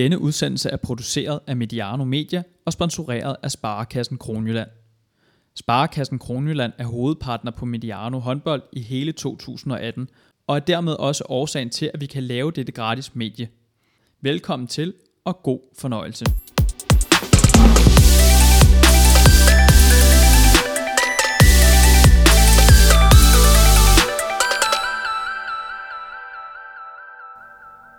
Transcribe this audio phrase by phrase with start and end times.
[0.00, 4.68] Denne udsendelse er produceret af Mediano Media og sponsoreret af Sparekassen Kronjylland.
[5.54, 10.08] Sparekassen Kronjylland er hovedpartner på Mediano håndbold i hele 2018,
[10.46, 13.48] og er dermed også årsagen til, at vi kan lave dette gratis medie.
[14.20, 14.94] Velkommen til,
[15.24, 16.24] og god fornøjelse.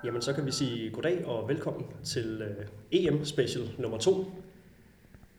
[0.03, 4.25] Jamen, så kan vi sige goddag og velkommen til øh, uh, EM Special nummer 2.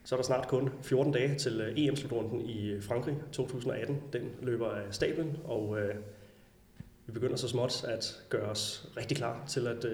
[0.04, 4.02] Så er der snart kun 14 dage til øh, uh, EM-slutrunden i øh, Frankrig 2018.
[4.12, 5.78] Den løber af stablen, og uh,
[7.06, 9.90] vi begynder så småt at gøre os rigtig klar til, at, uh,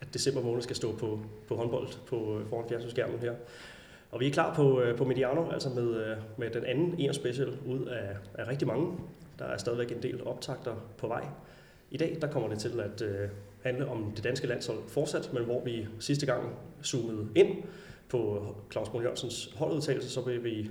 [0.00, 3.34] at december måned skal stå på, på håndbold på, foran fjernsynsskærmen her.
[4.10, 8.16] Og vi er klar på, på Mediano, altså med, med den anden EM-special ud af,
[8.34, 8.98] af rigtig mange.
[9.38, 11.26] Der er stadigvæk en del optagter på vej.
[11.90, 13.02] I dag der kommer det til at
[13.66, 16.42] handle om det danske landshold fortsat, men hvor vi sidste gang
[16.84, 17.56] zoomede ind
[18.08, 20.70] på Claus Brun Jørgensens holdudtalelse, så vil vi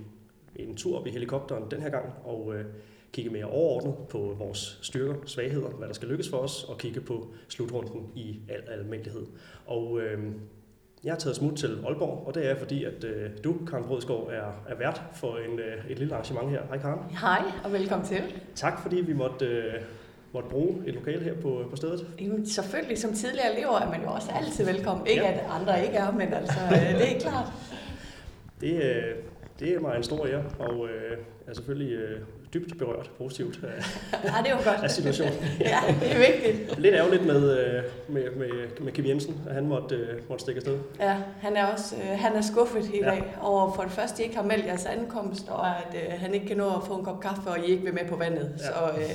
[0.56, 2.64] en tur op i helikopteren den her gang og øh,
[3.12, 7.00] kigge mere overordnet på vores styrker, svagheder, hvad der skal lykkes for os, og kigge
[7.00, 9.26] på slutrunden i al almindelighed.
[9.66, 10.18] Og øh,
[11.04, 14.28] jeg har taget smut til Aalborg, og det er fordi, at øh, du, Karen Brødsgaard,
[14.30, 16.62] er, er vært for en, øh, et lille arrangement her.
[16.68, 17.10] Hej Karen.
[17.10, 18.22] Hej, og velkommen til.
[18.54, 19.46] Tak fordi vi måtte...
[19.46, 19.82] Øh,
[20.36, 22.06] måtte bruge et lokal her på, på stedet?
[22.20, 25.06] Jamen, selvfølgelig, som tidligere elever er man jo også altid velkommen.
[25.06, 25.32] Ikke ja.
[25.32, 26.58] at andre ikke er, men altså,
[27.00, 27.46] det er klart.
[28.60, 29.14] Det, øh,
[29.60, 32.20] det er mig en stor ære, og øh, er selvfølgelig øh,
[32.54, 33.68] dybt berørt positivt af,
[34.24, 34.84] ja, det er jo godt.
[34.84, 35.34] af situationen.
[35.60, 36.78] ja, det er vigtigt.
[36.78, 40.58] Lidt ærgerligt med, øh, med, med, med Kim Jensen, at han måtte, øh, måtte stikke
[40.58, 40.78] afsted.
[41.00, 43.46] Ja, han er også øh, han er skuffet i dag ja.
[43.46, 46.46] over for det første, I ikke har meldt jeres ankomst, og at øh, han ikke
[46.46, 48.50] kan nå at få en kop kaffe, og I ikke vil med på vandet.
[48.58, 48.64] Ja.
[48.64, 49.10] Så, øh,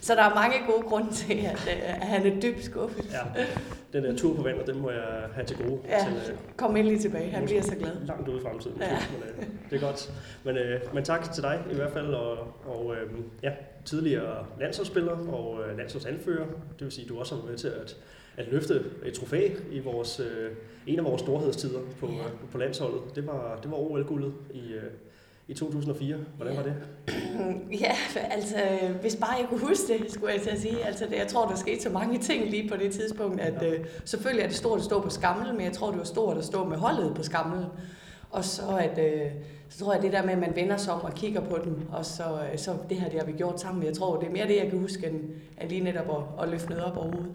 [0.00, 3.12] så der er mange gode grunde til, at, at han er dybt skuffet.
[3.12, 3.44] Ja.
[3.92, 5.80] Den der tur på vandet, den må jeg have til gode.
[5.88, 7.30] Ja, til, kom endelig tilbage.
[7.30, 7.90] Han bliver så glad.
[8.06, 8.76] Langt ude i fremtiden.
[8.80, 8.98] Ja.
[9.38, 10.12] Men, det er godt.
[10.44, 10.56] Men,
[10.94, 12.14] men tak til dig i hvert fald.
[12.14, 12.94] Og, og
[13.42, 13.52] ja,
[13.84, 16.46] tidligere landsholdsspiller og landsholdsanfører.
[16.46, 17.96] Det vil sige, at du også har været med til at,
[18.36, 20.20] at løfte et trofæ i vores,
[20.86, 22.46] en af vores storhedstider på, ja.
[22.52, 23.00] på landsholdet.
[23.14, 24.74] Det var, det var OL-guldet i,
[25.50, 26.16] i 2004.
[26.36, 26.74] Hvordan var det?
[27.80, 27.92] Ja,
[28.30, 28.56] altså,
[29.00, 30.84] hvis bare jeg kunne huske det, skulle jeg til at sige.
[30.84, 33.84] Altså, det, jeg tror, der skete så mange ting lige på det tidspunkt, at øh,
[34.04, 36.44] selvfølgelig er det stort at stå på skammel, men jeg tror, det var stort at
[36.44, 37.66] stå med holdet på skammel.
[38.30, 39.30] Og så, at, øh,
[39.68, 41.76] så tror jeg, det der med, at man vender sig om og kigger på dem,
[41.92, 42.22] og så,
[42.52, 43.84] øh, så det her, det har vi gjort sammen.
[43.84, 45.20] Jeg tror, det er mere det, jeg kan huske, end,
[45.60, 47.30] end lige netop at, at løfte noget op overhovedet.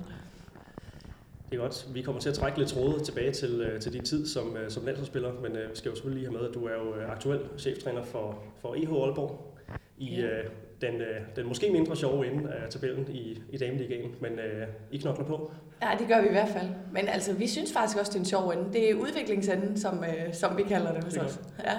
[1.50, 1.88] Det er godt.
[1.94, 5.34] Vi kommer til at trække lidt tråde tilbage til, til din tid som, som landsholdsspiller,
[5.42, 8.04] men øh, vi skal jo selvfølgelig lige have med, at du er jo aktuel cheftræner
[8.04, 9.56] for, for EH Aalborg
[9.98, 10.28] i ja.
[10.28, 10.46] øh,
[10.82, 14.98] den, øh, den måske mindre sjove ende af tabellen i, i dameligaen, men øh, I
[14.98, 15.52] knokler på.
[15.82, 16.68] Ja, det gør vi i hvert fald.
[16.92, 18.74] Men altså, vi synes faktisk også, det er en sjov ende.
[18.74, 21.40] Det er udviklingsenden, som, øh, som vi kalder det hos os.
[21.64, 21.78] Ja.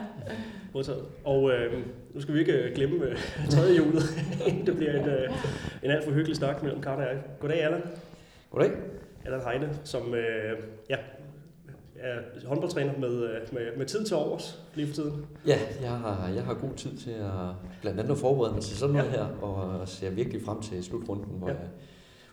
[0.72, 1.04] Modtaget.
[1.24, 1.72] Og øh,
[2.14, 3.18] nu skal vi ikke glemme øh,
[3.50, 4.02] tredje julet.
[4.66, 5.30] det bliver en, øh,
[5.82, 7.22] en alt for hyggelig snak mellem Karne og jeg.
[7.40, 7.82] Goddag, Allan.
[8.50, 8.70] Goddag.
[9.26, 10.58] Allan Heine, som øh,
[10.90, 10.96] ja,
[11.98, 15.26] er håndboldtræner med, med, med tid til overs lige for tiden.
[15.46, 18.94] Ja, jeg har, jeg har god tid til at blandt andet forberede mig til sådan
[18.94, 19.16] noget ja.
[19.16, 21.54] her, og ser virkelig frem til slutrunden, hvor ja.
[21.54, 21.62] jeg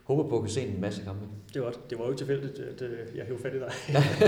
[0.03, 1.25] håber på at kunne se en masse kampe.
[1.53, 2.83] Det var, det var jo ikke tilfældigt, at
[3.15, 3.71] jeg hævde fat i dig.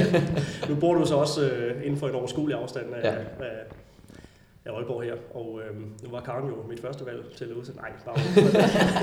[0.70, 3.16] nu bor du så også uh, inden for en overskuelig afstand af, ja.
[3.46, 3.66] af,
[4.66, 7.81] af Aalborg her, og øhm, nu var Karen jo mit første valg til at udsætte.
[7.81, 8.18] Nej, bare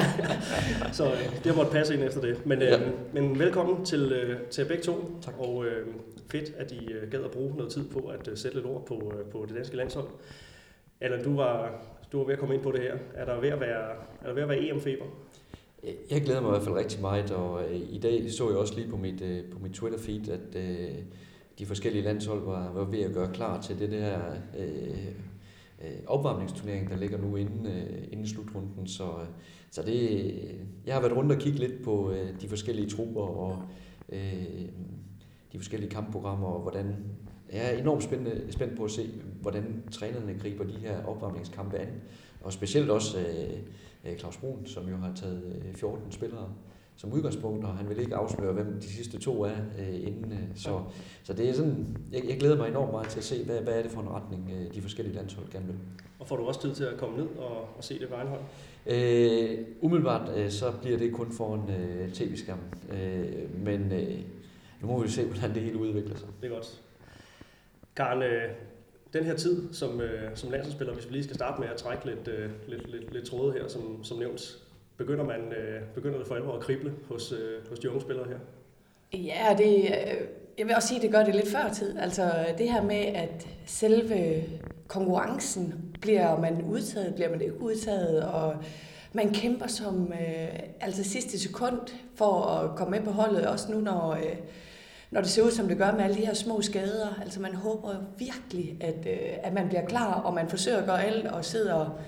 [0.98, 2.46] Så øh, det har måttet passe ind efter det.
[2.46, 2.78] Men, øh, ja.
[3.12, 4.92] men velkommen til, øh, til begge to.
[5.22, 5.34] Tak.
[5.38, 5.86] Og øh,
[6.30, 8.86] fedt, at I øh, gad at bruge noget tid på at øh, sætte lidt ord
[8.86, 10.06] på, øh, på det danske landshold.
[11.00, 12.94] Allan, du var, du var ved at komme ind på det her.
[13.14, 13.90] Er der ved at være,
[14.22, 15.04] er der ved at være EM-feber?
[16.10, 18.74] Jeg glæder mig i hvert fald rigtig meget, og øh, i dag så jeg også
[18.74, 20.94] lige på mit, øh, på mit Twitter-feed, at øh,
[21.58, 24.18] de forskellige landshold var, var ved at gøre klar til det der
[24.58, 25.08] øh,
[25.82, 28.86] øh, opvarmningsturnering, der ligger nu inden, øh, inden slutrunden.
[28.86, 29.26] Så, øh,
[29.70, 30.54] så det, øh,
[30.86, 33.62] jeg har været rundt og kigge lidt på øh, de forskellige trupper og
[34.08, 34.68] øh,
[35.52, 36.96] de forskellige kampprogrammer, og hvordan
[37.52, 41.88] jeg er enormt spændende, spændt på at se, hvordan trænerne griber de her opvarmningskampe an.
[42.40, 43.58] Og specielt også øh,
[44.12, 46.48] øh Claus Brun, som jo har taget 14 spillere
[46.96, 50.32] som udgangspunkt, og han vil ikke afsløre, hvem de sidste to er øh, inden.
[50.32, 50.80] Øh, så,
[51.22, 53.78] så det er sådan, jeg, jeg glæder mig enormt meget til at se, hvad, hvad
[53.78, 55.76] er det for en retning, øh, de forskellige landshold gerne vil.
[56.18, 58.28] Og får du også tid til at komme ned og, og se det på egen
[58.28, 58.40] hånd?
[58.86, 64.18] Øh, umiddelbart øh, så bliver det kun foran øh, tv-skærmen, øh, men øh,
[64.80, 66.28] nu må vi se, hvordan det hele udvikler sig.
[66.42, 66.80] Det er godt.
[67.96, 68.50] Karen, øh,
[69.12, 72.06] den her tid som, øh, som landsholdsspiller, hvis vi lige skal starte med at trække
[72.06, 74.58] lidt, øh, lidt, lidt, lidt tråde her, som, som nævnt,
[74.96, 78.26] begynder, man, øh, begynder det for alvor at krible hos, øh, hos de unge spillere
[78.28, 78.38] her?
[79.18, 80.26] Ja, det, øh,
[80.58, 81.98] jeg vil også sige, at det gør det lidt før tid.
[81.98, 84.44] Altså det her med, at selve
[84.88, 88.56] konkurrencen, bliver man udtaget, bliver man ikke udtaget, og
[89.12, 91.80] man kæmper som øh, altså sidste sekund
[92.14, 94.36] for at komme med på holdet, også nu når, øh,
[95.10, 97.20] når det ser ud som det gør med alle de her små skader.
[97.22, 101.04] Altså man håber virkelig, at, øh, at man bliver klar, og man forsøger at gøre
[101.04, 102.00] alt og sidder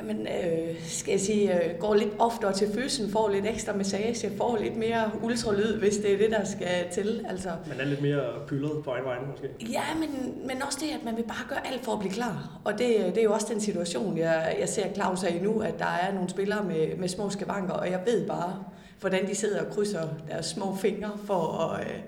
[0.00, 4.36] Jamen, øh, skal jeg sige, øh, går lidt oftere til fysen, får lidt ekstra massage,
[4.36, 7.26] får lidt mere ultralyd, hvis det er det, der skal til.
[7.28, 9.72] Altså, man er lidt mere pyldet på egen vej, måske?
[9.72, 12.60] Ja, men, men også det, at man vil bare gøre alt for at blive klar.
[12.64, 15.78] Og det, det er jo også den situation, jeg, jeg ser Claus i nu, at
[15.78, 18.64] der er nogle spillere med, med små skavanker, og jeg ved bare,
[19.00, 22.00] hvordan de sidder og krydser deres små fingre for at, øh,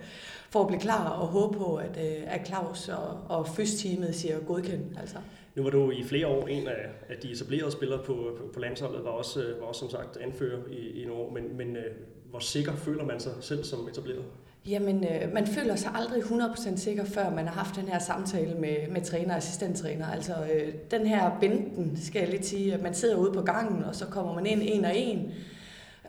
[0.51, 4.39] for at blive klar og håbe på, at, øh, at Claus og, og fys-teamet siger
[4.39, 5.01] godkendt.
[5.01, 5.17] Altså.
[5.55, 8.61] Nu var du i flere år en af, af de etablerede spillere på, på, på
[8.61, 11.77] landsholdet, var også, øh, var også som sagt anfører i, i nogle år, men, men
[11.77, 11.85] øh,
[12.31, 14.25] hvor sikker føler man sig selv som etableret?
[14.69, 18.55] Jamen, øh, man føler sig aldrig 100% sikker, før man har haft den her samtale
[18.55, 20.07] med, med træner og assistenttræner.
[20.07, 23.85] Altså, øh, den her binden, skal jeg lidt sige, at man sidder ude på gangen,
[23.85, 25.33] og så kommer man ind en og en.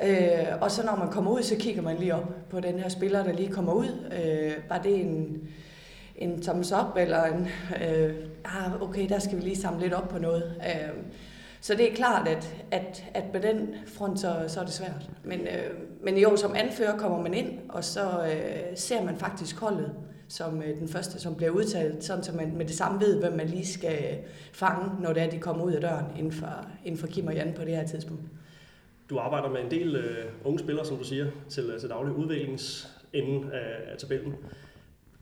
[0.04, 2.90] Øh, og så når man kommer ud, så kigger man lige op på den her
[2.90, 3.88] spiller, der lige kommer ud.
[4.26, 5.48] Øh, var det en
[6.24, 7.48] en thumbs up, eller en,
[7.88, 8.16] øh,
[8.46, 10.62] ah, okay, der skal vi lige samle lidt op på noget.
[10.68, 11.04] Øh,
[11.62, 15.10] så det er klart, at, at, at på den front, så, så er det svært.
[15.24, 15.72] Men, øh,
[16.04, 19.92] men jo, som anfører kommer man ind, og så øh, ser man faktisk holdet
[20.28, 23.34] som øh, den første, som bliver udtalt, sådan så man med det samme ved, hvem
[23.34, 24.18] man lige skal
[24.54, 27.34] fange, når det er, de kommer ud af døren inden for, inden for Kim og
[27.34, 28.24] Jan på det her tidspunkt.
[29.10, 32.14] Du arbejder med en del øh, unge spillere, som du siger, til, øh, til daglig
[32.14, 34.36] udviklingsenden af, øh, af tabellen.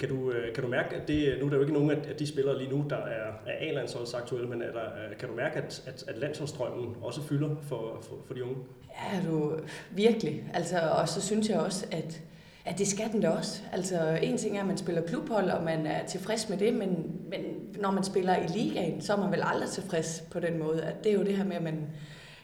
[0.02, 2.16] Kan du, øh, kan du mærke, at det, nu er der jo ikke nogen af
[2.20, 5.36] de spillere lige nu, der er, er A-landsholds aktuelle, men er der, øh, kan du
[5.36, 8.56] mærke, at, at, at landsholdsstrømmen også fylder for, for, for de unge?
[8.90, 9.60] Ja, du,
[9.92, 10.44] virkelig.
[10.54, 12.22] Altså, og så synes jeg også, at,
[12.66, 13.62] at det skal den da også.
[13.72, 17.12] Altså, en ting er, at man spiller klubhold, og man er tilfreds med det, men,
[17.30, 17.42] men
[17.80, 20.84] når man spiller i ligaen, så er man vel aldrig tilfreds på den måde.
[20.84, 21.88] At det er jo det her med, at man,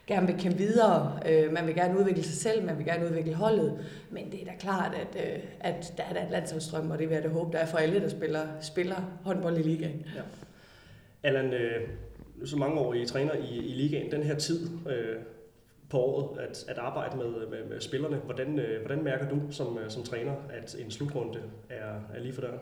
[0.07, 1.19] gerne vil kæmpe videre.
[1.29, 3.85] Øh, man vil gerne udvikle sig selv, man vil gerne udvikle holdet.
[4.11, 7.09] Men det er da klart, at, øh, at der er der et landsholdsstrøm, og det
[7.09, 10.05] vil jeg da håbe, der er for alle, der spiller, spiller håndbold i ligaen.
[10.15, 10.21] Ja.
[11.23, 11.89] Allan, øh,
[12.45, 14.11] så mange år I træner i, i ligaen.
[14.11, 15.15] Den her tid øh,
[15.89, 19.77] på året at, at arbejde med, med, med spillerne, hvordan, øh, hvordan mærker du som,
[19.77, 21.39] øh, som træner, at en slutrunde
[21.69, 22.59] er, er lige for døren?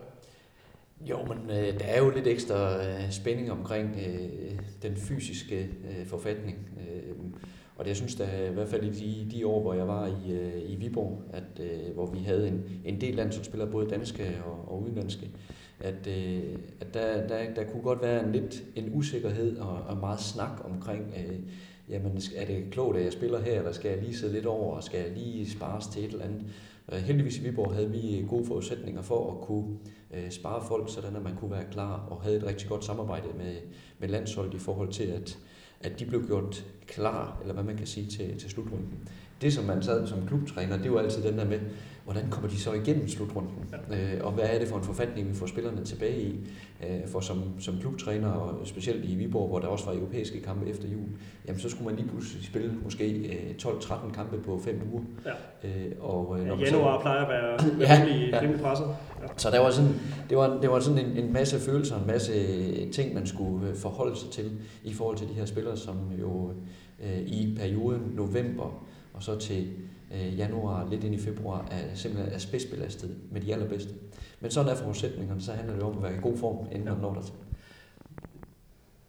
[1.00, 6.06] Jo, men øh, der er jo lidt ekstra øh, spænding omkring øh, den fysiske øh,
[6.06, 6.68] forfatning.
[6.80, 7.14] Øh,
[7.76, 10.06] og det, jeg synes da, i hvert fald i de, de år, hvor jeg var
[10.06, 14.42] i, øh, i Viborg, at, øh, hvor vi havde en, en del landsholdsspillere, både danske
[14.46, 15.30] og, og udenlandske,
[15.80, 19.96] at, øh, at der, der, der kunne godt være en lidt en usikkerhed og, og
[19.96, 21.38] meget snak omkring, øh,
[21.88, 24.76] jamen er det klogt, at jeg spiller her, eller skal jeg lige sidde lidt over,
[24.76, 26.44] og skal jeg lige spares til et eller andet.
[26.92, 29.78] Øh, heldigvis i Viborg havde vi øh, gode forudsætninger for at kunne
[30.14, 33.28] øh, spare folk, sådan at man kunne være klar og havde et rigtig godt samarbejde
[33.38, 33.56] med,
[33.98, 35.38] med landsholdet i forhold til, at,
[35.80, 39.08] at de blev gjort klar, eller hvad man kan sige, til, til slutrunden.
[39.40, 41.60] Det, som man sad som klubtræner, det var altid den der med,
[42.06, 43.52] hvordan kommer de så igennem slutrunden?
[43.90, 46.40] Øh, og hvad er det for en forfatning, vi får spillerne tilbage i?
[46.82, 50.70] Øh, for som, som klubtræner, og specielt i Viborg, hvor der også var europæiske kampe
[50.70, 51.08] efter jul,
[51.46, 55.02] jamen så skulle man lige pludselig spille måske øh, 12-13 kampe på 5 uger.
[55.24, 55.68] Ja.
[55.68, 57.52] Øh, og, øh, når ja, januar så, plejer at være
[57.88, 58.40] ja, rimelig, ja.
[58.40, 58.86] rimelig presset.
[59.22, 59.26] Ja.
[59.36, 59.94] Så der var sådan,
[60.30, 62.32] det var, det var sådan en, en masse følelser, en masse
[62.90, 64.50] ting, man skulle øh, forholde sig til
[64.84, 66.52] i forhold til de her spillere, som jo
[67.04, 68.85] øh, i perioden november
[69.16, 69.72] og så til
[70.14, 73.94] øh, januar, lidt ind i februar, er simpelthen er spidsbelastet med de allerbedste.
[74.40, 76.94] Men sådan er forudsætningerne, så handler det om at være i god form, inden ja.
[76.94, 77.32] man når der til.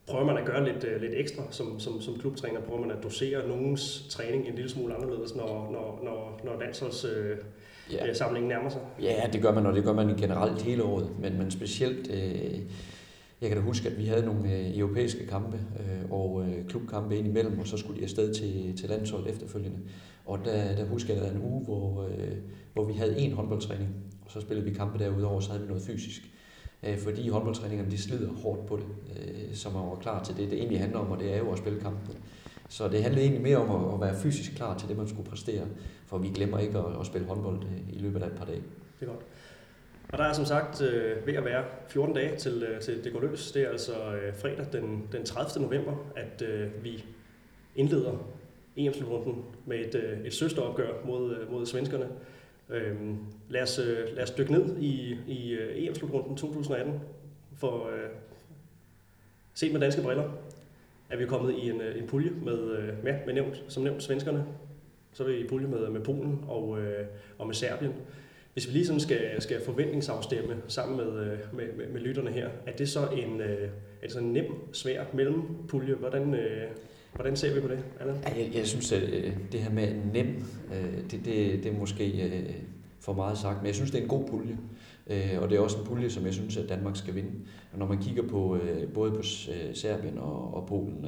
[0.08, 2.62] Prøver man at gøre lidt, uh, lidt ekstra som, som, som klubtræner?
[2.62, 8.44] Prøver man at dosere nogens træning en lille smule anderledes, når, når, når, når landsholdssamlingen
[8.44, 8.56] uh, ja.
[8.56, 8.82] nærmer sig?
[9.02, 11.10] Ja, det gør man, og det gør man generelt hele året.
[11.20, 12.08] Men, men specielt...
[12.08, 12.60] Uh,
[13.42, 17.18] jeg kan da huske, at vi havde nogle øh, europæiske kampe øh, og øh, klubkampe
[17.18, 19.78] ind imellem, og så skulle de afsted til, til landsholdet efterfølgende.
[20.26, 22.10] Og der, der husker jeg, at der en uge, hvor,
[22.74, 23.90] hvor vi havde en håndboldtræning,
[24.26, 26.22] og så spillede vi kampe derudover, så havde vi noget fysisk.
[26.98, 28.86] Fordi håndboldtræningerne, de slider hårdt på det,
[29.54, 30.52] så som man var klar til det.
[30.52, 32.16] Det egentlig handler om, og det er jo at spille kampen.
[32.70, 35.66] Så det handlede egentlig mere om at, være fysisk klar til det, man skulle præstere,
[36.06, 37.62] for vi glemmer ikke at, at spille håndbold
[37.94, 38.62] i løbet af et par dage.
[39.00, 39.26] Det er godt.
[40.10, 43.14] Og der er som sagt øh, ved at være 14 dage til, øh, til det
[43.14, 43.52] går løs.
[43.52, 45.66] Det er altså øh, fredag den, den 30.
[45.66, 47.06] november, at øh, vi
[47.76, 48.28] indleder
[48.78, 52.08] EM-slutrunden med et, øh, et søsteropgør mod, øh, mod svenskerne.
[52.70, 52.96] Øh,
[53.50, 57.00] lad, os, øh, lad os dykke ned i, i øh, EM-slutrunden 2018
[57.58, 58.10] for øh,
[59.54, 60.32] set med danske briller
[61.10, 64.04] er vi kommet i en, øh, en pulje med, øh, med, med nævnt, som nævnt
[64.04, 64.46] svenskerne.
[65.14, 67.06] Så er vi i pulje med, med Polen og, øh,
[67.38, 67.94] og med Serbien.
[68.58, 72.50] Hvis vi lige sådan skal, skal forventningsafstemme sammen med, øh, med, med, med lytterne her,
[72.68, 73.68] er det så en, øh, er
[74.02, 75.96] det så en nem, svær mellempulje?
[75.96, 76.64] Hvordan, øh,
[77.16, 78.14] hvordan ser vi på det, Anna?
[78.26, 80.28] Jeg, jeg synes, at øh, det her med nem,
[80.74, 82.56] øh, det, det, det er måske
[83.00, 84.58] for meget sagt, men jeg synes, det er en god pulje.
[85.40, 87.32] Og det er også en pulje, som jeg synes, at Danmark skal vinde.
[87.74, 88.60] Og når man kigger på
[88.94, 89.22] både på
[89.74, 91.06] Serbien og, og Polen,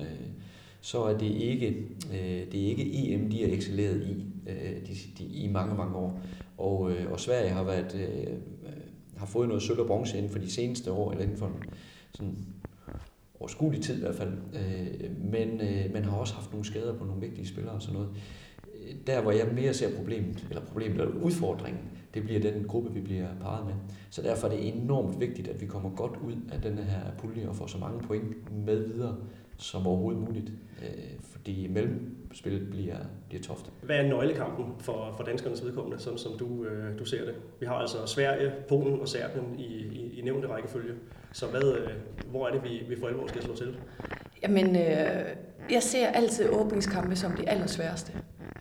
[0.81, 1.67] så er det ikke,
[2.13, 5.95] øh, det er ikke EM, de er excelleret i øh, de, de, i mange, mange
[5.95, 6.21] år.
[6.57, 8.79] Og, øh, og Sverige har været øh, øh,
[9.17, 11.53] har fået noget sølv og bronze inden for de seneste år, eller inden for en
[12.13, 12.37] sådan
[13.39, 14.33] overskuelig tid i hvert fald.
[14.53, 17.93] Øh, men øh, man har også haft nogle skader på nogle vigtige spillere og sådan
[17.93, 18.09] noget.
[19.07, 21.81] Der, hvor jeg mere ser problemet, eller problemet eller udfordringen,
[22.13, 23.73] det bliver den gruppe, vi bliver parret med.
[24.09, 27.47] Så derfor er det enormt vigtigt, at vi kommer godt ud af den her pulje
[27.49, 29.15] og får så mange point med videre
[29.59, 30.51] som overhovedet muligt.
[30.81, 32.97] Øh, fordi mellemspillet bliver,
[33.29, 33.71] bliver toft.
[33.81, 37.35] Hvad er nøglekampen for, for danskernes vedkommende, sådan som du, øh, du ser det?
[37.59, 40.93] Vi har altså Sverige, Polen og Serbien i, i, i nævnte rækkefølge.
[41.31, 41.89] Så hvad, øh,
[42.31, 43.77] hvor er det, vi, vi for alvor skal slå til?
[44.43, 45.25] Jamen, øh,
[45.71, 48.11] jeg ser altid åbningskampe som de allersværeste.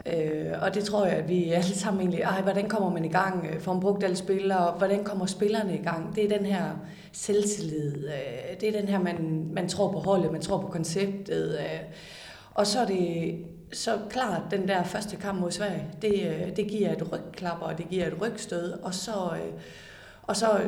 [0.06, 3.08] Øh, og det tror jeg, at vi alle sammen egentlig, ej, hvordan kommer man i
[3.08, 3.46] gang?
[3.52, 4.74] Øh, får man brugt alle spillere?
[4.78, 6.16] Hvordan kommer spillerne i gang?
[6.16, 6.64] Det er den her
[7.18, 8.08] selvtillid.
[8.08, 11.58] Øh, det er den her, man, man tror på holdet, man tror på konceptet.
[11.58, 11.80] Øh,
[12.54, 13.36] og så er det
[13.72, 17.78] så klart, den der første kamp mod Sverige, det, øh, det giver et rygklapper, og
[17.78, 19.60] det giver et rygstød, og så, øh,
[20.22, 20.60] og så,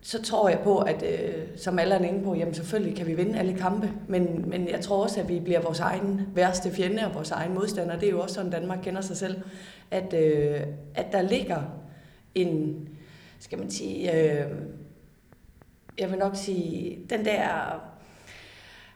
[0.00, 3.14] så tror jeg på, at øh, som alle er inde på, jamen selvfølgelig kan vi
[3.14, 7.06] vinde alle kampe, men, men jeg tror også, at vi bliver vores egen værste fjende
[7.06, 7.98] og vores egen modstander.
[7.98, 9.40] Det er jo også sådan, Danmark kender sig selv,
[9.90, 10.14] at,
[10.94, 11.62] at der ligger
[12.34, 12.88] en,
[13.40, 14.10] skal man sige,
[15.98, 17.74] jeg vil nok sige, den der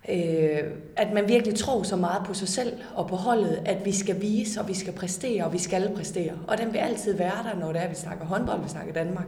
[0.08, 0.62] øh,
[0.96, 4.20] at man virkelig tror så meget på sig selv og på holdet, at vi skal
[4.20, 6.32] vise, og vi skal præstere, og vi skal præstere.
[6.48, 8.92] Og den vil altid være der, når det er, at vi snakker håndbold, vi snakker
[8.92, 9.26] Danmark.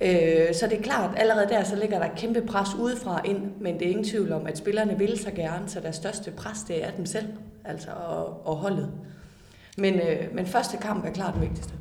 [0.00, 3.78] Øh, så det er klart, allerede der, så ligger der kæmpe pres udefra ind, men
[3.78, 6.84] det er ingen tvivl om, at spillerne vil så gerne, så deres største pres, det
[6.84, 7.26] er dem selv,
[7.64, 8.90] altså og, og holdet.
[9.76, 11.72] Men, øh, men første kamp er klart den vigtigste.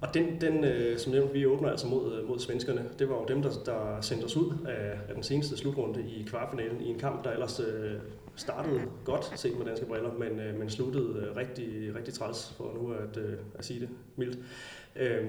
[0.00, 2.84] Og den, den øh, som nævnt, vi åbner altså mod, øh, mod svenskerne.
[2.98, 6.22] Det var jo dem, der, der sendte os ud af, af den seneste slutrunde i
[6.28, 7.92] kvartfinalen i en kamp, der ellers øh,
[8.36, 12.72] startede godt set med danske briller, men, øh, men sluttede øh, rigtig, rigtig træls, for
[12.74, 14.38] nu at, øh, at sige det mildt.
[14.96, 15.24] Øh,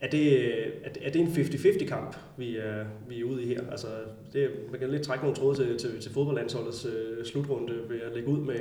[0.00, 0.56] er det,
[1.02, 3.70] er det en 50-50 kamp, vi er, vi er ude i her?
[3.70, 3.86] Altså,
[4.32, 8.12] det, man kan lidt trække nogle tråde til, til, til fodboldlandsholdets øh, slutrunde ved at
[8.14, 8.60] lægge ud med,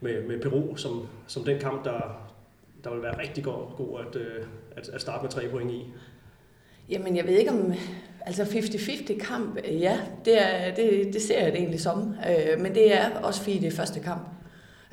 [0.00, 2.32] med, med Peru som, som den kamp, der,
[2.84, 4.44] der vil være rigtig god, god at, øh,
[4.76, 5.92] at, at starte med tre point i?
[6.90, 7.72] Jamen, jeg ved ikke om...
[8.26, 12.14] Altså 50-50 kamp, ja, det, er, det, det ser jeg det egentlig som.
[12.30, 14.28] Øh, men det er også fordi det er første kamp.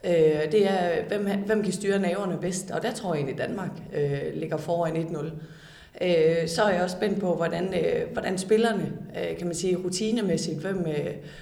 [0.03, 2.71] Øh, det er, hvem, hvem kan styre naverne bedst?
[2.71, 6.47] Og der tror jeg egentlig, Danmark Danmark ligger foran 1-0.
[6.47, 7.73] så er jeg også spændt på, hvordan,
[8.13, 8.91] hvordan spillerne,
[9.37, 10.85] kan man sige, rutinemæssigt, hvem,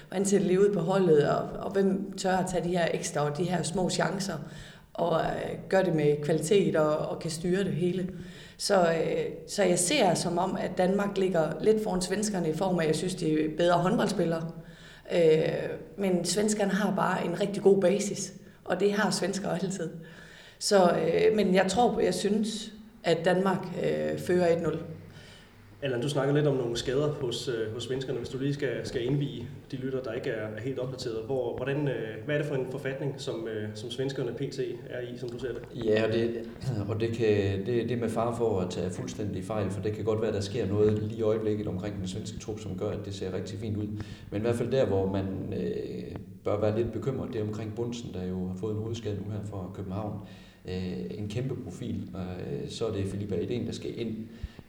[0.08, 2.88] hvordan ser det lige ud på holdet, og, og hvem tør at tage de her
[2.94, 4.36] ekstra og de her små chancer
[4.94, 8.08] og øh, gør det med kvalitet og, og kan styre det hele.
[8.56, 12.78] Så, øh, så jeg ser som om, at Danmark ligger lidt foran svenskerne i form
[12.78, 14.50] af, at jeg synes, de er bedre håndboldspillere.
[15.12, 18.32] Øh, men svenskerne har bare en rigtig god basis,
[18.64, 19.90] og det har svensker altid.
[20.58, 22.72] Så, øh, men jeg tror, jeg synes,
[23.04, 24.76] at Danmark øh, fører 1-0.
[25.84, 28.18] Allan, du snakker lidt om nogle skader hos, øh, hos svenskerne.
[28.18, 31.56] Hvis du lige skal, skal indvige de lytter, der ikke er, er helt opdateret, hvor,
[31.56, 34.58] hvordan, øh, hvad er det for en forfatning, som, øh, som svenskerne pt.
[34.90, 35.84] er i, som du ser det?
[35.84, 36.50] Ja, og det,
[36.88, 40.04] og det, kan, det, det med far for at tage fuldstændig fejl, for det kan
[40.04, 42.90] godt være, at der sker noget lige i øjeblikket omkring den svenske trup, som gør,
[42.90, 43.86] at det ser rigtig fint ud.
[44.30, 47.74] Men i hvert fald der, hvor man øh, bør være lidt bekymret, det er omkring
[47.74, 50.18] Bunsen, der jo har fået en hovedskade nu her fra København.
[50.68, 54.16] Øh, en kæmpe profil, og øh, så er det Filippa Eden, der skal ind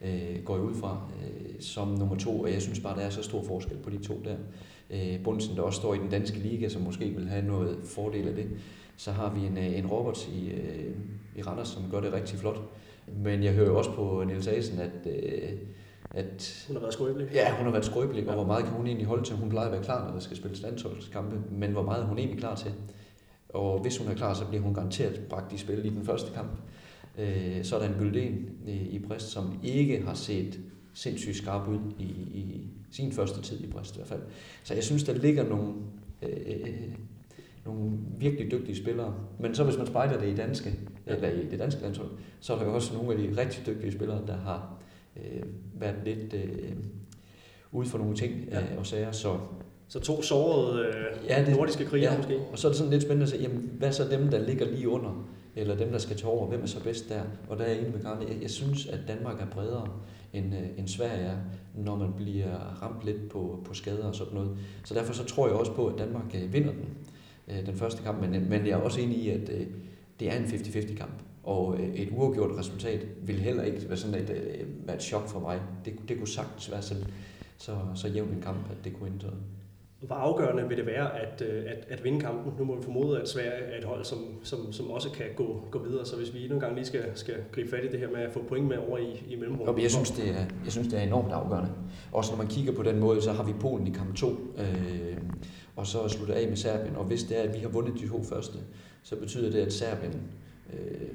[0.01, 3.09] øh, går jeg ud fra, øh, som nummer to, og jeg synes bare, der er
[3.09, 4.35] så stor forskel på de to der.
[4.89, 8.27] Øh, Bunsen, der også står i den danske liga, som måske vil have noget fordel
[8.27, 8.47] af det.
[8.97, 10.95] Så har vi en, øh, en Robert i, øh,
[11.35, 12.61] i Randers, som gør det rigtig flot.
[13.23, 15.51] Men jeg hører jo også på Niels Asen, at, øh,
[16.11, 16.65] at...
[16.67, 17.27] Hun har været skrøbelig.
[17.33, 19.35] Ja, hun har været skrøbelig, og hvor meget kan hun egentlig holde til?
[19.35, 22.17] Hun plejer at være klar, når der skal spilles landsholdskampe, men hvor meget er hun
[22.17, 22.73] egentlig klar til?
[23.49, 26.33] Og hvis hun er klar, så bliver hun garanteret bragt i spil i den første
[26.33, 26.51] kamp.
[27.17, 30.59] Øh, så er der en Gylden i, i Brest, som ikke har set
[30.93, 34.21] sindssygt skarp ud i, i sin første tid i Brest i hvert fald.
[34.63, 35.73] Så jeg synes, der ligger nogle,
[36.21, 36.69] øh,
[37.65, 39.15] nogle virkelig dygtige spillere.
[39.39, 42.57] Men så hvis man spejler det i danske, eller i det danske landshold, så er
[42.57, 44.77] der jo også nogle af de rigtig dygtige spillere, der har
[45.17, 45.43] øh,
[45.73, 46.71] været lidt øh,
[47.71, 48.61] ude for nogle ting ja.
[48.61, 49.11] øh, og sager.
[49.11, 49.37] Så,
[49.87, 52.39] så to sårede øh, ja, det, nordiske krigere ja, måske.
[52.51, 54.65] Og så er det sådan lidt spændende at se, jamen, hvad så dem, der ligger
[54.65, 55.27] lige under?
[55.55, 57.21] Eller dem, der skal tage over, hvem er så bedst der?
[57.49, 58.25] Og der er jeg enig med Karne.
[58.29, 59.87] Jeg, jeg synes, at Danmark er bredere
[60.33, 61.37] end, øh, end Sverige er,
[61.75, 64.57] når man bliver ramt lidt på, på skader og sådan noget.
[64.83, 66.89] Så derfor så tror jeg også på, at Danmark øh, vinder den,
[67.47, 69.67] øh, den første kamp, men, men jeg er også enig i, at øh,
[70.19, 71.21] det er en 50-50 kamp.
[71.43, 75.27] Og øh, et uafgjort resultat vil heller ikke være sådan et, øh, være et chok
[75.27, 75.61] for mig.
[75.85, 76.95] Det, det kunne sagtens være så,
[77.57, 79.29] så, så jævn en kamp, at det kunne ændre
[79.99, 82.53] hvor afgørende vil det være at, øh, at, at vinde kampen?
[82.59, 85.63] Nu må vi formode, at Sverige er et hold, som, som, som også kan gå,
[85.71, 86.05] gå videre.
[86.05, 88.19] Så hvis vi endnu en gang lige skal, skal gribe fat i det her med
[88.19, 89.83] at få point med over i, i mellemrummet.
[89.83, 91.71] Jeg synes, det er, jeg synes, det er enormt afgørende.
[92.11, 95.17] Også når man kigger på den måde, så har vi Polen i kamp 2, øh,
[95.75, 96.95] og så slutter af med Serbien.
[96.95, 98.57] Og hvis det er, at vi har vundet de to første,
[99.03, 100.21] så betyder det, at Serbien
[100.73, 101.07] øh,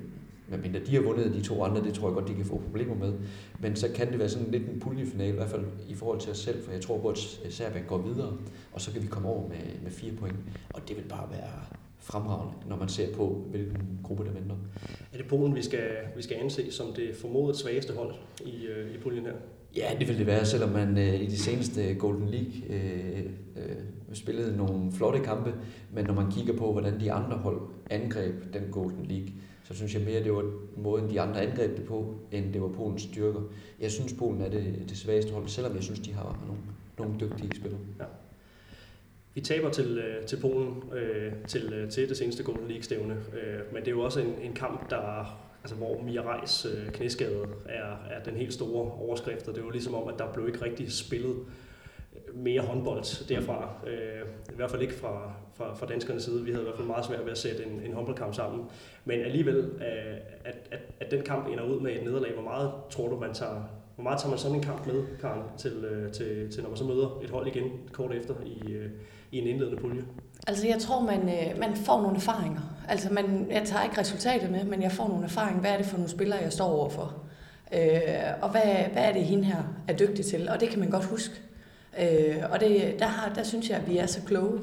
[0.50, 2.94] medmindre de har vundet de to andre, det tror jeg godt, de kan få problemer
[2.94, 3.12] med.
[3.60, 6.30] Men så kan det være sådan lidt en puljefinale, i hvert fald i forhold til
[6.30, 7.18] os selv, for jeg tror på, at
[7.50, 8.32] Serbien går videre,
[8.72, 10.36] og så kan vi komme over med, med fire point.
[10.70, 14.56] Og det vil bare være fremragende, når man ser på, hvilken gruppe der venter.
[15.12, 18.14] Er det Polen, vi skal, vi skal anse som det formodet svageste hold
[18.46, 19.32] i, øh, i puljen her?
[19.76, 23.24] Ja, det vil det være, selvom man øh, i de seneste Golden League øh,
[23.56, 23.76] øh,
[24.12, 25.54] spillede nogle flotte kampe,
[25.92, 29.28] men når man kigger på, hvordan de andre hold angreb den Golden League,
[29.70, 32.68] så synes jeg mere, det var måden, de andre angreb det på, end det var
[32.68, 33.40] Polens styrker.
[33.80, 36.62] Jeg synes, Polen er det, det svageste hold, selvom jeg synes, de har nogle,
[36.98, 37.80] nogle dygtige spillere.
[37.98, 38.04] Ja.
[39.34, 43.72] Vi taber til, øh, til Polen øh, til, øh, til det seneste Golden League-stævne, øh,
[43.72, 47.46] men det er jo også en, en kamp, der, altså, hvor Mia Reis øh, knæskade
[47.66, 50.46] er, er den helt store overskrift, og det er jo ligesom om, at der blev
[50.46, 51.36] ikke rigtig spillet
[52.34, 53.74] mere håndbold derfra.
[53.86, 54.22] Øh,
[54.52, 56.44] I hvert fald ikke fra, fra, fra danskernes side.
[56.44, 58.64] Vi havde i hvert fald meget svært ved at sætte en, en håndboldkamp sammen.
[59.04, 62.70] Men alligevel, øh, at, at, at den kamp ender ud med et nederlag, hvor meget
[62.90, 63.62] tror du, man tager,
[63.94, 66.78] hvor meget tager man sådan en kamp med, Karen, til, øh, til, til når man
[66.78, 68.90] så møder et hold igen kort efter i, øh,
[69.32, 70.04] i en indledende pulje?
[70.46, 72.60] Altså jeg tror, man, øh, man får nogle erfaringer.
[72.88, 75.60] Altså man, jeg tager ikke resultatet med, men jeg får nogle erfaringer.
[75.60, 77.14] Hvad er det for nogle spillere, jeg står overfor?
[77.74, 77.80] Øh,
[78.42, 78.62] og hvad,
[78.92, 80.48] hvad er det, hende her er dygtig til?
[80.48, 81.34] Og det kan man godt huske.
[82.00, 84.60] Øh, og det, der, har, der synes jeg, at vi er så kloge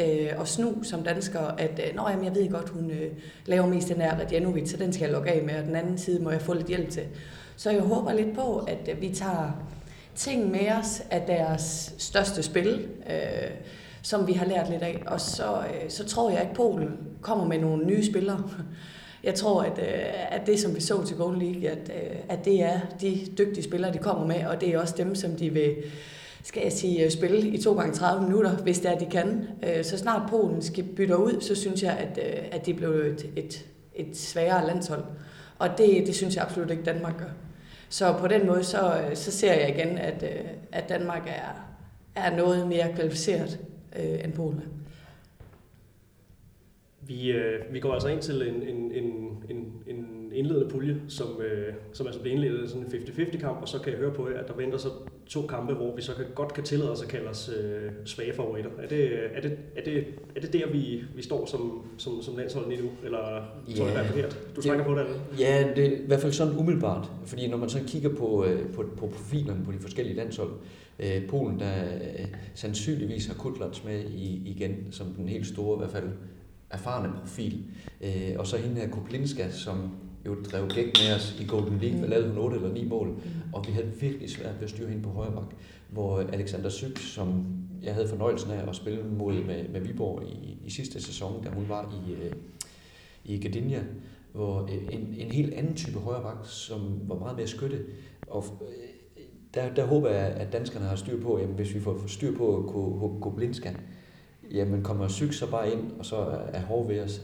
[0.00, 3.12] øh, og snu som dansker, at øh, Nå, jamen, jeg ved godt, hun øh,
[3.46, 5.98] laver mest den her Radjanovic, så den skal jeg logge af med, og den anden
[5.98, 7.02] side må jeg få lidt hjælp til.
[7.56, 9.52] Så jeg håber lidt på, at øh, vi tager
[10.14, 13.50] ting med os af deres største spil, øh,
[14.02, 15.02] som vi har lært lidt af.
[15.06, 18.50] Og så, øh, så tror jeg ikke, Polen kommer med nogle nye spillere.
[19.24, 22.44] Jeg tror, at, øh, at det, som vi så til Golden League, at, øh, at
[22.44, 25.50] det er de dygtige spillere, de kommer med, og det er også dem, som de
[25.50, 25.76] vil
[26.42, 29.48] skal jeg sige, øh, spille i 2 gange 30 minutter, hvis det er, de kan.
[29.62, 32.90] Øh, så snart Polen skal bytte ud, så synes jeg, at, øh, at det blev
[32.90, 35.04] et, et, et sværere landshold.
[35.58, 37.30] Og det, det synes jeg absolut ikke, Danmark gør.
[37.88, 40.24] Så på den måde, så, så ser jeg igen, at,
[40.72, 41.66] at Danmark er,
[42.14, 43.58] er noget mere kvalificeret
[44.24, 44.62] end Polen.
[47.10, 49.04] Vi, øh, vi går altså ind til en, en, en,
[49.50, 49.59] en,
[50.30, 53.78] en indledende pulje, som, øh, som altså bliver indledet sådan en 50-50 kamp, og så
[53.78, 54.88] kan jeg høre på jer, at der venter så
[55.26, 58.32] to kampe, hvor vi så kan, godt kan tillade os at kalde os øh, svage
[58.32, 58.70] favoritter.
[58.78, 60.04] Er det, er det, er det,
[60.36, 62.88] er det der, vi, vi står som, som, som landshold lige nu?
[63.04, 63.18] Eller
[63.68, 64.38] ja, tror jeg, det er forkert?
[64.56, 65.16] Du trækker på det, eller?
[65.38, 67.10] Ja, det er i hvert fald sådan umiddelbart.
[67.24, 70.50] Fordi når man så kigger på, øh, på, på profilerne på de forskellige landshold,
[70.98, 75.78] øh, Polen, der øh, sandsynligvis har Kutlats med i, igen, som den helt store, i
[75.78, 76.08] hvert fald
[76.70, 77.64] erfarne profil.
[78.00, 79.90] Øh, og så hende her Koplinska, som
[80.26, 82.10] jo drev gæk med os i Golden League, mm.
[82.10, 83.20] lavede hun 8 eller 9 mål, mm.
[83.52, 85.54] og vi havde virkelig svært ved at styre hende på højre bak,
[85.88, 87.46] hvor Alexander Syk, som
[87.82, 91.50] jeg havde fornøjelsen af at spille mod med, med Viborg i, i sidste sæson, da
[91.50, 92.32] hun var i, øh,
[93.24, 93.82] i Gdynia,
[94.32, 97.84] hvor øh, en, en helt anden type højre bak, som var meget mere skytte,
[98.26, 102.02] og øh, der, der håber jeg, at danskerne har styr på, jamen, hvis vi får
[102.06, 103.72] styr på Koblinska,
[104.50, 106.16] jamen kommer Syk så bare ind, og så
[106.52, 107.20] er hård ved os.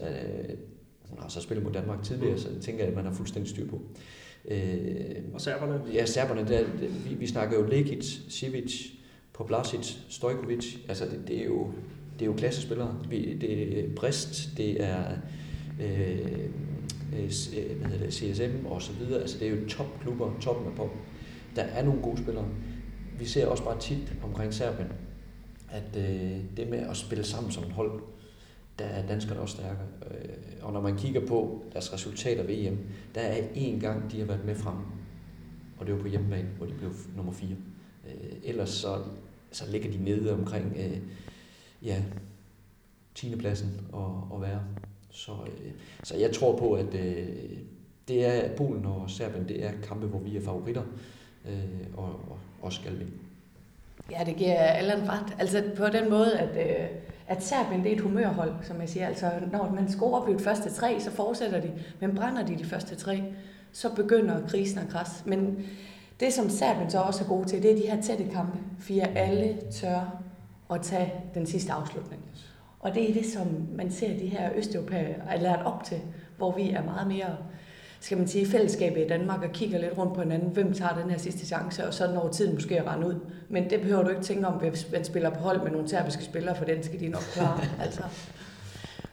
[1.09, 3.49] Hun har så spillet mod Danmark tidligere, så det tænker jeg, at man har fuldstændig
[3.49, 3.81] styr på.
[4.47, 5.81] Øh, og serberne?
[5.93, 6.47] Ja, serberne.
[6.47, 6.63] Der,
[7.09, 8.85] vi, vi snakker jo Lekic, Sivic,
[9.33, 10.77] Poblasic, Stojkovic.
[10.87, 11.71] Altså, det, det, er jo,
[12.13, 12.99] det er jo klassespillere.
[13.09, 15.03] Vi, det er Brest, det er
[15.81, 16.19] øh,
[17.13, 19.21] øh, hvad hedder det, CSM og så videre.
[19.21, 20.91] Altså, det er jo topklubber, toppen af pop.
[21.55, 22.45] Der er nogle gode spillere.
[23.19, 24.87] Vi ser også bare tit omkring Serbien,
[25.69, 28.01] at øh, det med at spille sammen som et hold,
[28.79, 29.87] der er danskerne også stærkere.
[30.11, 32.79] Øh, og når man kigger på deres resultater ved EM,
[33.15, 34.75] der er én gang, de har været med frem,
[35.79, 37.49] og det var på hjemmebane, hvor de blev nummer 4.
[38.07, 38.97] Øh, ellers så,
[39.51, 40.97] så ligger de nede omkring øh,
[41.83, 42.03] ja,
[43.15, 43.35] 10.
[43.35, 44.63] pladsen og, og værre.
[45.09, 45.31] Så,
[46.03, 46.91] så jeg tror på, at
[48.07, 50.83] det er Polen og Serbien, det er kampe, hvor vi er favoritter,
[51.97, 53.11] og, og, og skal vinde.
[54.11, 55.35] Ja, det giver Allan ret.
[55.39, 56.87] Altså på den måde, at, øh,
[57.27, 59.07] at Serbien det er et humørhold, som jeg siger.
[59.07, 61.71] Altså, når man scorer på de første tre, så fortsætter de.
[61.99, 63.23] Men brænder de de første tre,
[63.71, 65.23] så begynder krisen at krasse.
[65.25, 65.65] Men
[66.19, 68.57] det, som Serbien så også er god til, det er de her tætte kampe.
[68.79, 70.21] Fire alle tør
[70.73, 72.21] at tage den sidste afslutning.
[72.79, 76.01] Og det er det, som man ser de her østeuropæere er lært op til,
[76.37, 77.37] hvor vi er meget mere
[77.99, 81.09] skal man sige, fællesskabet i Danmark og kigger lidt rundt på hinanden, hvem tager den
[81.09, 83.15] her sidste chance, og så når tiden måske at rende ud.
[83.49, 86.23] Men det behøver du ikke tænke om, hvis man spiller på hold med nogle serbiske
[86.23, 87.59] spillere, for den skal de nok klare.
[87.85, 88.03] altså.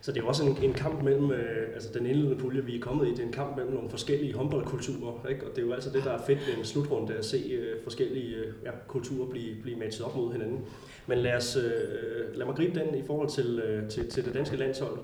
[0.04, 2.80] Så det er også en, en kamp mellem, øh, altså den indledende pulje, vi er
[2.80, 5.46] kommet i, det er en kamp mellem nogle forskellige håndboldkulturer, ikke?
[5.46, 7.82] og det er jo altså det, der er fedt ved en slutrunde, at se øh,
[7.82, 10.60] forskellige øh, ja, kulturer blive, blive matchet op mod hinanden.
[11.06, 14.34] Men lad, os, øh, lad mig gribe den i forhold til, øh, til, til det
[14.34, 14.98] danske landshold.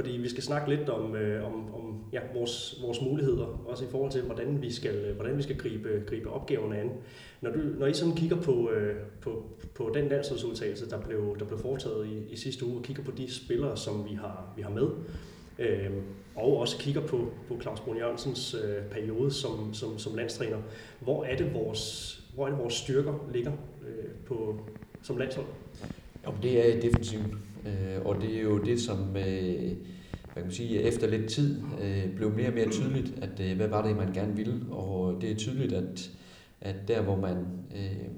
[0.00, 3.88] Fordi vi skal snakke lidt om, øh, om, om ja, vores, vores muligheder, også i
[3.90, 6.90] forhold til, hvordan vi skal, hvordan vi skal gribe, gribe opgaverne an.
[7.40, 11.44] Når, du, når I sådan kigger på, øh, på, på den landsholdsudtagelse, der blev, der
[11.44, 14.62] blev foretaget i, i sidste uge, og kigger på de spillere, som vi har, vi
[14.62, 14.88] har med,
[15.58, 15.90] øh,
[16.36, 20.58] og også kigger på, på Claus Brun Jørgensens øh, periode som, som, som landstræner,
[21.00, 23.52] hvor er det vores, hvor er det vores styrker ligger
[23.88, 24.60] øh, på,
[25.02, 25.46] som landshold?
[26.26, 27.49] Jo, det er defensivt.
[27.66, 29.72] Øh, og det er jo det, som øh,
[30.32, 33.56] hvad kan man sige, efter lidt tid øh, blev mere og mere tydeligt, at øh,
[33.56, 34.64] hvad var det, man gerne ville.
[34.70, 36.10] Og det er tydeligt, at,
[36.60, 37.36] at der, hvor man
[37.76, 38.08] øh,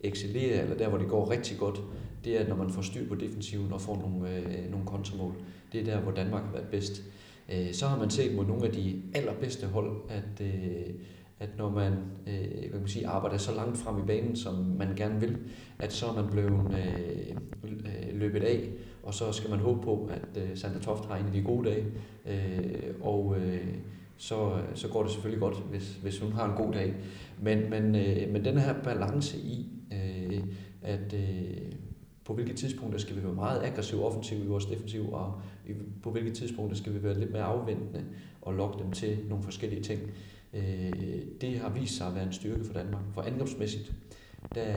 [0.00, 1.80] excellerer, eller der, hvor det går rigtig godt,
[2.24, 5.34] det er, når man får styr på defensiven og får nogle, øh, nogle kontramål.
[5.72, 7.02] Det er der, hvor Danmark har været bedst.
[7.52, 10.94] Øh, så har man set mod nogle af de allerbedste hold, at øh,
[11.42, 11.92] at når man,
[12.26, 15.38] øh, kan man sige, arbejder så langt frem i banen, som man gerne vil,
[15.78, 18.68] at så er man blevet øh, øh, løbet af,
[19.02, 21.68] og så skal man håbe på, at øh, Sandra Toft har en af de gode
[21.68, 21.86] dage,
[22.26, 23.74] øh, og øh,
[24.16, 26.94] så, så går det selvfølgelig godt, hvis, hvis hun har en god dag.
[27.40, 30.42] Men, men, øh, men den her balance i, øh,
[30.82, 31.72] at øh,
[32.24, 35.40] på hvilke tidspunkter skal vi være meget aggressiv offensiv i vores defensiv, og
[36.02, 38.04] på hvilke tidspunkter skal vi være lidt mere afventende
[38.42, 40.00] og lokke dem til nogle forskellige ting.
[40.52, 40.92] Øh,
[41.40, 43.02] det har vist sig at være en styrke for Danmark.
[43.14, 43.92] For angrebsmæssigt,
[44.54, 44.76] der,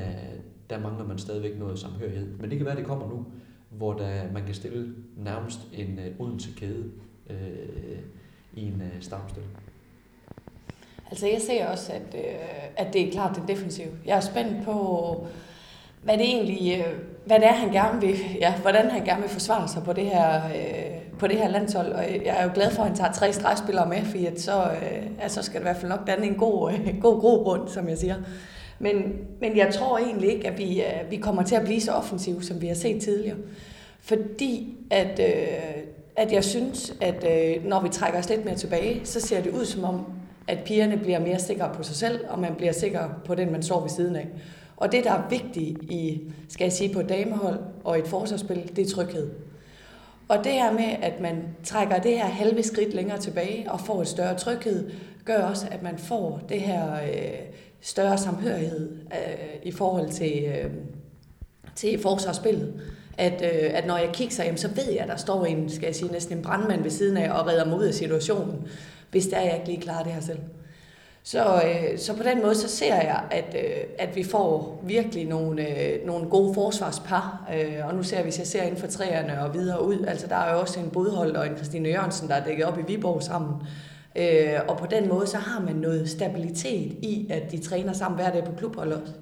[0.70, 2.38] der mangler man stadigvæk noget samhørighed.
[2.40, 3.26] Men det kan være, at det kommer nu,
[3.70, 6.92] hvor der, man kan stille nærmest en øh, uh, uden til kæde
[7.30, 8.00] øh,
[8.54, 9.54] i en øh, startstilling.
[11.12, 13.92] Altså jeg ser også, at, øh, at det er klart det defensive.
[14.06, 15.28] Jeg er spændt på,
[16.04, 16.94] hvad det egentlig, øh,
[17.26, 20.06] hvad det er, han gerne vil, ja, hvordan han gerne vil forsvare sig på det
[20.06, 21.92] her, øh, på det her landshold.
[21.92, 24.64] Og jeg er jo glad for, at han tager tre stregspillere med, fordi at så,
[24.64, 27.68] øh, altså så skal det i hvert fald nok danne en god, øh, god grobund,
[27.68, 28.16] som jeg siger.
[28.80, 31.92] Men, men jeg tror egentlig ikke, at vi, øh, vi kommer til at blive så
[31.92, 33.38] offensive, som vi har set tidligere.
[34.00, 35.84] Fordi at, øh,
[36.16, 39.52] at jeg synes, at øh, når vi trækker os lidt mere tilbage, så ser det
[39.52, 40.06] ud som om,
[40.48, 43.64] at pigerne bliver mere sikre på sig selv, og man bliver sikker på den, man
[43.64, 44.28] står ved siden af.
[44.78, 48.72] Og det, der er vigtigt i, skal jeg sige, på et damehold og et forsvarsspil,
[48.76, 49.30] det er tryghed.
[50.28, 54.02] Og det her med, at man trækker det her halve skridt længere tilbage og får
[54.02, 54.92] et større tryghed,
[55.26, 57.40] gør også, at man får det her øh,
[57.82, 60.72] større samhørighed øh, i forhold til, øh,
[61.76, 62.82] til forsvarsspillet.
[63.18, 65.86] At, øh, at når jeg kigger, jamen, så ved jeg, at der står en, skal
[65.86, 68.68] jeg sige, næsten en brandmand ved siden af og redder mig ud af situationen,
[69.12, 70.40] hvis der jeg ikke lige klarer det her selv.
[71.28, 75.26] Så, øh, så på den måde, så ser jeg, at, øh, at vi får virkelig
[75.26, 77.50] nogle, øh, nogle gode forsvarspar.
[77.54, 80.28] Øh, og nu ser vi, hvis jeg ser inden for træerne og videre ud, altså
[80.28, 82.82] der er jo også en Bodhold og en Christine Jørgensen, der er dækket op i
[82.88, 83.54] Viborg sammen.
[84.16, 88.20] Øh, og på den måde, så har man noget stabilitet i, at de træner sammen
[88.20, 89.14] hver dag på klubhold også.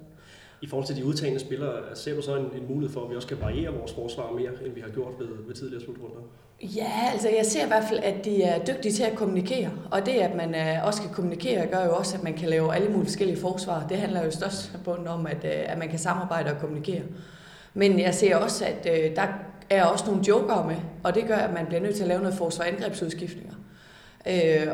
[0.61, 3.15] I forhold til de udtagende spillere, ser du så en, en mulighed for, at vi
[3.15, 6.21] også kan variere vores forsvar mere, end vi har gjort ved, ved tidligere slutrunder?
[6.63, 9.71] Ja, altså jeg ser i hvert fald, at de er dygtige til at kommunikere.
[9.91, 12.75] Og det, at man øh, også kan kommunikere, gør jo også, at man kan lave
[12.75, 13.85] alle mulige forskellige forsvar.
[13.89, 14.71] Det handler jo størst
[15.07, 17.01] om, at, øh, at man kan samarbejde og kommunikere.
[17.73, 19.27] Men jeg ser også, at øh, der
[19.69, 22.21] er også nogle joker med, og det gør, at man bliver nødt til at lave
[22.21, 23.53] noget forsvar-angrebsudskiftninger.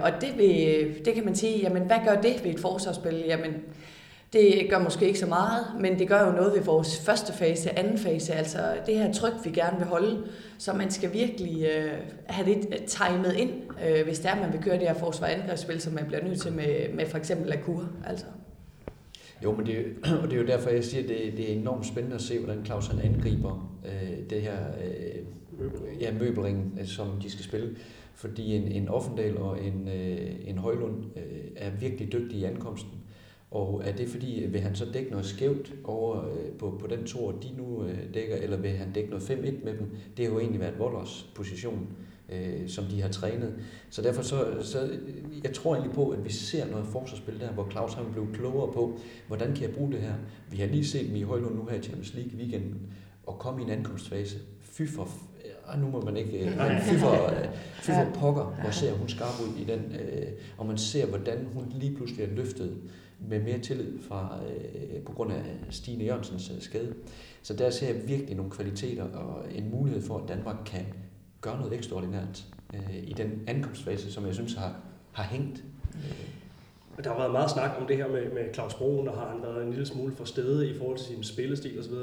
[0.01, 3.23] og det, vil, det kan man sige, jamen hvad gør det ved et forsvarsspil?
[3.27, 3.53] Jamen,
[4.33, 7.79] det gør måske ikke så meget, men det gør jo noget ved vores første fase,
[7.79, 10.23] anden fase, altså det her tryk, vi gerne vil holde.
[10.57, 11.93] Så man skal virkelig øh,
[12.25, 13.51] have det øh, timet ind,
[13.87, 16.41] øh, hvis det er, man vil køre det her forsvar angrebsspil, som man bliver nødt
[16.41, 17.89] til med, med for eksempel Akur.
[18.07, 18.25] Altså.
[19.43, 19.85] Jo, men det,
[20.23, 22.39] og det er jo derfor, jeg siger, at det, det er enormt spændende at se,
[22.39, 27.75] hvordan Claus han angriber øh, det her øh, ja, møbelring, øh, som de skal spille.
[28.15, 31.23] Fordi en, en Offendal og en, øh, en Højlund øh,
[31.55, 32.98] er virkelig dygtige i ankomsten.
[33.51, 37.05] Og er det fordi, vil han så dække noget skævt over øh, på, på den
[37.05, 39.95] tor, de nu øh, dækker, eller vil han dække noget 5-1 med dem?
[40.17, 41.87] Det har jo egentlig været Volders position,
[42.29, 43.53] øh, som de har trænet.
[43.89, 44.89] Så derfor så, så,
[45.43, 48.73] jeg tror egentlig på, at vi ser noget forsvarsspil der, hvor Claus har blevet klogere
[48.73, 50.13] på, hvordan kan jeg bruge det her?
[50.51, 52.81] Vi har lige set dem i Højlund nu her i Champions League weekenden,
[53.27, 54.37] at komme i en ankomstfase.
[54.61, 55.07] Fy for,
[55.67, 57.47] ah, nu må man ikke, øh, men fy for, øh,
[57.81, 61.47] fy for pokker, hvor ser hun skarp ud i den, øh, og man ser, hvordan
[61.53, 62.77] hun lige pludselig er løftet
[63.27, 66.93] med mere tillid fra, øh, på grund af Stine Jørgensens øh, skade.
[67.41, 70.85] Så der ser jeg virkelig nogle kvaliteter og en mulighed for, at Danmark kan
[71.41, 74.75] gøre noget ekstraordinært øh, i den ankomstfase, som jeg synes har,
[75.11, 75.63] har hængt.
[77.03, 79.41] Der har været meget snak om det her med, med Claus Broen, og har han
[79.41, 81.93] været en lille smule for stede i forhold til sin spillestil osv.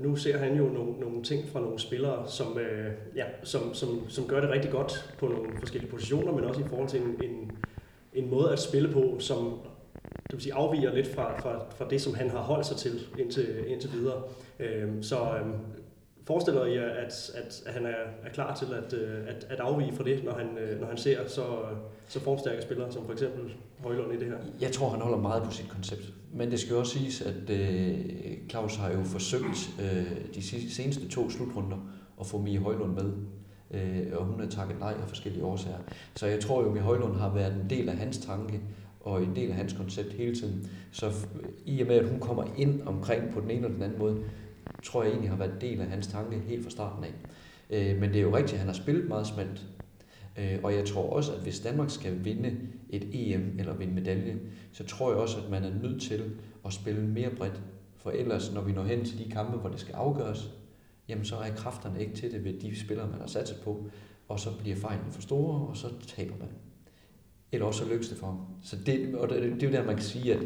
[0.00, 3.88] Nu ser han jo nogle, nogle ting fra nogle spillere, som, øh, ja, som, som,
[4.08, 7.16] som gør det rigtig godt på nogle forskellige positioner, men også i forhold til en,
[7.22, 7.50] en,
[8.14, 9.58] en måde at spille på, som
[10.16, 13.00] det vil sige, afviger lidt fra, fra, fra det, som han har holdt sig til
[13.18, 14.22] indtil, indtil videre.
[14.60, 15.46] Øh, så øh,
[16.26, 17.94] forestiller I at, at, at han er,
[18.24, 20.96] er klar til at, øh, at, at afvige fra det, når han, øh, når han
[20.96, 21.44] ser så,
[22.08, 24.36] så formstærke spillere, som for eksempel Højlund i det her?
[24.60, 26.12] Jeg tror, han holder meget på sit koncept.
[26.32, 27.98] Men det skal jo også siges, at øh,
[28.50, 31.76] Claus har jo forsøgt øh, de seneste to slutrunder
[32.20, 33.12] at få Mie Højlund med.
[33.70, 35.78] Øh, og hun har takket nej af forskellige årsager.
[36.14, 38.60] Så jeg tror jo, at Mie Højlund har været en del af hans tanke
[39.02, 40.70] og en del af hans koncept hele tiden.
[40.92, 41.12] Så
[41.66, 44.24] i og med, at hun kommer ind omkring på den ene eller den anden måde,
[44.82, 47.12] tror jeg egentlig har været en del af hans tanke helt fra starten af.
[47.70, 49.66] Øh, men det er jo rigtigt, at han har spillet meget smalt.
[50.38, 52.56] Øh, og jeg tror også, at hvis Danmark skal vinde
[52.90, 54.38] et EM eller vinde medalje,
[54.72, 56.30] så tror jeg også, at man er nødt til
[56.66, 57.62] at spille mere bredt.
[57.96, 60.50] For ellers, når vi når hen til de kampe, hvor det skal afgøres,
[61.08, 63.86] jamen så er kræfterne ikke til det ved de spillere, man har sat sig på,
[64.28, 66.48] og så bliver fejlene for store, og så taber man.
[67.52, 68.38] Eller også så lykkes det for ham.
[68.62, 70.42] Så det, og det, det er jo der, man kan sige, at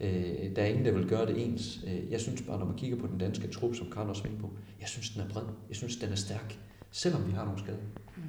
[0.00, 1.80] øh, der er ingen, der vil gøre det ens.
[1.86, 4.50] Øh, jeg synes bare, når man kigger på den danske trup, som Karl også på,
[4.80, 5.42] jeg synes, den er bred.
[5.68, 6.58] Jeg synes, den er stærk,
[6.90, 7.78] selvom vi har nogle skader.
[8.16, 8.22] Mm.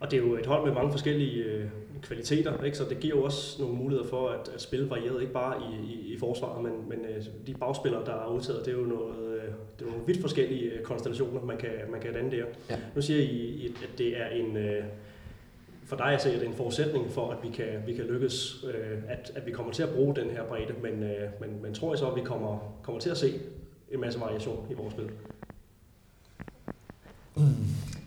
[0.00, 1.66] Og det er jo et hold med mange forskellige øh,
[2.02, 2.76] kvaliteter, ikke?
[2.76, 5.92] så det giver jo også nogle muligheder for at, at spille varieret, ikke bare i,
[5.92, 9.34] i, i forsvaret, men, men øh, de bagspillere, der er udtaget, det er jo noget,
[9.34, 9.44] øh,
[9.78, 12.44] det er nogle vidt forskellige øh, konstellationer, man kan, man kan danne der.
[12.70, 12.76] Ja.
[12.94, 14.56] Nu siger I, at det er en...
[14.56, 14.84] Øh,
[15.90, 18.64] for dig at se, er det en forudsætning for, at vi kan, vi kan lykkes,
[18.64, 21.74] øh, at, at vi kommer til at bruge den her bredde, men, øh, men, men
[21.74, 23.40] tror jeg så, at vi kommer, kommer til at se
[23.90, 25.10] en masse variation i vores spil?
[27.36, 27.42] Mm.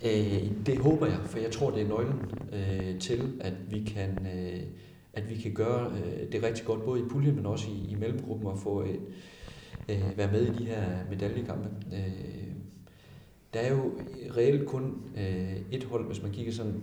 [0.06, 2.22] Øh, det håber jeg, for jeg tror, det er nøglen
[2.54, 4.60] øh, til, at vi kan, øh,
[5.14, 7.96] at vi kan gøre øh, det rigtig godt, både i puljen, men også i, i
[7.96, 8.96] mellemgruppen, og få øh,
[9.90, 11.70] øh, være med i de her medaljekampe.
[11.94, 12.48] Øh,
[13.54, 13.92] der er jo
[14.38, 16.82] reelt kun øh, et hold, hvis man kigger sådan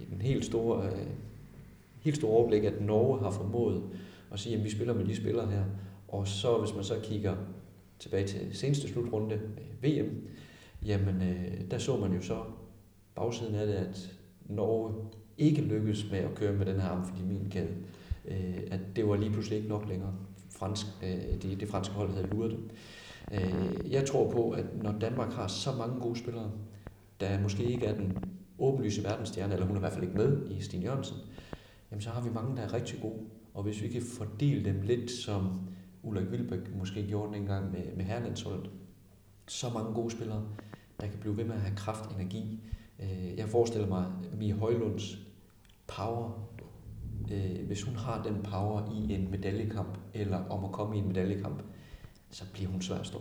[0.00, 1.06] i den helt store, øh,
[2.00, 3.82] helt store overblik, at Norge har formået
[4.32, 5.64] at sige, at vi spiller med de spillere her.
[6.08, 7.36] Og så hvis man så kigger
[7.98, 9.40] tilbage til seneste slutrunde,
[9.82, 10.28] VM,
[10.86, 12.42] jamen øh, der så man jo så
[13.14, 14.16] bagsiden af det, at
[14.48, 14.94] Norge
[15.38, 17.74] ikke lykkedes med at køre med den her amfetaminkæde.
[18.28, 20.14] Øh, at det var lige pludselig ikke nok længere.
[20.50, 22.70] Fransk, øh, det, det franske hold havde luret dem.
[23.32, 26.50] Øh, jeg tror på, at når Danmark har så mange gode spillere,
[27.20, 28.18] der måske ikke er den
[28.58, 31.16] åbenlyse verdensstjerne, eller hun er i hvert fald ikke med i Stine Jørgensen,
[31.90, 33.20] jamen så har vi mange, der er rigtig gode.
[33.54, 35.60] Og hvis vi kan fordele dem lidt, som
[36.02, 38.70] Ulrik Vilbæk måske gjorde den engang med, med herlandsholdet,
[39.48, 40.44] så mange gode spillere,
[41.00, 42.60] der kan blive ved med at have kraft, energi.
[43.02, 44.06] Øh, jeg forestiller mig
[44.38, 45.18] Mie Højlunds
[45.86, 46.48] power,
[47.32, 51.08] øh, hvis hun har den power i en medaljekamp, eller om at komme i en
[51.08, 51.62] medaljekamp,
[52.30, 53.18] så bliver hun svær at stå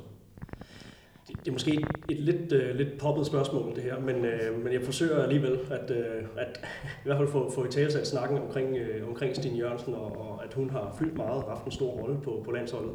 [1.27, 4.73] det er måske et, et lidt, uh, lidt poppet spørgsmål, det her, men, uh, men
[4.73, 6.59] jeg forsøger alligevel at, uh, at
[7.03, 10.43] i hvert fald få, få i tale snakken omkring, uh, omkring Stine Jørgensen, og, og
[10.43, 12.91] at hun har fyldt meget og haft en stor rolle på, på landsholdet.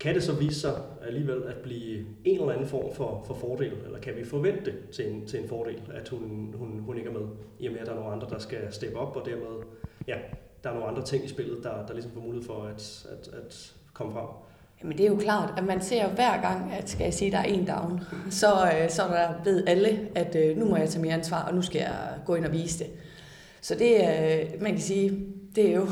[0.00, 0.72] Kan det så vise sig
[1.06, 5.12] alligevel at blive en eller anden form for, for fordel, eller kan vi forvente til
[5.12, 7.86] en, til en fordel, at hun, hun, hun ikke er med, i og med at
[7.86, 9.62] der er nogle andre, der skal steppe op, og dermed,
[10.06, 10.16] ja,
[10.64, 13.34] der er nogle andre ting i spillet, der, der ligesom får mulighed for at, at,
[13.34, 14.26] at komme frem?
[14.86, 17.32] Jamen det er jo klart, at man ser hver gang, at skal jeg sige, at
[17.32, 20.88] der er en down, så, øh, så der ved alle, at øh, nu må jeg
[20.88, 21.96] tage mere ansvar, og nu skal jeg
[22.26, 22.86] gå ind og vise det.
[23.60, 25.86] Så det, øh, man kan sige, det er jo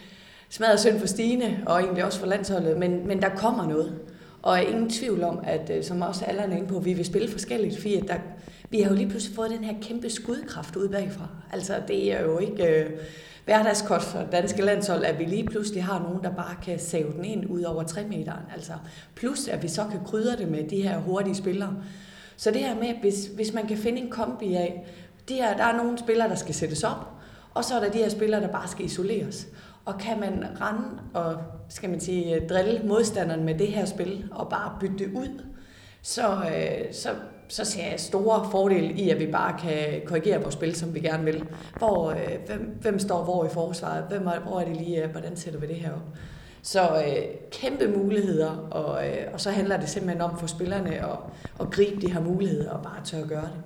[0.50, 3.98] smadret synd for Stine, og egentlig også for landsholdet, men, men der kommer noget.
[4.42, 7.28] Og er ingen tvivl om, at som også alle er inde på, vi vil spille
[7.28, 8.18] forskelligt, fordi at der,
[8.70, 11.28] vi har jo lige pludselig fået den her kæmpe skudkraft ud bagfra.
[11.52, 12.66] Altså det er jo ikke...
[12.66, 12.90] Øh,
[13.44, 17.24] hverdagskort for danske landshold, at vi lige pludselig har nogen, der bare kan save den
[17.24, 18.44] ind ud over 3 meteren.
[18.54, 18.72] Altså,
[19.14, 21.76] plus at vi så kan krydre det med de her hurtige spillere.
[22.36, 24.86] Så det her med, hvis, hvis man kan finde en kombi af,
[25.28, 27.10] de her, der er nogle spillere, der skal sættes op,
[27.54, 29.48] og så er der de her spillere, der bare skal isoleres.
[29.84, 31.36] Og kan man rende og,
[31.68, 35.42] skal man sige, drille modstanderen med det her spil, og bare bytte det ud,
[36.02, 37.08] så, øh, så,
[37.50, 41.00] så ser jeg store fordele i, at vi bare kan korrigere vores spil, som vi
[41.00, 41.44] gerne vil.
[41.78, 44.04] Hvor, øh, hvem, hvem står hvor i forsvaret?
[44.08, 46.18] Hvem er, hvor er det lige, øh, hvordan sætter vi det her op?
[46.62, 51.18] Så øh, kæmpe muligheder, og, øh, og så handler det simpelthen om for spillerne at,
[51.60, 53.62] at gribe de her muligheder og bare tør at gøre det.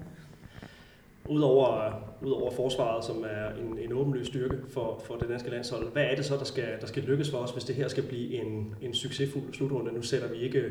[1.28, 1.92] Udover,
[2.22, 6.16] udover forsvaret, som er en, en åbenløs styrke for, for det danske landshold, hvad er
[6.16, 8.74] det så, der skal, der skal lykkes for os, hvis det her skal blive en,
[8.82, 9.92] en succesfuld slutrunde?
[9.92, 10.62] Nu sætter vi ikke,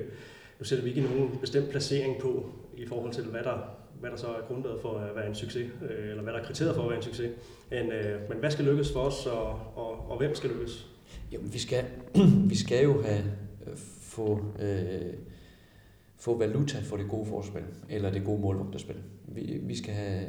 [0.63, 3.57] nu sætter vi ikke nogen bestemt placering på i forhold til, hvad der,
[3.99, 6.45] hvad der så er grundlaget for at være en succes, øh, eller hvad der er
[6.45, 7.31] kriteriet for at være en succes.
[7.69, 10.87] Men, øh, men hvad skal lykkes for os, og, og, og hvem skal lykkes?
[11.31, 11.85] Jamen, vi skal,
[12.51, 13.23] vi skal jo have
[13.67, 15.13] øh, få, øh,
[16.17, 18.97] få valuta for det gode forspil, eller det gode målvogterspil.
[19.27, 20.25] Vi, vi skal have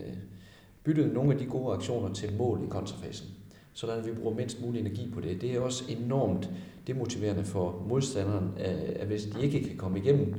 [0.85, 3.27] byttet nogle af de gode aktioner til mål i kontrafasen,
[3.75, 5.41] sådan at vi bruger mindst mulig energi på det.
[5.41, 6.51] Det er også enormt
[6.87, 10.35] demotiverende for modstanderen, øh, at hvis de ikke kan komme igennem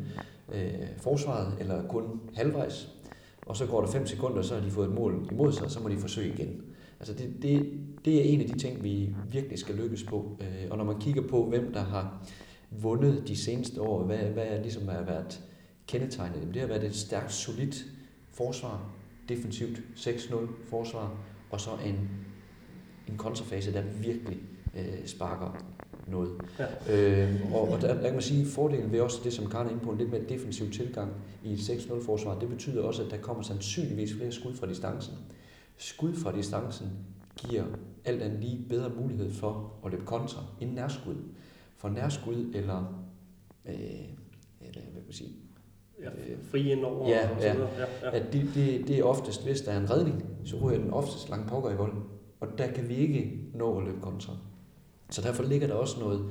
[0.54, 2.90] øh, forsvaret, eller kun halvvejs,
[3.46, 5.80] og så går der 5 sekunder, så har de fået et mål imod sig, så
[5.80, 6.62] må de forsøge igen.
[7.00, 7.72] Altså det, det,
[8.06, 10.38] det er en af de ting, vi virkelig skal lykkes på.
[10.42, 12.28] Øh, og når man kigger på, hvem der har
[12.72, 15.44] vundet de seneste år, hvad, hvad er ligesom har været
[15.88, 17.86] kendetegnet, det har været et stærkt, solidt
[18.32, 18.90] forsvar,
[19.30, 20.36] defensivt 6-0
[20.70, 21.18] forsvar,
[21.52, 22.10] og så en,
[23.10, 24.38] en kontrafase, der virkelig
[24.76, 25.66] øh, sparker
[26.08, 26.32] noget.
[26.60, 26.94] Ja.
[26.96, 29.74] Øh, og, og der, der kan man sige, fordelen ved også det, som Karne er
[29.74, 31.12] inde på, en lidt mere defensiv tilgang
[31.44, 35.14] i et 6-0 forsvar, det betyder også, at der kommer sandsynligvis flere skud fra distancen.
[35.78, 36.88] Skud fra distancen
[37.36, 37.64] giver
[38.06, 41.16] alt andet lige bedre mulighed for at løbe kontra end nærskud.
[41.78, 43.06] For nærskud eller,
[43.66, 43.74] øh,
[44.62, 45.30] eller hvad kan man sige,
[46.02, 46.10] Ja,
[46.52, 47.70] fri ind over ja, og så videre.
[47.78, 48.16] Ja, ja.
[48.16, 51.30] At det, det, det er oftest, hvis der er en redning, så ryger den oftest
[51.30, 52.04] langt pokker i volden.
[52.46, 54.34] Og der kan vi ikke nå at løbe kontra.
[55.10, 56.30] Så derfor ligger der også noget,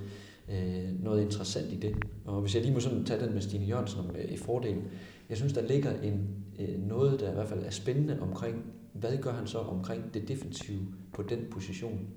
[0.51, 1.97] øh, noget interessant i det.
[2.25, 4.83] Og hvis jeg lige må sådan tage den med Stine Jørgensen om, øh, i fordelen,
[5.29, 6.29] jeg synes, der ligger en,
[6.61, 10.29] øh, noget, der i hvert fald er spændende omkring, hvad gør han så omkring det
[10.29, 10.81] defensive
[11.13, 12.09] på den position.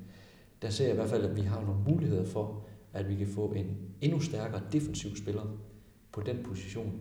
[0.61, 3.27] Der ser jeg i hvert fald, at vi har nogle muligheder for, at vi kan
[3.27, 5.57] få en endnu stærkere defensiv spiller
[6.11, 6.93] på den position.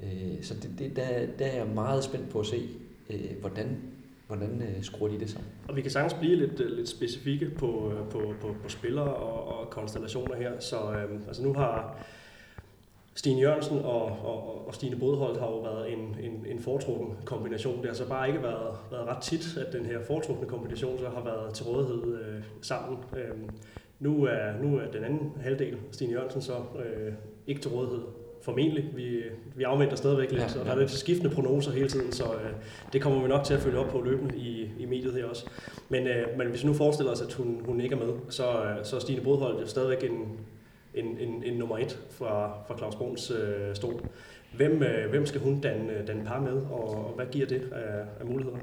[0.00, 2.68] Øh, så det, det, der, der er jeg meget spændt på at se,
[3.10, 3.78] øh, hvordan
[4.28, 5.50] Hvordan øh, skruer de det sammen?
[5.68, 9.14] Og vi kan sagtens blive lidt, øh, lidt specifikke på, øh, på, på, på spillere
[9.14, 10.60] og, og konstellationer her.
[10.60, 12.04] Så øh, altså nu har
[13.14, 17.78] Stine Jørgensen og, og, og Stine Bodholdt har jo været en, en, en foretrukken kombination.
[17.78, 21.08] Det har så bare ikke været, været ret tit, at den her foretrukne kombination så
[21.08, 22.98] har været til rådighed øh, sammen.
[23.16, 23.38] Øh,
[24.00, 27.12] nu, er, nu er den anden halvdel, Stine Jørgensen, så øh,
[27.46, 28.02] ikke til rådighed
[28.48, 28.90] formentlig.
[28.94, 29.22] Vi,
[29.56, 30.60] vi afventer stadigvæk lidt, ja, ja.
[30.60, 32.52] og der er lidt skiftende prognoser hele tiden, så øh,
[32.92, 35.46] det kommer vi nok til at følge op på løbende i, i mediet her også.
[35.88, 38.62] Men, øh, men hvis vi nu forestiller os, at hun, hun ikke er med, så,
[38.64, 40.38] øh, så er Stine Bodholdt jo stadigvæk en,
[40.94, 44.02] en, en, en nummer et fra, fra Claus Bruns øh, stol.
[44.56, 48.04] Hvem, øh, hvem skal hun danne, danne par med, og, og hvad giver det af,
[48.20, 48.56] af muligheder?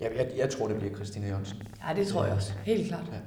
[0.00, 1.62] Jeg, jeg, jeg tror, det bliver Christina Jørgensen.
[1.88, 2.52] Ja, det tror jeg også.
[2.64, 3.04] Helt klart.
[3.12, 3.18] Ja.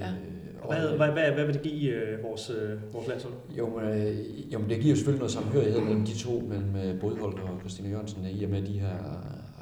[0.00, 0.08] Ja.
[0.08, 3.34] Øh, hvad, hvad, hvad, hvad vil det give øh, vores, øh, vores landshold?
[3.58, 6.76] Jo, men, øh, jo, men det giver jo selvfølgelig noget samhørighed mellem de to, mellem
[6.76, 8.88] øh, Bodholdt og Christina Jørgensen, i og med, at de her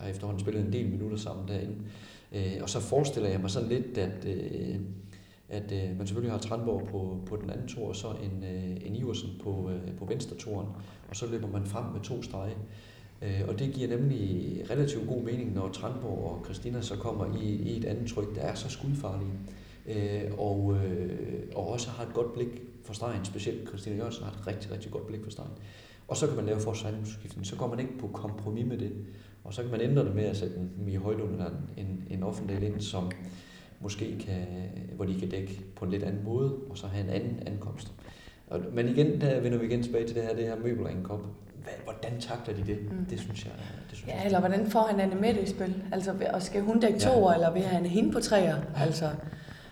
[0.03, 1.77] har efterhånden spillet en del minutter sammen derinde.
[2.33, 4.77] Øh, og så forestiller jeg mig sådan lidt, at, øh,
[5.49, 8.87] at øh, man selvfølgelig har Trandborg på, på den anden tor, og så en, øh,
[8.87, 10.69] en Iversen på, øh, på venstre toren,
[11.09, 12.55] og så løber man frem med to strege.
[13.23, 17.47] Øh, og det giver nemlig relativt god mening, når Trandborg og Christina så kommer i,
[17.47, 19.33] i et andet tryk, der er så skudfarlige
[19.87, 24.31] øh, og, øh, og også har et godt blik for stregen, specielt Christina Jørgensen har
[24.31, 25.53] et rigtig, rigtig godt blik for stregen.
[26.09, 28.93] Og så kan man lave forsvarsskiftning, så går man ikke på kompromis med det.
[29.45, 32.23] Og så kan man ændre det med at sætte en i Højlund eller en, en
[32.23, 33.11] offentlig ind, som
[33.81, 34.47] måske kan,
[34.97, 37.93] hvor de kan dække på en lidt anden måde, og så have en anden ankomst.
[38.47, 41.27] Og, men igen, der vender vi igen tilbage til det her, det her møbelringkop.
[41.85, 42.79] Hvordan takler de det?
[42.93, 43.05] Mm.
[43.11, 43.53] Det synes jeg...
[43.91, 45.83] Det synes ja, jeg, eller hvordan får han Anne med det i spil?
[45.93, 47.35] Altså, og skal hun dække to, ja.
[47.35, 48.57] eller vil han hende på træer?
[48.77, 49.11] Altså,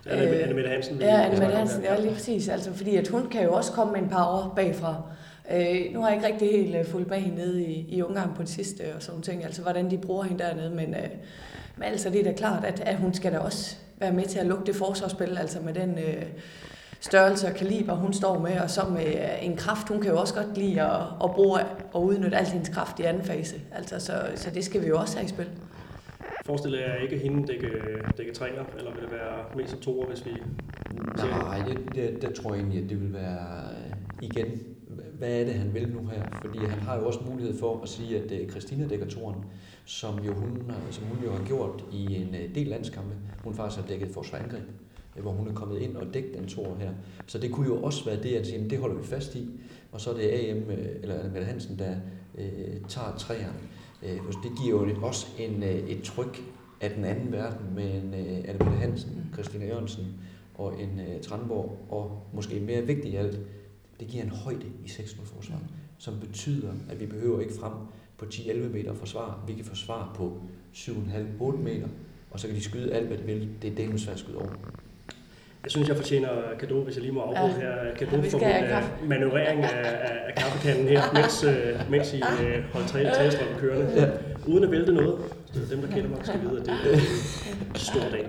[0.07, 1.01] Anne, Anne Mette Hansen.
[1.01, 2.49] Ja, Anne Mette Hansen, ja, lige præcis.
[2.49, 5.03] Altså, fordi at hun kan jo også komme med en par år bagfra.
[5.51, 8.31] Øh, nu har jeg ikke rigtig helt uh, fulgt med hende nede i, i Ungarn
[8.37, 11.11] på det sidste, og sådan ting, altså hvordan de bruger hende dernede, men, uh,
[11.77, 14.39] men altså det er da klart, at, at hun skal da også være med til
[14.39, 16.23] at lukke det forsvarsspil, altså med den uh,
[17.01, 20.21] størrelse og kaliber, hun står med, og så med uh, en kraft, hun kan jo
[20.21, 21.61] også godt lide at, at bruge
[21.93, 24.99] og udnytte al hendes kraft i anden fase, altså så, så det skal vi jo
[24.99, 25.47] også have i spil.
[26.51, 27.71] Forestiller jeg ikke hende dække,
[28.17, 30.31] dække træner, eller vil det være mest som toer, hvis vi
[31.17, 33.75] Nej, det, det, det tror jeg egentlig, at det vil være
[34.23, 34.47] igen,
[35.19, 36.23] hvad er det, han vil nu her?
[36.43, 39.45] Fordi han har jo også mulighed for at sige, at er Christina dækker toren,
[39.85, 43.15] som, jo hun, som hun jo har gjort i en øh, del landskampe.
[43.45, 44.69] Hun faktisk har dækket forsvarsangreb,
[45.17, 46.91] øh, hvor hun er kommet ind og dækket den tor her.
[47.27, 49.51] Så det kunne jo også være det, at sige, det holder vi fast i,
[49.93, 51.95] og så er det AM, øh, eller Mette Hansen, der
[52.39, 53.59] øh, tager træerne.
[54.03, 56.43] Øh, det giver jo også en, øh, et tryk
[56.81, 59.33] af den anden verden med en øh, Anne Hansen, mm.
[59.33, 60.07] Christina Jørgensen
[60.55, 63.39] og en øh, Tranborg, og måske mere vigtigt alt,
[64.01, 65.65] det giver en højde i 6-0 forsvaret,
[65.99, 67.73] som betyder, at vi behøver ikke frem
[68.19, 69.45] på 10-11 meter forsvar.
[69.47, 70.43] Vi kan forsvare på
[70.75, 71.89] 7,5-8 meter,
[72.31, 73.49] og så kan de skyde alt, hvad de vil.
[73.63, 74.53] Det er det, svært at skyde over.
[75.65, 76.29] Jeg synes, jeg fortjener
[76.61, 77.67] kado, hvis jeg lige må afbryde Ja.
[77.67, 77.95] her.
[77.99, 78.91] Kado Ja, for min kaffe.
[79.07, 83.93] manøvrering af, af, af kaffekanden her, mens, øh, mens I øh, holdt tre, træstrømmen kørende.
[83.97, 84.07] Ja.
[84.47, 85.15] Uden at vælte noget.
[85.53, 88.27] Så dem, der kender mig, skal vide, at det er en stor dag.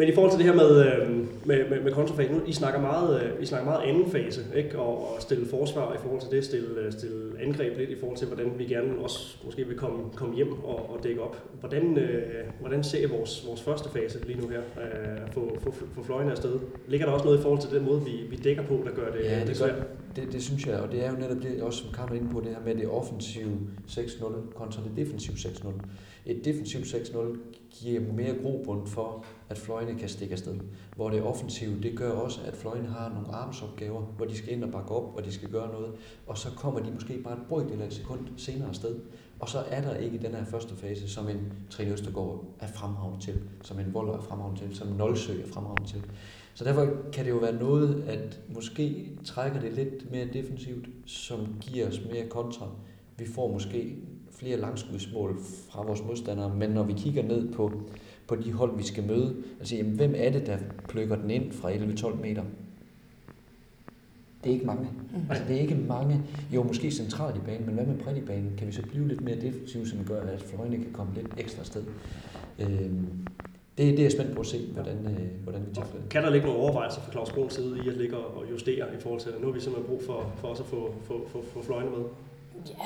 [0.00, 1.10] Men i forhold til det her med, øh,
[1.44, 4.78] med, med, med kontrafase, nu I snakker meget, øh, I snakker meget anden fase, ikke?
[4.78, 8.18] Og, og stille forsvar i forhold til det, stille, øh, stille angreb lidt i forhold
[8.18, 11.36] til, hvordan vi gerne også måske vil komme, komme hjem og, og dække op.
[11.60, 12.22] Hvordan, øh,
[12.60, 14.58] hvordan ser I vores, vores første fase lige nu her?
[14.58, 16.58] Øh, få, få, få fløjene afsted.
[16.88, 19.12] Ligger der også noget i forhold til den måde, vi, vi dækker på, der gør
[19.12, 19.86] det, Ja, det det svært?
[20.16, 22.32] det, det synes jeg, og det er jo netop det, også som Carmen er inde
[22.32, 25.68] på, det her med det offensive 6-0 kontra det defensive 6-0.
[26.26, 27.16] Et defensivt 6-0
[27.70, 30.60] giver mere grobund for, at fløjene kan stikke afsted.
[30.96, 34.64] Hvor det offensive, det gør også, at fløjene har nogle armsopgaver, hvor de skal ind
[34.64, 35.92] og bakke op, hvor de skal gøre noget,
[36.26, 39.00] og så kommer de måske bare et brøkdel eller et sekund senere afsted.
[39.40, 43.24] Og så er der ikke den her første fase, som en Trine Østergaard er fremragende
[43.24, 46.02] til, som en Voller er fremragende til, som en Nolsø er fremragende til.
[46.54, 51.56] Så derfor kan det jo være noget, at måske trækker det lidt mere defensivt, som
[51.60, 52.68] giver os mere kontra.
[53.18, 53.96] Vi får måske
[54.40, 55.36] flere langskudsmål
[55.70, 57.72] fra vores modstandere, men når vi kigger ned på,
[58.28, 60.56] på de hold, vi skal møde, altså jamen, hvem er det, der
[60.88, 62.42] plukker den ind fra 11-12 meter?
[64.44, 64.88] Det er ikke mange.
[65.30, 66.22] Altså, det er ikke mange.
[66.54, 68.52] Jo, måske centralt i banen, men hvad med bredt i banen?
[68.58, 71.64] Kan vi så blive lidt mere defensive, som gør, at fløjene kan komme lidt ekstra
[71.64, 71.84] sted?
[72.58, 73.06] Øhm,
[73.78, 76.08] det, det er jeg spændt på at se, hvordan, øh, hvordan vi takler det.
[76.10, 79.00] Kan der ligge nogle overvejelser fra Claus Bruns side i at ligge og justere i
[79.00, 79.40] forhold til det?
[79.40, 82.04] Nu har vi simpelthen brug for, for også at få, få, få, få fløjene med.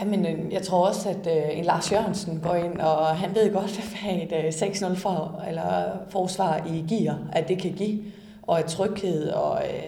[0.01, 3.35] Ja, men øh, jeg tror også, at øh, en Lars Jørgensen går ind, og han
[3.35, 5.63] ved godt, hvad et øh, 6-0 for, eller
[6.09, 8.01] forsvar i gear, at det kan give,
[8.43, 9.29] og et tryghed.
[9.31, 9.83] Og, øh,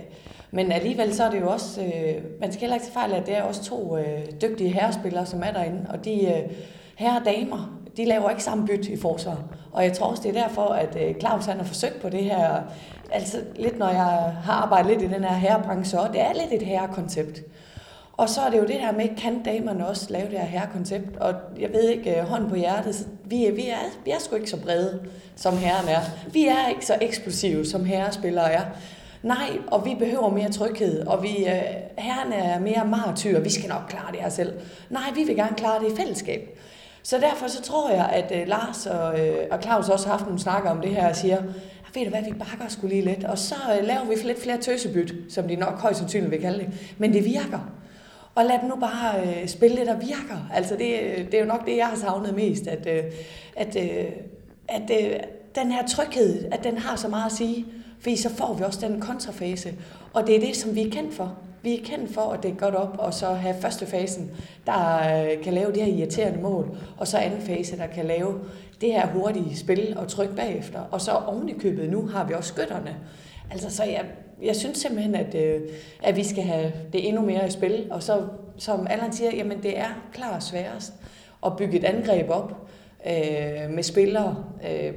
[0.50, 3.20] men alligevel så er det jo også, øh, man skal heller ikke tage fejl af,
[3.20, 6.50] at det er også to øh, dygtige herrespillere, som er derinde, og de øh,
[6.96, 9.42] herre og damer, de laver ikke samme byt i forsvar.
[9.72, 12.24] Og jeg tror også, det er derfor, at øh, Claus han har forsøgt på det
[12.24, 12.62] her,
[13.10, 16.68] altså lidt når jeg har arbejdet lidt i den her herrebranche, det er lidt et
[16.68, 17.40] herrekoncept.
[18.16, 21.16] Og så er det jo det der med, kan damerne også lave det her herrekoncept?
[21.16, 24.18] Og jeg ved ikke, øh, hånd på hjertet, så vi, er, vi, er, vi er
[24.18, 25.00] sgu ikke så brede,
[25.36, 26.00] som herren er.
[26.32, 28.62] Vi er ikke så eksplosive, som herrespillere er.
[29.22, 31.62] Nej, og vi behøver mere tryghed, og vi, øh,
[31.98, 34.52] herren er mere martyr, vi skal nok klare det her selv.
[34.90, 36.58] Nej, vi vil gerne klare det i fællesskab.
[37.02, 40.26] Så derfor så tror jeg, at øh, Lars og, øh, og Claus også har haft
[40.26, 43.04] nogle snakker om det her og siger, ah, ved du hvad, vi bakker skulle lige
[43.04, 46.40] lidt, og så øh, laver vi lidt flere tøsebyt, som de nok højst sandsynligt vil
[46.40, 46.94] kalde det.
[46.98, 47.75] Men det virker.
[48.36, 50.48] Og lad dem nu bare øh, spille det, der virker.
[50.54, 53.04] Altså det, øh, det er jo nok det, jeg har savnet mest, at, øh,
[53.56, 54.12] at, øh,
[54.68, 55.20] at øh,
[55.54, 57.66] den her tryghed, at den har så meget at sige,
[58.00, 59.74] fordi så får vi også den kontrafase.
[60.12, 61.38] Og det er det, som vi er kendt for.
[61.62, 64.30] Vi er kendt for at dække godt op, og så have første fasen,
[64.66, 68.34] der øh, kan lave det her irriterende mål, og så anden fase, der kan lave
[68.80, 70.80] det her hurtige spil og tryk bagefter.
[70.90, 72.96] Og så oven i købet, nu har vi også skytterne.
[73.50, 74.04] Altså, så jeg,
[74.42, 75.60] jeg synes simpelthen, at, øh,
[76.02, 77.86] at vi skal have det endnu mere i spil.
[77.90, 78.22] Og så,
[78.58, 80.92] som Allan siger, jamen det er klart sværest
[81.46, 82.68] at bygge et angreb op
[83.06, 84.44] øh, med spillere.
[84.70, 84.92] Øh,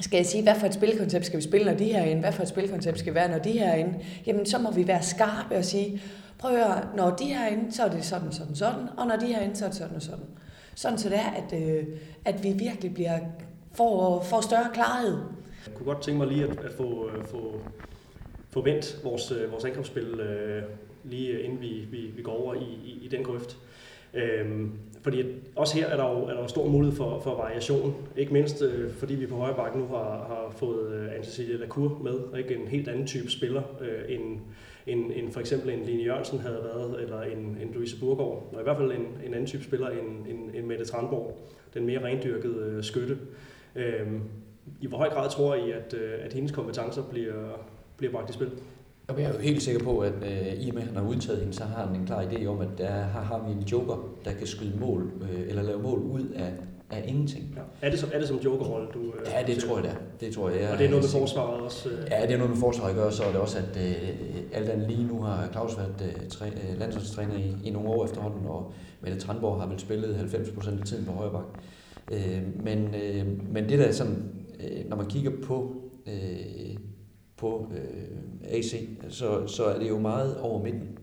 [0.00, 2.20] skal jeg sige, hvad for et spilkoncept skal vi spille, når de her ind?
[2.20, 3.94] Hvad for et spilkoncept skal være, når de her ind?
[4.26, 6.02] Jamen, så må vi være skarpe og sige,
[6.38, 9.16] prøv at høre, når de her ind, så er det sådan, sådan, sådan, og når
[9.16, 10.24] de her ind, så er det sådan og sådan.
[10.74, 11.86] Sådan så det er, at, øh,
[12.24, 13.18] at vi virkelig bliver,
[13.74, 15.18] får, får større klarhed.
[15.66, 17.60] Jeg kunne godt tænke mig lige at, at få, øh, få,
[18.50, 20.62] få vendt vores, øh, vores angrebsspil øh,
[21.04, 23.58] lige øh, inden vi, vi, vi går over i, i, i den grøft.
[24.14, 24.72] Øhm,
[25.02, 25.24] fordi
[25.56, 27.94] også her er der jo, er der jo stor mulighed for, for variation.
[28.16, 32.00] Ikke mindst øh, fordi vi på højre bakke nu har, har fået øh, Anne-Cecilie Lacour
[32.04, 32.38] med.
[32.38, 34.38] Ikke en helt anden type spiller øh, end,
[34.86, 38.60] end, end for eksempel en Line Jørgensen havde været, eller en, en Louise Burgård, Og
[38.60, 41.38] i hvert fald en, en anden type spiller end, end, end Mette Tranborg,
[41.74, 43.18] den mere rendyrkede øh, skytte.
[43.76, 44.20] Øhm,
[44.80, 47.66] I hvor høj grad tror I, at, øh, at hendes kompetencer bliver,
[48.00, 48.50] bliver bragt i spil?
[49.18, 51.40] Jeg er jo helt sikker på, at øh, i og med, at han har udtaget
[51.40, 54.08] hende, så har han en klar idé om, at der har, har vi en joker,
[54.24, 56.52] der kan skyde mål, øh, eller lave mål ud af,
[56.90, 57.44] af ingenting.
[57.56, 57.86] Ja.
[57.86, 59.68] Er, det som, er det som jokerrolle, du øh, Ja, det ser?
[59.68, 59.94] tror jeg da.
[60.26, 60.60] Det tror jeg.
[60.60, 61.88] jeg Og det er noget med forsvaret også?
[61.88, 64.08] Øh, Ja, det er noget med forsvaret at gøre, så er det også, at øh,
[64.52, 68.04] alt andet lige nu har Claus været øh, træ, øh, landsholdstræner i, i nogle år
[68.04, 68.72] efterhånden, og
[69.02, 70.14] Mette Tranborg har vel spillet
[70.66, 71.44] 90% af tiden på højre bak.
[72.12, 75.74] Øh, men, øh, men det der er sådan, øh, når man kigger på,
[76.06, 76.76] øh,
[77.40, 80.98] på øh, AC, så, så er det jo meget over midten.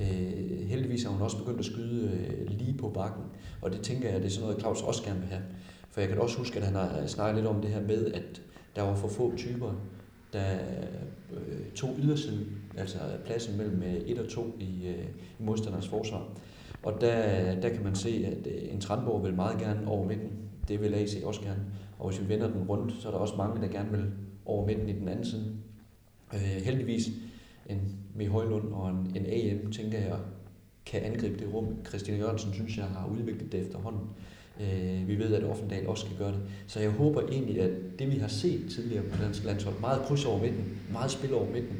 [0.00, 3.24] Øh, heldigvis har hun også begyndt at skyde øh, lige på bakken,
[3.62, 5.42] og det tænker jeg, det er sådan noget, Claus også gerne vil have.
[5.90, 8.42] For jeg kan også huske, at han har snakket lidt om det her med, at
[8.76, 9.74] der var for få typer
[10.32, 10.58] der
[11.32, 12.46] øh, tog ydersiden,
[12.78, 15.04] altså pladsen mellem øh, 1 og 2 i, øh,
[15.40, 16.28] i modstanders forsvar.
[16.82, 20.30] Og der, der kan man se, at øh, en Trandborg vil meget gerne over midten.
[20.68, 21.64] Det vil AC også gerne.
[21.98, 24.04] Og hvis vi vender den rundt, så er der også mange, der gerne vil
[24.46, 25.56] over midten i den anden side.
[26.34, 27.10] Øh, heldigvis
[27.70, 27.80] en
[28.14, 30.18] med Højlund og en, en AM, tænker jeg,
[30.86, 31.66] kan angribe det rum.
[31.88, 34.02] Christian Jørgensen synes jeg har udviklet det efterhånden.
[34.60, 36.40] Øh, vi ved, at Offendal også skal gøre det.
[36.66, 40.24] Så jeg håber egentlig, at det vi har set tidligere på dansk landshold, meget kryds
[40.24, 41.78] over midten, meget spil over midten,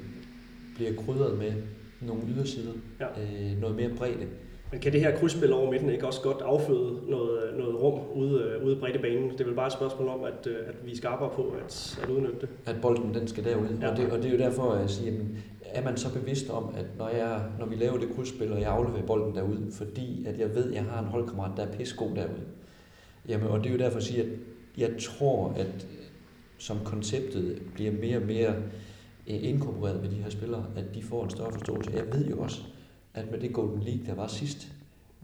[0.74, 1.52] bliver krydret med
[2.00, 3.06] nogle ydersider, ja.
[3.22, 4.26] øh, noget mere bredde.
[4.72, 8.60] Men kan det her krydsspil over midten ikke også godt afføde noget, noget rum ude,
[8.64, 9.30] ude i banen?
[9.30, 12.40] Det er vel bare et spørgsmål om, at, at vi skarper på at, at udnytte
[12.40, 12.48] det.
[12.66, 13.66] At bolden den skal derud.
[13.80, 13.90] Ja.
[13.90, 15.18] Og, det, og det er jo derfor, at jeg siger, at
[15.64, 18.70] er man så bevidst om, at når, jeg, når vi laver det krydsspil, og jeg
[18.70, 22.10] afleverer bolden derud, fordi at jeg ved, at jeg har en holdkammerat, der er pissegod
[22.14, 22.40] derude.
[23.28, 24.28] Jamen, og det er jo derfor at sige, at
[24.78, 25.86] jeg tror, at
[26.58, 28.54] som konceptet bliver mere og mere
[29.28, 31.90] øh, inkorporeret med de her spillere, at de får en større forståelse.
[31.94, 32.62] Jeg ved jo også,
[33.14, 34.72] at med det Golden League, der var sidst,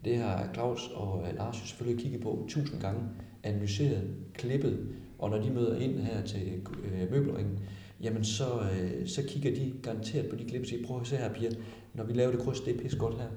[0.05, 3.01] det har Claus og Lars jo selvfølgelig kigget på tusind gange,
[3.43, 4.03] analyseret,
[4.34, 7.59] klippet, og når de møder ind her til øh, møbelringen,
[8.01, 11.16] jamen så, øh, så kigger de garanteret på de klip og siger, prøv at se
[11.16, 11.51] her, piger,
[11.95, 13.28] når vi laver det kryds, det er pis godt her.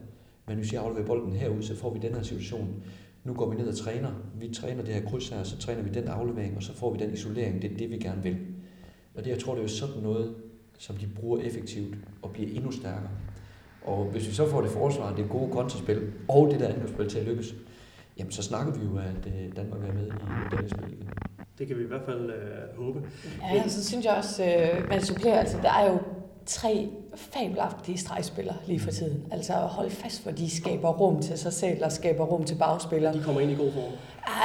[0.47, 2.83] Men hvis jeg afleverer bolden herud, så får vi den her situation.
[3.23, 4.11] Nu går vi ned og træner.
[4.39, 6.99] Vi træner det her kryds her, så træner vi den aflevering, og så får vi
[6.99, 7.61] den isolering.
[7.61, 8.37] Det er det, vi gerne vil.
[9.15, 10.35] Og det, jeg tror, det er jo sådan noget,
[10.77, 13.11] som de bruger effektivt og bliver endnu stærkere.
[13.85, 17.19] Og hvis vi så får det forsvar, det gode kontraspil og det der angrebsspil til
[17.19, 17.55] at lykkes,
[18.17, 21.09] jamen så snakker vi jo, at øh, Danmark er med i det spil igen.
[21.59, 23.01] Det kan vi i hvert fald øh, håbe.
[23.53, 25.99] Ja, så synes jeg også, øh, man supplerer, altså der er jo
[26.45, 29.23] tre fabelagtige stregspillere lige for tiden.
[29.31, 33.13] Altså hold fast, for de skaber rum til sig selv og skaber rum til bagspillere.
[33.13, 33.91] De kommer ind i god form.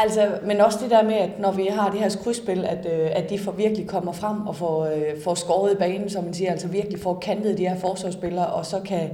[0.02, 3.10] Altså, men også det der med, at når vi har det her krydsspil, at, øh,
[3.12, 6.34] at de får virkelig kommer frem og får, øh, får skåret i banen, som man
[6.34, 9.10] siger, altså virkelig får kantet de her forsvarsspillere, og så kan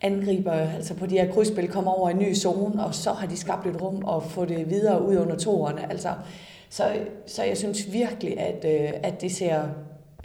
[0.00, 3.36] angriber altså på de her krydsspil komme over en ny zone, og så har de
[3.36, 5.90] skabt et rum og få det videre ud under toerne.
[5.90, 6.08] Altså,
[6.70, 6.84] så,
[7.26, 9.62] så jeg synes virkelig, at, øh, at det ser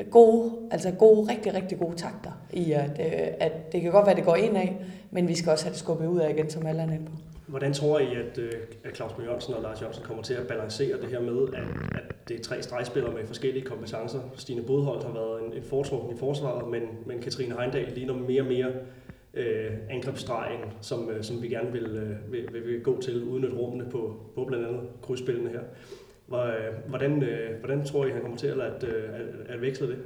[0.04, 4.12] gode, altså gode, rigtig, rigtig gode takter i, at, øh, at det kan godt være,
[4.12, 6.50] at det går ind af, men vi skal også have det skubbet ud af igen,
[6.50, 7.12] som alle er på.
[7.48, 8.52] Hvordan tror I, at, øh,
[8.84, 11.64] at Claus Møg Jørgensen og Lars Jørgensen kommer til at balancere det her med, at,
[11.96, 14.20] at det er tre stregspillere med forskellige kompetencer?
[14.36, 18.42] Stine Bodholdt har været en, en foretrukken i forsvaret, men, men Katrine Heindal ligner mere
[18.42, 18.72] og mere
[19.34, 23.56] øh, angrebsstregen, som, øh, som vi gerne vil, øh, vil, vil, vil gå til, udnytte
[23.56, 25.62] rummene på, på blandt andet krydsspillene her.
[26.88, 29.98] Hvordan, øh, hvordan tror I, han kommer til at, at, øh, at, at veksle det?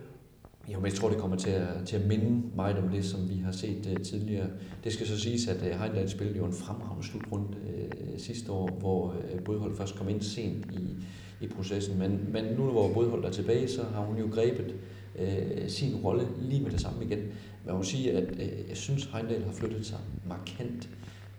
[0.74, 3.30] Jo, men jeg tror, det kommer til at, til at minde meget om det, som
[3.30, 4.48] vi har set uh, tidligere.
[4.84, 8.70] Det skal så siges, at uh, Heindal spillede jo en fremragende slutrunde uh, sidste år,
[8.70, 11.06] hvor uh, Bodhold først kom ind sent i,
[11.46, 12.00] i processen.
[12.00, 14.76] Men, men nu hvor Bodhold er tilbage, så har hun jo grebet
[15.20, 17.20] uh, sin rolle lige med det samme igen.
[17.20, 20.90] Men jeg må sige, at uh, jeg synes, Heindal har flyttet sig markant.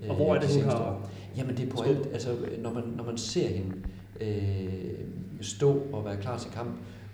[0.02, 1.10] Uh, og hvor er det, hun har...
[1.36, 2.06] Jamen det er på alt.
[2.12, 3.72] Altså, når man, når man ser hende,
[4.20, 4.94] øh,
[5.40, 6.70] stå og være klar til kamp.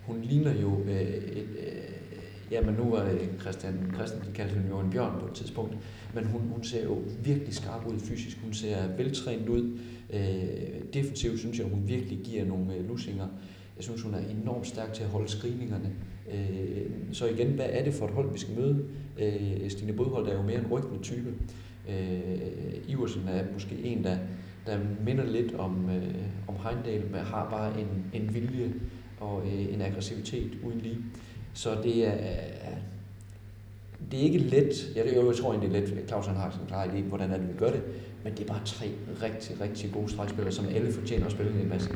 [0.06, 1.90] Hun ligner jo øh, et, øh,
[2.50, 3.08] jamen nu var
[3.40, 5.76] Christian Christensen kaldte hende jo en bjørn på et tidspunkt,
[6.14, 9.78] men hun, hun ser jo virkelig skarp ud fysisk, hun ser veltrænet ud.
[10.12, 13.26] Øh, defensivt synes jeg, hun virkelig giver nogle øh, lusinger.
[13.76, 15.92] Jeg synes, hun er enormt stærk til at holde screeningerne.
[16.32, 18.84] Øh, så igen, hvad er det for et hold, vi skal møde?
[19.18, 21.34] Øh, Stine Bodhold er jo mere en rygtende type.
[21.88, 24.16] Øh, Iversen er måske en, der,
[24.70, 26.14] der minder lidt om, øh,
[26.48, 28.72] om Heindal, men har bare en, en vilje
[29.20, 30.98] og øh, en aggressivitet uden lige.
[31.54, 32.12] Så det er,
[34.10, 34.96] det er ikke let.
[34.96, 36.08] Jeg, jeg tror egentlig, det er let.
[36.08, 37.82] Claus han har en klar idé, hvordan er det, vi gør det.
[38.24, 38.86] Men det er bare tre
[39.22, 41.90] rigtig, rigtig gode stregspillere, som alle fortjener at spille i en masse.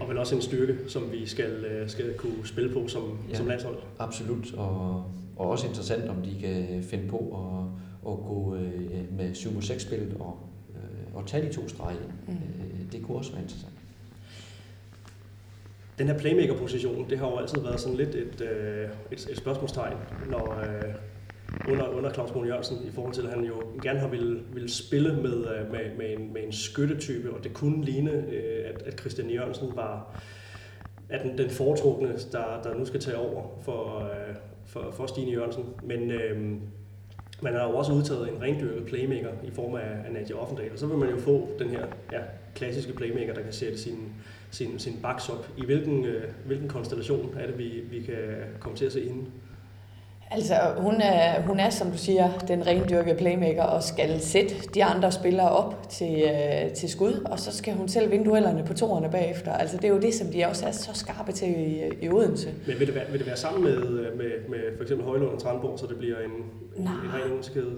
[0.00, 3.36] Og vel også en styrke, som vi skal, øh, skal kunne spille på som, ja,
[3.36, 3.76] som landshold.
[3.98, 5.04] Absolut, og,
[5.36, 9.82] og også interessant, om de kan finde på at, at gå øh, med 7 6
[9.82, 10.38] spillet og
[11.18, 11.96] at tage de to strege,
[12.28, 12.32] mm.
[12.32, 13.72] øh, det kunne også være interessant.
[15.98, 19.96] Den her playmaker-position, det har jo altid været sådan lidt et, øh, et, et spørgsmålstegn,
[20.30, 20.94] når, øh,
[21.68, 24.70] under, under Claus Mone Jørgensen, i forhold til, at han jo gerne har ville, ville
[24.70, 28.82] spille med, øh, med, med, en, med en skyttetype, og det kunne ligne, øh, at,
[28.82, 30.20] at Christian Jørgensen var
[31.12, 34.34] at den, den foretrukne, der, der nu skal tage over for, øh,
[34.66, 35.64] for, for Stine Jørgensen.
[35.82, 36.52] Men øh,
[37.42, 40.78] man har jo også udtaget en rendyrket playmaker i form af, af Nadia Offendal, og
[40.78, 42.20] så vil man jo få den her ja,
[42.54, 44.12] klassiske playmaker, der kan sætte sin,
[44.50, 45.48] sin, sin backs op.
[45.56, 48.16] I hvilken, øh, hvilken konstellation er det, vi, vi kan
[48.60, 49.24] komme til at se hende?
[50.34, 54.84] Altså, hun er, hun er, som du siger, den rendyrkede playmaker og skal sætte de
[54.84, 58.74] andre spillere op til, øh, til skud, og så skal hun selv vinde duellerne på
[58.74, 59.52] toerne bagefter.
[59.52, 62.48] Altså, det er jo det, som de også er så skarpe til i, i Odense.
[62.66, 63.76] Men vil det, være, vil det være sammen med,
[64.16, 66.30] med, med for eksempel Højlund og Trandborg, så det bliver en,
[66.76, 66.92] en, Nej.
[66.92, 67.72] en ren engelskæde?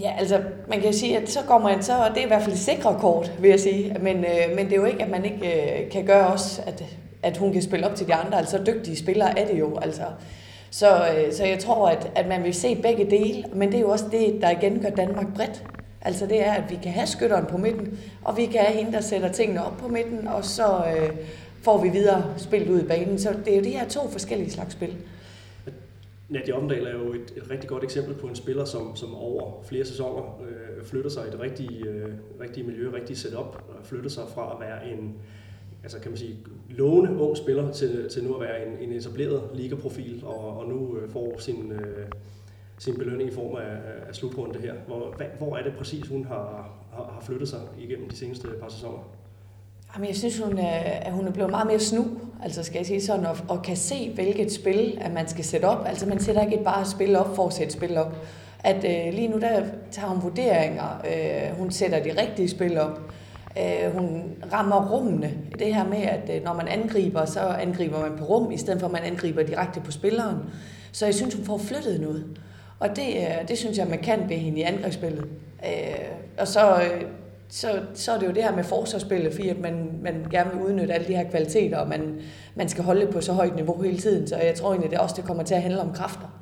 [0.00, 2.52] Ja, altså, man kan sige, at så går man, så det er i hvert fald
[2.52, 3.96] et sikre kort, vil jeg sige.
[4.00, 6.84] Men, øh, men det er jo ikke, at man ikke øh, kan gøre også, at,
[7.22, 8.38] at hun kan spille op til de andre.
[8.38, 10.02] Altså, dygtige spillere er det jo, altså.
[10.70, 13.80] Så, øh, så jeg tror, at, at man vil se begge dele, men det er
[13.80, 15.64] jo også det, der igen gør Danmark bredt.
[16.00, 18.92] Altså det er, at vi kan have skytteren på midten, og vi kan have hende,
[18.92, 21.16] der sætter tingene op på midten, og så øh,
[21.62, 23.18] får vi videre spillet ud i banen.
[23.18, 24.96] Så det er jo de her to forskellige slags spil.
[26.28, 29.62] Nadia Omdahl er jo et, et rigtig godt eksempel på en spiller, som, som over
[29.68, 34.10] flere sæsoner øh, flytter sig i det rigtige, øh, rigtige miljø, rigtige setup, og flytter
[34.10, 35.14] sig fra at være en,
[35.82, 36.36] altså kan man sige,
[36.68, 40.96] lovende ung spiller til, til nu at være en, en etableret ligaprofil, og, og nu
[40.96, 42.06] øh, får sin, øh,
[42.78, 43.76] sin belønning i form af,
[44.08, 44.74] af slutrunde her.
[44.86, 48.48] Hvor, hvad, hvor er det præcis, hun har, har, har flyttet sig igennem de seneste
[48.60, 48.98] par sæsoner?
[49.94, 52.06] Jamen, jeg synes, hun er, at hun er blevet meget mere snu,
[52.42, 55.64] altså skal jeg sige sådan, og, og kan se, hvilket spil, at man skal sætte
[55.64, 55.86] op.
[55.86, 58.16] Altså man sætter ikke bare et spil op for at sætte spil op.
[58.64, 63.00] At øh, lige nu, der tager hun vurderinger, øh, hun sætter de rigtige spil op.
[63.58, 65.30] Øh, hun rammer rummene.
[65.58, 68.80] Det her med, at øh, når man angriber, så angriber man på rum, i stedet
[68.80, 70.36] for at man angriber direkte på spilleren.
[70.92, 72.24] Så jeg synes, hun får flyttet noget.
[72.78, 75.24] Og det, øh, det synes jeg, man kan ved hende i angrebsspillet.
[75.64, 77.02] Øh, og så, øh,
[77.48, 80.62] så, så er det jo det her med forsvarsspillet, fordi at man, man gerne vil
[80.62, 82.20] udnytte alle de her kvaliteter, og man,
[82.54, 84.28] man skal holde på så højt niveau hele tiden.
[84.28, 86.38] Så jeg tror egentlig, det også det kommer til at handle om kræfter.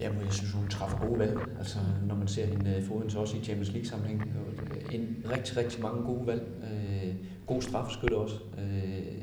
[0.00, 1.38] Jamen, jeg synes, hun træffer gode valg.
[1.58, 1.78] Altså,
[2.08, 4.20] når man ser hende øh, foden så også i Champions League-sammenhæng.
[4.20, 6.42] Øh, en rigtig, rigtig mange gode valg.
[6.62, 7.14] Øh,
[7.46, 8.36] god straffeskytte også.
[8.58, 9.22] Øh,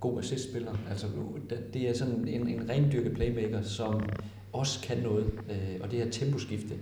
[0.00, 0.72] god assistspiller.
[0.90, 1.06] Altså,
[1.72, 4.02] det er sådan en, en rendyrket playmaker, som
[4.52, 5.26] også kan noget.
[5.50, 6.74] Øh, og det her temposkifte,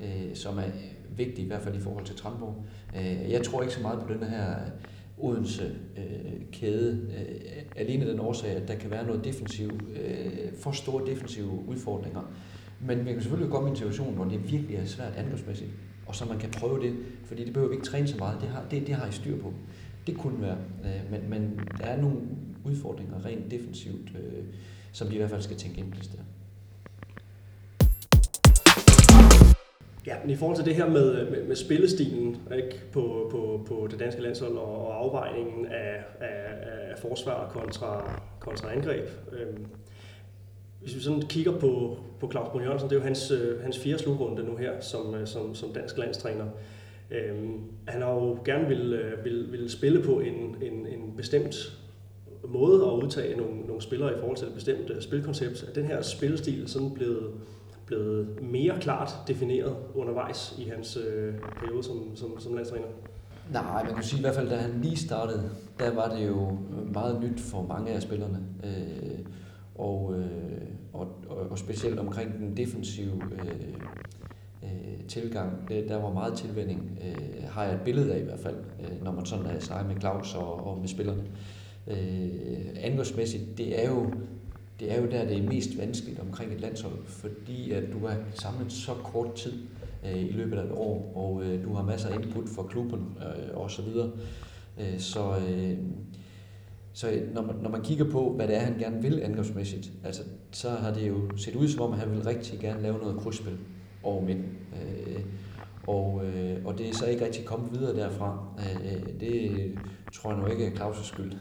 [0.00, 0.70] øh, som er
[1.16, 2.64] vigtigt, i hvert fald i forhold til Tramborg.
[2.96, 4.70] Øh, jeg tror ikke så meget på den her øh,
[5.18, 9.70] Odense øh, kæde, øh, alene den årsag, at der kan være noget defensiv,
[10.02, 12.32] øh, for store defensive udfordringer.
[12.80, 15.70] Men vi kan selvfølgelig godt en situation, hvor det virkelig er svært angrebsmæssigt,
[16.06, 18.48] og så man kan prøve det, fordi det behøver vi ikke træne så meget, det
[18.48, 19.52] har, det, det har I styr på.
[20.06, 22.18] Det kunne være, øh, men, men der er nogle
[22.64, 24.44] udfordringer rent defensivt, øh,
[24.92, 26.18] som de i hvert fald skal tænke ind på det sted.
[30.06, 33.88] Ja, men i forhold til det her med, med, med spillestilen ikke, på, på, på
[33.90, 36.54] det danske landshold og, og afvejningen af, af,
[36.90, 39.08] af forsvar kontra, kontra angreb.
[39.32, 39.66] Øhm,
[40.82, 43.78] hvis vi sådan kigger på, på Claus Brun Jørgensen, det er jo hans, øh, hans
[43.78, 46.44] fjerde slugrunde nu her som, øh, som, som dansk landstræner.
[47.10, 51.78] Øhm, han har jo gerne vil, øh, vil, vil spille på en, en, en bestemt
[52.48, 55.64] måde at udtage nogle, nogle spillere i forhold til et bestemt spilkoncept.
[55.68, 57.30] Er den her spillestil sådan blevet,
[57.86, 62.86] blevet mere klart defineret undervejs i hans øh, periode som, som, som landstræner?
[63.52, 66.58] Nej, man kan sige i hvert fald, da han lige startede, der var det jo
[66.92, 68.38] meget nyt for mange af spillerne.
[68.64, 69.18] Øh,
[69.82, 73.74] og, øh, og, og, og specielt omkring den defensive øh,
[74.62, 78.40] øh, tilgang, det, der var meget tilvænding, øh, har jeg et billede af i hvert
[78.40, 81.22] fald, øh, når man sådan er sej med Claus og, og med spillerne.
[81.86, 84.10] Øh, angrebsmæssigt, det er jo
[84.80, 88.16] det er jo der, det er mest vanskeligt omkring et landshold, fordi at du har
[88.34, 89.52] samlet så kort tid
[90.04, 93.16] øh, i løbet af et år, og øh, du har masser af input fra klubben
[93.18, 94.10] øh, og så videre.
[94.80, 95.78] Øh, så øh,
[96.92, 100.22] så når man, når man kigger på, hvad det er, han gerne vil angrebsmæssigt, altså,
[100.50, 103.16] så har det jo set ud som om, at han vil rigtig gerne lave noget
[103.20, 103.58] krydsspil
[104.02, 104.58] over midten.
[104.74, 105.20] Øh,
[105.86, 108.46] og, øh, og det er så ikke rigtig kommet videre derfra.
[108.58, 109.52] Øh, det
[110.12, 111.32] tror jeg nu ikke er Claus' skyld,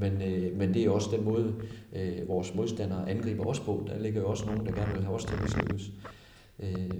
[0.00, 1.54] men, øh, men det er også den måde,
[1.92, 3.84] øh, vores modstandere angriber os på.
[3.86, 5.92] Der ligger jo også nogen, der gerne vil have os til at mislykkes.
[6.60, 6.90] Øh,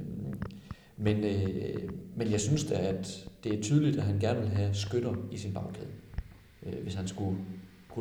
[0.96, 4.74] men, øh, men jeg synes da, at det er tydeligt, at han gerne vil have
[4.74, 5.88] skytter i sin bagkæde.
[6.66, 7.36] Øh, hvis han skulle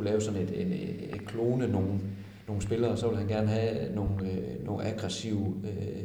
[0.00, 0.72] kunne lave sådan et, en,
[1.14, 2.00] et klone nogle,
[2.46, 6.04] nogle spillere, så vil han gerne have nogle, øh, nogle aggressive øh,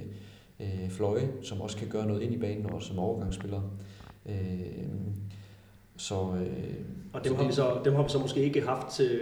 [0.59, 3.63] øh, fløje, som også kan gøre noget ind i banen, også som overgangsspillere.
[4.25, 4.35] Øh,
[5.97, 6.73] så, øh,
[7.13, 9.19] og dem, så har vi så, dem har vi så måske ikke haft til,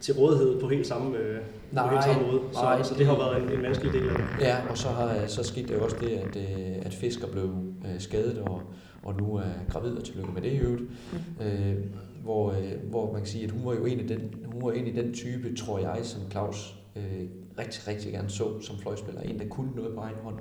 [0.00, 1.40] til rådighed på helt samme, øh,
[1.72, 2.40] nej, på helt samme måde.
[2.52, 4.24] Så, nej, så det har været en, en vanskelig del af det.
[4.40, 7.50] Ja, og så, har, så skete det også det, at, øh, at Fisker blev
[7.84, 8.62] øh, skadet, og,
[9.02, 10.82] og nu er gravid, og tillykke med det i øvrigt.
[11.12, 11.46] Mm.
[11.46, 11.76] Øh,
[12.22, 14.72] hvor, øh, hvor man kan sige, at hun var jo en af den, hun var
[14.72, 19.20] en af den type, tror jeg, som Claus øh, rigtig, rigtig gerne så som fløjspiller.
[19.20, 20.38] En, der kunne noget på egen hånd.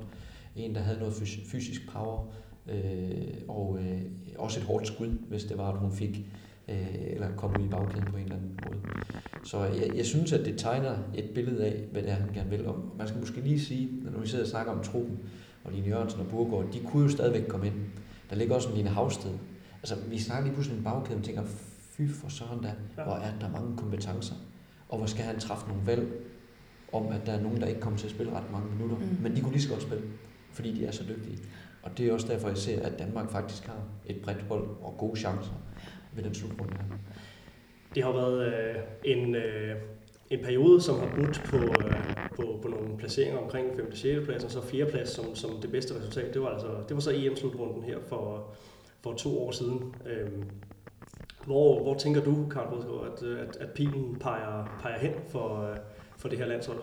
[0.55, 1.13] En, der havde noget
[1.45, 2.25] fysisk power.
[2.71, 4.01] Øh, og øh,
[4.37, 6.25] også et hårdt skud, hvis det var, at hun fik
[6.67, 8.79] øh, eller kom ud i bagkæden på en eller anden måde.
[9.43, 12.49] Så jeg, jeg synes, at det tegner et billede af, hvad det er, han gerne
[12.49, 12.67] vil.
[12.67, 15.19] Og man skal måske lige sige, når vi sidder og snakker om truppen,
[15.63, 17.75] og Line Jørgensen og Burgård, de kunne jo stadigvæk komme ind.
[18.29, 19.31] Der ligger også en Line Havsted.
[19.81, 21.43] Altså, vi snakker lige pludselig en bagkæde, og tænker,
[21.99, 22.71] fy for søren da,
[23.03, 24.35] hvor er der mange kompetencer.
[24.89, 26.07] Og hvor skal han træffe nogle valg
[26.93, 28.97] om, at der er nogen, der ikke kommer til at spille ret mange minutter.
[28.97, 29.17] Mm.
[29.21, 30.03] Men de kunne lige så godt spille,
[30.53, 31.37] fordi de er så dygtige.
[31.83, 34.95] Og det er også derfor, jeg ser, at Danmark faktisk har et bredt hold og
[34.97, 35.51] gode chancer
[36.15, 36.97] ved den slutrunde her.
[37.95, 38.75] Det har været øh,
[39.05, 39.75] en, øh,
[40.29, 41.95] en periode, som har budt på, øh,
[42.35, 43.87] på, på nogle placeringer omkring 5.
[43.91, 44.25] og 6.
[44.25, 44.85] plads, og så 4.
[44.85, 46.33] plads som, som det bedste resultat.
[46.33, 48.53] Det var, altså, det var så EM-slutrunden her for,
[49.01, 49.95] for to år siden.
[50.05, 50.29] Øh,
[51.45, 55.75] hvor, hvor tænker du, Karl Bosgaard, at, at, at pilen peger, peger hen for,
[56.17, 56.79] for det her landshold?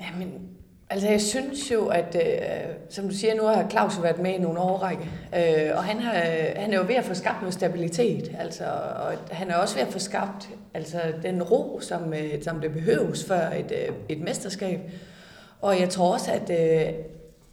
[0.00, 0.48] Jamen,
[0.90, 4.30] altså jeg synes jo, at øh, som du siger, nu har Claus jo været med
[4.30, 5.02] i nogle årrække,
[5.36, 6.12] øh, og han, har,
[6.56, 8.64] han er jo ved at få skabt noget stabilitet, altså,
[8.96, 12.72] og han er også ved at få skabt altså, den ro, som, øh, som det
[12.72, 14.80] behøves for et, øh, et mesterskab.
[15.60, 16.94] Og jeg tror også, at, øh,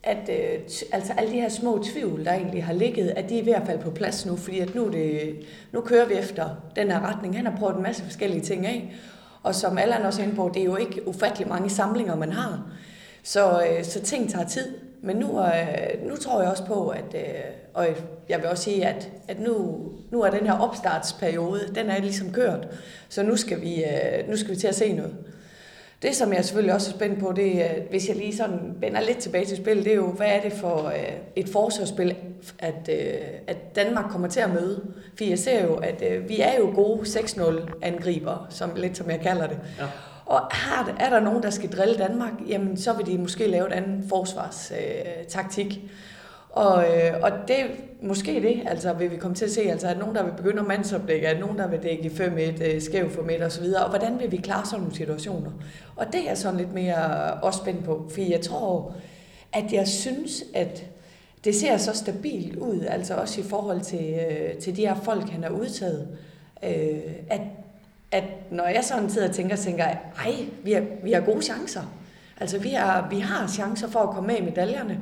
[0.06, 0.60] at øh,
[0.92, 3.62] altså alle de her små tvivl, der egentlig har ligget, at de er ved at
[3.66, 5.36] falde på plads nu, fordi at nu, det,
[5.72, 7.36] nu kører vi efter den her retning.
[7.36, 8.94] Han har prøvet en masse forskellige ting af,
[9.44, 12.32] og som Allan også er inde på, det er jo ikke ufattelig mange samlinger, man
[12.32, 12.68] har.
[13.24, 14.74] Så, øh, så ting tager tid.
[15.02, 17.22] Men nu, øh, nu tror jeg også på, at, øh,
[17.74, 17.88] og
[18.30, 19.82] jeg vil også sige, at, at nu,
[20.12, 22.68] nu er den her opstartsperiode, den er ligesom kørt.
[23.10, 25.16] Så nu skal vi, øh, nu skal vi til at se noget.
[26.06, 29.02] Det, som jeg selvfølgelig også er spændt på, det er, hvis jeg lige sådan vender
[29.02, 32.16] lidt tilbage til spil, det er jo, hvad er det for øh, et forsvarsspil,
[32.60, 33.14] at, øh,
[33.48, 34.82] at Danmark kommer til at møde?
[35.18, 39.20] For jeg ser jo, at øh, vi er jo gode 6-0-angriber, som, lidt som jeg
[39.20, 39.58] kalder det.
[39.80, 39.86] Ja.
[40.26, 43.68] Og har, er der nogen, der skal drille Danmark, jamen så vil de måske lave
[43.68, 45.68] et andet forsvarstaktik.
[45.84, 45.90] Øh,
[46.56, 47.58] og, øh, og det
[48.02, 50.60] måske det, altså vil vi komme til at se, altså at nogen, der vil begynde
[50.60, 53.84] at mandsopdække, at nogen, der vil dække 5-1, øh, skæv for midt og så videre,
[53.84, 55.52] og hvordan vil vi klare sådan nogle situationer?
[55.96, 58.96] Og det er sådan lidt mere også spændt på, for jeg tror,
[59.54, 60.86] at jeg synes, at
[61.44, 65.30] det ser så stabilt ud, altså også i forhold til, øh, til de her folk,
[65.30, 66.08] han har udtaget,
[66.64, 67.00] øh,
[67.30, 67.42] at,
[68.12, 71.42] at når jeg sådan sidder og tænker, tænker jeg, ej, vi har, vi har gode
[71.42, 71.82] chancer.
[72.40, 75.00] Altså vi har, vi har chancer for at komme med i medaljerne,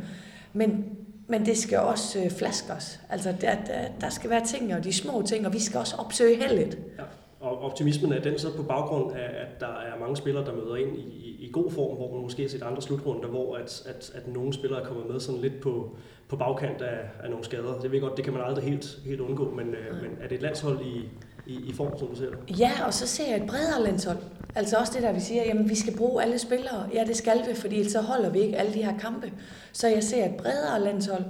[0.54, 0.86] men
[1.28, 3.00] men det skal også øh, flaskes.
[3.10, 5.96] Altså, der, der, der skal være ting, og de små ting, og vi skal også
[5.96, 6.78] opsøge heldet.
[6.98, 7.04] Ja.
[7.40, 10.76] Og optimismen er den så på baggrund af, at der er mange spillere, der møder
[10.76, 13.84] ind i, i, i god form, hvor man måske har set andre slutrunder, hvor at,
[13.86, 15.98] at, at nogle spillere er kommet med sådan lidt på,
[16.28, 17.80] på bagkant af, af nogle skader.
[17.80, 20.36] Det ved godt, det kan man aldrig helt, helt undgå, men, øh, men er det
[20.36, 21.10] et landshold i,
[21.46, 22.60] i, i form, som du ser det?
[22.60, 24.18] Ja, og så ser jeg et bredere landshold.
[24.56, 26.88] Altså også det der, vi siger, jamen vi skal bruge alle spillere.
[26.94, 29.32] Ja, det skal vi, fordi så holder vi ikke alle de her kampe.
[29.72, 31.24] Så jeg ser et bredere landshold.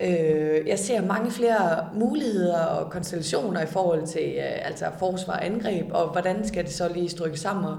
[0.00, 5.46] Øh, jeg ser mange flere muligheder og konstellationer i forhold til øh, altså forsvar og
[5.46, 7.74] angreb, og hvordan skal det så lige strykkes sammen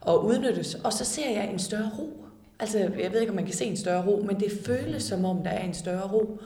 [0.00, 0.74] og udnyttes.
[0.74, 2.24] Og så ser jeg en større ro.
[2.58, 5.24] Altså, jeg ved ikke, om man kan se en større ro, men det føles som
[5.24, 6.38] om, der er en større ro.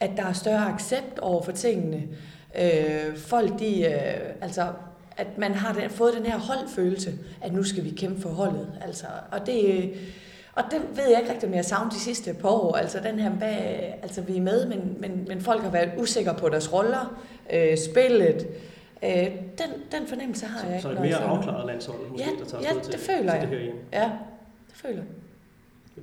[0.00, 2.02] At der er større accept over for tingene.
[2.58, 4.66] Øh, folk, de, øh, altså,
[5.16, 8.68] at man har den, fået den her holdfølelse, at nu skal vi kæmpe for holdet.
[8.80, 9.90] Altså, og det,
[10.54, 12.74] og den ved jeg ikke rigtig, om jeg savner de sidste par år.
[12.74, 13.56] Altså den her, hvad,
[14.02, 17.22] altså vi er med, men, men, men folk har været usikre på deres roller,
[17.52, 18.46] øh, spillet.
[19.04, 20.82] Øh, den, den fornemmelse har så, jeg ikke.
[20.82, 23.40] Så et mere afklaret landshold, måske, ja, der tager ja, til, det føler til jeg.
[23.40, 23.76] det her hjem.
[23.92, 24.10] Ja,
[24.68, 25.04] det føler jeg.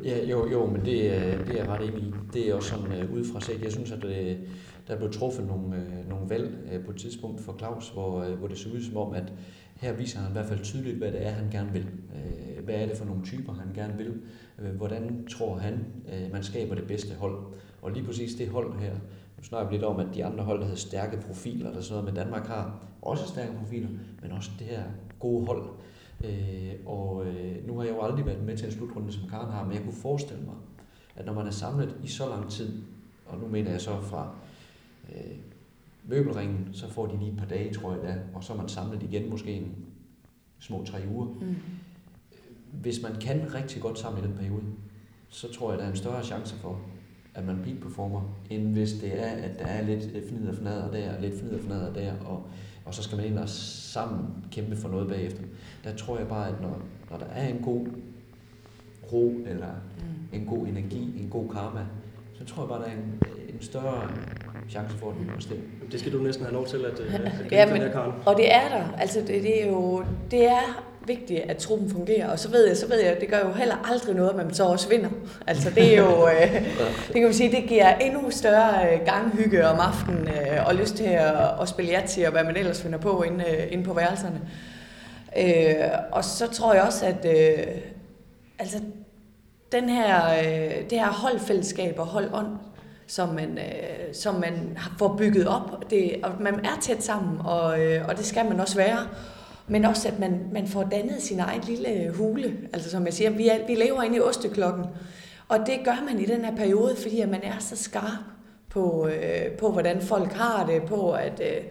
[0.04, 0.88] Ja, jo, jo, men det,
[1.48, 2.14] det er jeg ret enig i.
[2.34, 3.64] Det er også sådan uh, udefra set.
[3.64, 4.12] Jeg synes, at uh,
[4.90, 8.34] der blev truffet nogle, øh, nogle valg øh, på et tidspunkt for Claus, hvor, øh,
[8.34, 9.34] hvor det så ud som om, at
[9.76, 11.88] her viser han i hvert fald tydeligt, hvad det er, han gerne vil.
[12.16, 14.22] Øh, hvad er det for nogle typer, han gerne vil?
[14.60, 17.38] Øh, hvordan tror han, øh, man skaber det bedste hold?
[17.82, 18.94] Og lige præcis det hold her,
[19.38, 22.04] nu snakker vi lidt om, at de andre hold, der havde stærke profiler, der sådan
[22.04, 23.90] noget, men Danmark har også stærke profiler,
[24.22, 24.84] men også det her
[25.20, 25.64] gode hold.
[26.26, 29.52] Øh, og øh, nu har jeg jo aldrig været med til en slutrunde, som Karen
[29.52, 30.56] har, men jeg kunne forestille mig,
[31.16, 32.82] at når man er samlet i så lang tid,
[33.26, 34.36] og nu mener jeg så fra
[35.16, 35.36] øh,
[36.04, 38.70] møbelringen, så får de lige et par dage, tror jeg da, og så er man
[38.70, 39.76] samlet igen måske en
[40.60, 41.26] små tre uger.
[41.26, 41.56] Mm.
[42.72, 44.64] Hvis man kan rigtig godt sammen i den periode,
[45.30, 46.82] så tror jeg, der er en større chance for,
[47.34, 51.22] at man peak performer, end hvis det er, at der er lidt fnider fnader der,
[51.22, 52.50] lidt fnider fnader der, og
[52.90, 55.44] og så skal man ind og sammen kæmpe for noget bagefter.
[55.84, 57.88] Der tror jeg bare, at når, når der er en god
[59.14, 60.38] ro, eller mm.
[60.40, 61.86] en god energi, en god karma,
[62.34, 63.22] så tror jeg bare, der er en,
[63.54, 64.10] en større
[64.70, 65.60] chance for, at den præsterer.
[65.92, 68.14] Det skal du næsten have lov til at, at, at ja, men, Karen.
[68.26, 68.96] Og det er der.
[68.98, 70.04] Altså, det, det er jo...
[70.32, 72.32] Det er vigtigt, at truppen fungerer.
[72.32, 74.54] Og så ved jeg, så ved jeg, det gør jo heller aldrig noget, at man
[74.54, 75.10] så også vinder.
[75.48, 76.54] Altså det er jo, øh,
[77.08, 80.96] det kan man sige, det giver endnu større øh, ganghygge om aftenen øh, og lyst
[80.96, 83.94] til at, at spille til og hvad man ellers finder på inde, øh, inde på
[83.94, 84.42] værelserne.
[85.38, 87.68] Øh, og så tror jeg også, at øh,
[88.60, 88.78] altså,
[89.72, 92.48] den her, øh, det her holdfællesskab og holdånd,
[93.10, 95.90] som man, øh, som man får bygget op.
[95.90, 99.08] Det, og man er tæt sammen, og, øh, og det skal man også være.
[99.68, 102.58] Men også, at man, man får dannet sin egen lille hule.
[102.74, 104.86] Altså som jeg siger, vi, er, vi lever inde i osteklokken.
[105.48, 108.24] Og det gør man i den her periode, fordi at man er så skarp
[108.70, 111.64] på, øh, på hvordan folk har det, på at øh,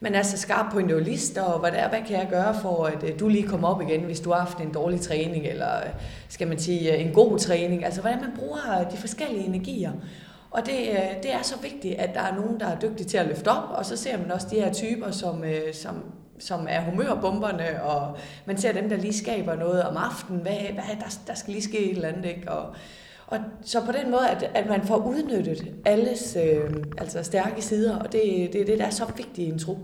[0.00, 2.84] man er så skarp på en journalist, og hvad, der, hvad kan jeg gøre for,
[2.84, 5.76] at øh, du lige kommer op igen, hvis du har haft en dårlig træning, eller
[5.76, 5.90] øh,
[6.28, 7.84] skal man sige øh, en god træning.
[7.84, 9.92] Altså hvordan man bruger øh, de forskellige energier.
[10.56, 13.18] Og det, øh, det er så vigtigt, at der er nogen, der er dygtige til
[13.18, 15.94] at løfte op, og så ser man også de her typer, som, øh, som,
[16.38, 20.84] som er humørbomberne, og man ser dem, der lige skaber noget om aftenen, hvad, hvad
[21.00, 22.50] der, der skal lige ske et eller andet, ikke?
[22.50, 22.74] Og,
[23.26, 27.98] og så på den måde, at, at man får udnyttet alles øh, altså stærke sider,
[27.98, 29.78] og det, det er det, der er så vigtigt i en tro.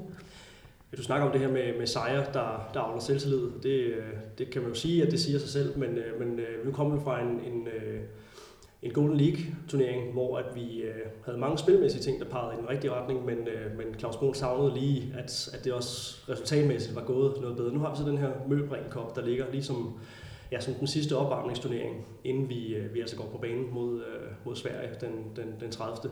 [0.96, 3.50] Du snakker om det her med, med sejre, der, der afler selvtillid.
[3.62, 4.04] Det, øh,
[4.38, 7.04] det kan man jo sige, at det siger sig selv, men, men nu kommer vi
[7.04, 7.68] fra en, en
[8.82, 12.68] en Golden League-turnering, hvor at vi øh, havde mange spilmæssige ting, der pegede i den
[12.68, 17.04] rigtige retning, men, øh, men Claus Brun savnede lige, at, at det også resultatmæssigt var
[17.04, 17.72] gået noget bedre.
[17.72, 19.98] Nu har vi så den her Møbring Cup, der ligger ligesom
[20.52, 24.30] ja, som den sidste opvarmningsturnering, inden vi, øh, vi altså går på banen mod, øh,
[24.44, 26.10] mod Sverige den, den, den 30.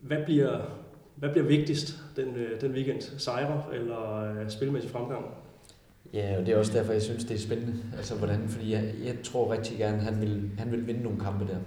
[0.00, 0.60] Hvad bliver,
[1.14, 3.00] hvad bliver vigtigst den, øh, den weekend?
[3.00, 5.24] Sejre eller øh, spilmæssig fremgang?
[6.12, 7.74] Ja, og det er også derfor, jeg synes, det er spændende.
[7.96, 11.20] Altså, hvordan, fordi jeg, jeg tror rigtig gerne, at han vil, han vil vinde nogle
[11.20, 11.58] kampe der.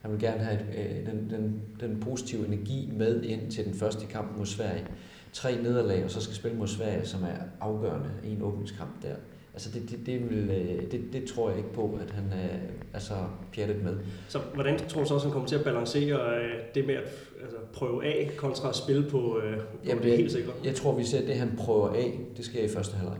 [0.00, 3.74] Han vil gerne have et, øh, den, den, den positive energi med ind til den
[3.74, 4.86] første kamp mod Sverige.
[5.32, 9.14] Tre nederlag, og så skal spille mod Sverige, som er afgørende i en åbningskamp der.
[9.54, 12.58] Altså det, det, det, vil, øh, det, det tror jeg ikke på, at han er
[12.94, 13.14] altså,
[13.54, 13.96] pjattet med.
[14.28, 17.02] Så hvordan tror du så også, han kommer til at balancere øh, det med at
[17.42, 20.52] altså, prøve af kontra at spille på, øh, på Jamen, det helt sikre?
[20.64, 23.18] Jeg tror, vi ser, at det han prøver af, det sker i første halvleg.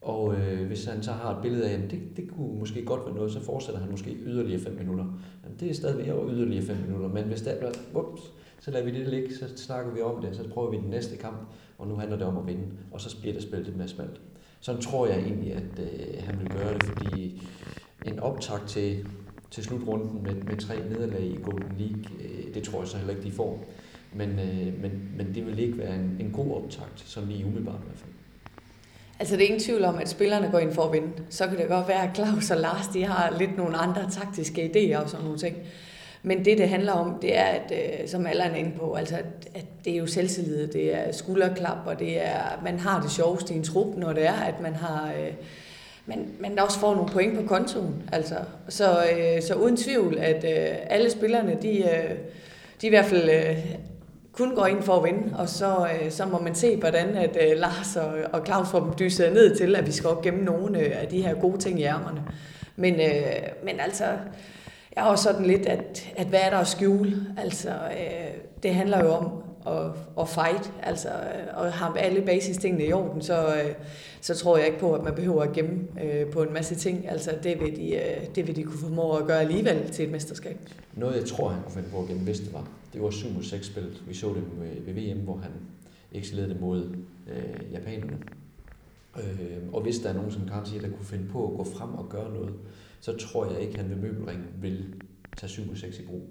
[0.00, 3.06] Og øh, hvis han så har et billede af, at det, det kunne måske godt
[3.06, 5.04] være noget, så fortsætter han måske yderligere 5 minutter.
[5.44, 8.22] Jamen, det er stadigvæk over yderligere 5 minutter, men hvis det er ups,
[8.60, 11.16] så lader vi det ligge, så snakker vi om det, så prøver vi den næste
[11.16, 11.38] kamp,
[11.78, 14.20] og nu handler det om at vinde, og så bliver det spillet lidt mere smalt.
[14.60, 17.42] Sådan tror jeg egentlig, at øh, han vil gøre det, fordi
[18.06, 19.06] en optag til,
[19.50, 23.14] til slutrunden med, med tre nederlag i Golden League, øh, det tror jeg så heller
[23.14, 23.64] ikke, de får.
[24.14, 27.80] Men, øh, men, men det vil ikke være en, en god optakt, sådan lige umiddelbart
[27.80, 28.12] i hvert fald.
[29.20, 31.08] Altså det er ingen tvivl om, at spillerne går ind for at vinde.
[31.30, 34.70] Så kan det godt være, at Claus og Lars de har lidt nogle andre taktiske
[34.74, 35.56] idéer og sådan nogle ting.
[36.22, 39.16] Men det, det handler om, det er, at, øh, som alle er inde på, altså,
[39.16, 43.10] at, at det er jo selvtillid, det er skulderklap, og det er, man har det
[43.10, 45.12] sjoveste i en trup, når det er, at man har...
[45.20, 45.32] Øh,
[46.06, 48.02] man, man også får nogle point på kontoen.
[48.12, 48.34] Altså.
[48.68, 52.16] Så, øh, så uden tvivl, at øh, alle spillerne, de, øh,
[52.80, 53.58] de i hvert fald øh,
[54.38, 57.36] kun går ind for at vinde, og så, øh, så må man se, hvordan at
[57.40, 60.44] øh, Lars og, og Claus får dem dyset ned til, at vi skal op gennem
[60.44, 62.22] nogle øh, af de her gode ting i ærmerne.
[62.76, 64.04] Men, øh, men altså,
[64.96, 67.16] jeg har også sådan lidt, at, at hvad er der at skjule?
[67.38, 71.08] Altså, øh, det handler jo om og, og fight, altså
[71.54, 73.74] og have alle basistingene i orden, så, øh,
[74.20, 77.08] så tror jeg ikke på, at man behøver at gemme øh, på en masse ting.
[77.08, 80.10] Altså, det vil, de, øh, det vil de kunne formå at gøre alligevel til et
[80.10, 80.58] mesterskab.
[80.94, 83.42] Noget, jeg tror, han kunne finde på at gemme, hvis det var, det var 7
[83.42, 84.02] 6 spillet.
[84.08, 85.50] Vi så det ved, ved VM, hvor han
[86.12, 86.96] excellerede det mod
[87.28, 88.18] øh, japanerne.
[89.18, 91.64] Øh, og hvis der er nogen, som kan sige, der kunne finde på at gå
[91.64, 92.54] frem og gøre noget,
[93.00, 94.94] så tror jeg ikke, at han ved møbelringen vil
[95.36, 96.22] tage 7 6 i brug.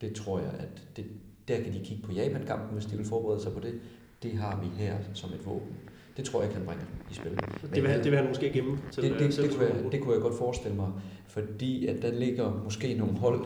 [0.00, 1.04] Det tror jeg, at det,
[1.48, 3.80] der kan de kigge på Japan-kampen, hvis de vil forberede sig på det.
[4.22, 5.76] Det har vi her som et våben.
[6.16, 7.30] Det tror jeg ikke, han bringer i spil.
[7.74, 10.00] Det vil, han, det vil han måske gemme til det, det, det, kunne jeg, det
[10.00, 10.92] kunne jeg godt forestille mig,
[11.28, 13.44] fordi at der ligger måske nogle hold,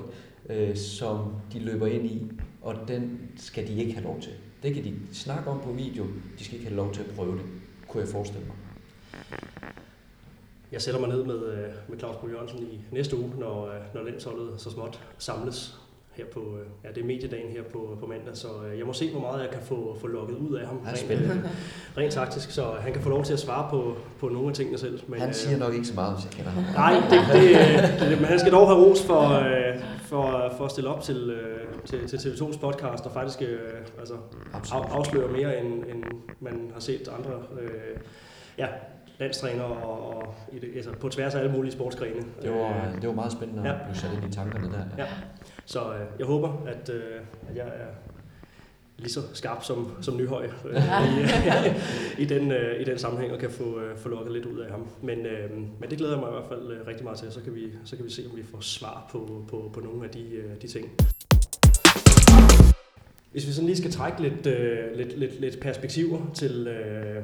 [0.49, 2.31] øh, som de løber ind i,
[2.63, 4.33] og den skal de ikke have lov til.
[4.63, 6.07] Det kan de snakke om på video,
[6.39, 7.45] de skal ikke have lov til at prøve det,
[7.89, 8.57] kunne jeg forestille mig.
[10.73, 13.81] Jeg sætter mig ned med, øh, med Claus Bo Jørgensen i næste uge, når, øh,
[13.95, 15.81] når landsholdet så småt samles
[16.21, 18.49] her på, øh, ja, det er mediedagen her på, på mandag, så
[18.79, 21.47] jeg må se, hvor meget jeg kan få, få lukket ud af ham rent,
[21.99, 24.79] rent taktisk, så han kan få lov til at svare på, på nogle af tingene
[24.79, 25.01] selv.
[25.07, 26.65] Men, han siger nok ikke så meget, hvis jeg kender ham.
[26.75, 29.45] Nej, det, det, det, men han skal dog have ros for,
[30.03, 31.39] for, for at stille op til,
[31.85, 33.43] til, til TV2's podcast, og faktisk
[33.99, 34.15] altså,
[34.55, 36.05] af, afsløre mere, end, end
[36.41, 37.97] man har set andre øh,
[38.59, 38.67] ja,
[39.21, 42.23] landstræner og, og i det, altså på tværs af alle mulige sportsgrene.
[42.43, 44.85] Det var, det var meget spændende at blive sat ind i tankerne der.
[44.99, 45.07] Ja.
[45.71, 47.87] Så øh, jeg håber, at, øh, at jeg er
[48.99, 50.77] lige så skarp som, som Nyhøj øh,
[52.19, 54.59] i, i, den, øh, i den sammenhæng, og kan få, øh, få lukket lidt ud
[54.59, 54.87] af ham.
[55.03, 55.51] Men, øh,
[55.81, 57.73] men det glæder jeg mig i hvert fald øh, rigtig meget til, så kan vi,
[57.85, 60.63] så kan vi se, om vi får svar på, på, på nogle af de, øh,
[60.63, 60.91] de ting.
[63.33, 67.23] Hvis vi sådan lige skal trække lidt, øh, lidt, lidt, lidt perspektiver til, øh,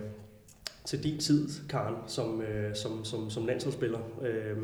[0.85, 4.57] til din tid, Karen, som, øh, som, som, som landsholdsspiller, øh,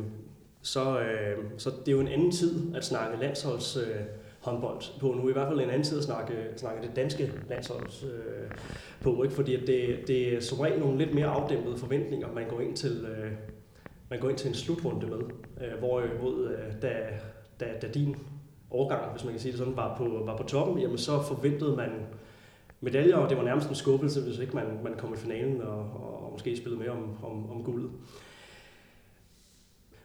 [0.63, 3.95] så, øh, så det er jo en anden tid at snakke landsholds øh,
[4.39, 5.29] håndbold på nu.
[5.29, 8.49] I hvert fald en anden tid at snakke, snakke det danske landsholds øh,
[9.01, 9.35] på, ikke?
[9.35, 13.05] fordi det, det er som regel nogle lidt mere afdæmpede forventninger, man går ind til,
[13.05, 13.31] øh,
[14.09, 15.19] man går ind til en slutrunde med.
[15.61, 16.93] Øh, hvorimod, øh, da,
[17.59, 18.15] da, da din
[18.71, 21.75] årgang, hvis man kan sige det sådan, var på, var på toppen, jamen så forventede
[21.75, 21.89] man
[22.81, 25.79] medaljer, og det var nærmest en skuffelse, hvis ikke man, man kom i finalen og,
[25.79, 27.89] og, og måske spillede med om, om, om guldet.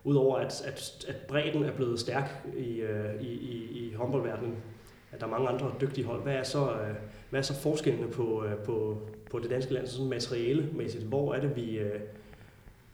[0.05, 4.57] Udover at, at, at bredden er blevet stærk i, øh, i, i, i håndboldverdenen,
[5.12, 6.94] at der er mange andre dygtige hold, hvad er så, øh,
[7.30, 8.99] hvad er så forskellene på, øh, på,
[9.30, 11.05] på det danske land, sådan materialemæssigt?
[11.05, 11.78] Hvor er det, vi...
[11.78, 12.01] Øh,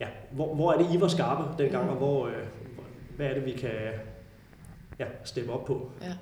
[0.01, 2.47] ja, hvor, hvor er det, I var skarpe dengang, og hvor, øh,
[3.17, 3.71] hvad er det, vi kan,
[4.99, 5.91] ja, steppe op på.
[6.03, 6.15] Ja.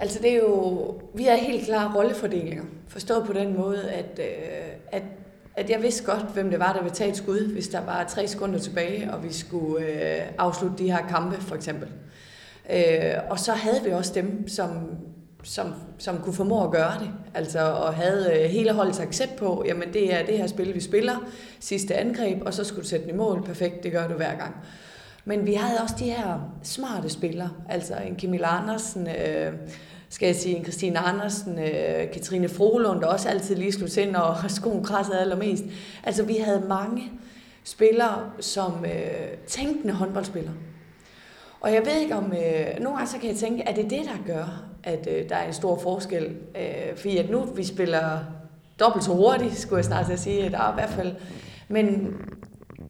[0.00, 2.64] Altså det er jo, vi har helt klare rollefordelinger.
[2.88, 5.02] Forstået på den måde, at, øh, at,
[5.54, 8.04] at jeg vidste godt, hvem det var, der ville tage et skud, hvis der var
[8.04, 11.88] tre sekunder tilbage, og vi skulle øh, afslutte de her kampe, for eksempel.
[12.72, 14.70] Øh, og så havde vi også dem, som,
[15.42, 17.10] som, som kunne formå at gøre det.
[17.34, 20.80] Altså, og havde øh, hele holdets accept på, jamen det er det her spil, vi
[20.80, 21.16] spiller,
[21.60, 24.34] sidste angreb, og så skulle du sætte den i mål, perfekt, det gør du hver
[24.38, 24.56] gang.
[25.24, 29.52] Men vi havde også de her smarte spillere, altså en Camilla Andersen, øh,
[30.10, 34.16] skal jeg sige, en Christine Andersen, øh, Katrine Frohlund, der også altid lige slog ind
[34.16, 35.64] og skoen krassede allermest.
[36.04, 37.12] Altså vi havde mange
[37.64, 40.54] spillere som øh, tænkende håndboldspillere.
[41.60, 43.88] Og jeg ved ikke om, øh, nogle gange så kan jeg tænke, at det er
[43.88, 46.36] det, der gør, at øh, der er en stor forskel?
[46.56, 48.18] Øh, fordi at nu vi spiller
[48.80, 51.14] dobbelt så hurtigt, skulle jeg snart sige, der er i hvert fald.
[51.68, 52.14] Men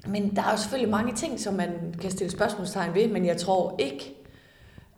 [0.07, 3.37] men der er jo selvfølgelig mange ting, som man kan stille spørgsmålstegn ved, men jeg
[3.37, 4.17] tror ikke,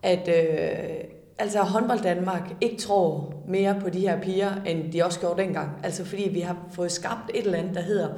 [0.03, 1.05] at øh,
[1.39, 5.71] altså håndbold Danmark ikke tror mere på de her piger, end de også gjorde dengang.
[5.83, 8.09] Altså fordi vi har fået skabt et eller andet, der hedder,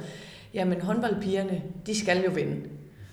[0.53, 2.61] jamen håndboldpigerne, de skal jo vinde.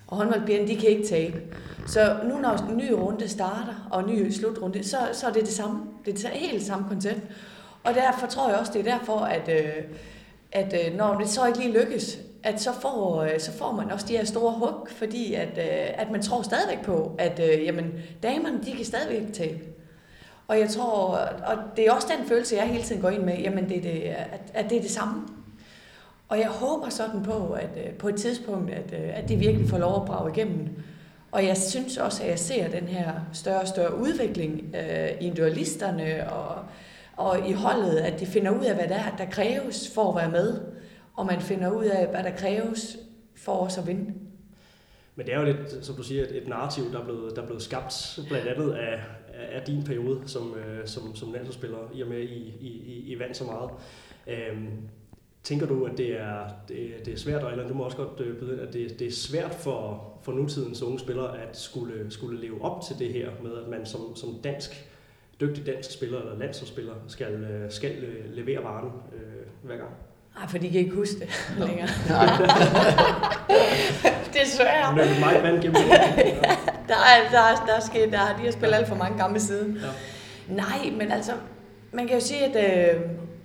[0.06, 1.40] Og håndboldpigerne, de kan ikke tabe.
[1.86, 5.42] Så nu når en ny runde starter, og en ny slutrunde, så, så er det
[5.42, 5.80] det samme.
[6.04, 7.20] Det er det helt samme koncept.
[7.84, 9.82] Og derfor tror jeg også, det er derfor, at, øh,
[10.52, 13.90] at øh, når det så ikke lige lykkes, at så får, øh, så får man
[13.90, 15.58] også de her store hug, fordi at,
[15.98, 17.92] at man tror stadigvæk på, at jamen,
[18.22, 19.58] damerne de kan stadigvæk tabe.
[20.48, 21.06] Og jeg tror,
[21.46, 23.82] og det er også den følelse, jeg hele tiden går ind med, jamen det er
[23.82, 25.22] det, at, at det er det samme.
[26.28, 29.68] Og jeg håber sådan på, at øh, på et tidspunkt, at, øh, at det virkelig
[29.68, 30.68] får lov at brage igennem.
[31.32, 35.30] Og jeg synes også, at jeg ser den her større og større udvikling øh, i
[35.30, 36.64] dualisterne og,
[37.16, 40.16] og i holdet, at de finder ud af, hvad der er, der kræves for at
[40.16, 40.60] være med
[41.16, 42.96] og man finder ud af, hvad der kræves
[43.36, 44.14] for os at vinde.
[45.16, 47.42] Men det er jo lidt, som du siger, et, et narrativ, der er, blevet, der
[47.42, 49.00] er blevet skabt blandt andet af,
[49.34, 53.36] af din periode som, øh, som, som landsholdsspiller, i og med, I, I, I vandt
[53.36, 53.70] så meget.
[54.26, 54.68] Øhm,
[55.42, 58.38] tænker du, at det er, det, det er svært, eller du må også godt øh,
[58.38, 62.40] byde ind, at det, det er svært for, for nutidens unge spillere at skulle, skulle
[62.40, 64.88] leve op til det her med, at man som, som dansk,
[65.40, 69.90] dygtig dansk spiller eller landsholdsspiller skal, øh, skal øh, levere varen øh, hver gang?
[70.36, 71.28] Nej, for de kan ikke huske det
[71.58, 71.88] længere.
[74.34, 74.92] Desværre.
[74.96, 75.74] Men det er meget vand gennem
[76.88, 79.40] der, er, der, er, der er sket, der, de har spillet alt for mange gamle
[79.40, 79.78] siden.
[79.82, 79.88] Ja.
[80.54, 81.32] Nej, men altså,
[81.92, 83.00] man kan jo sige, at, øh,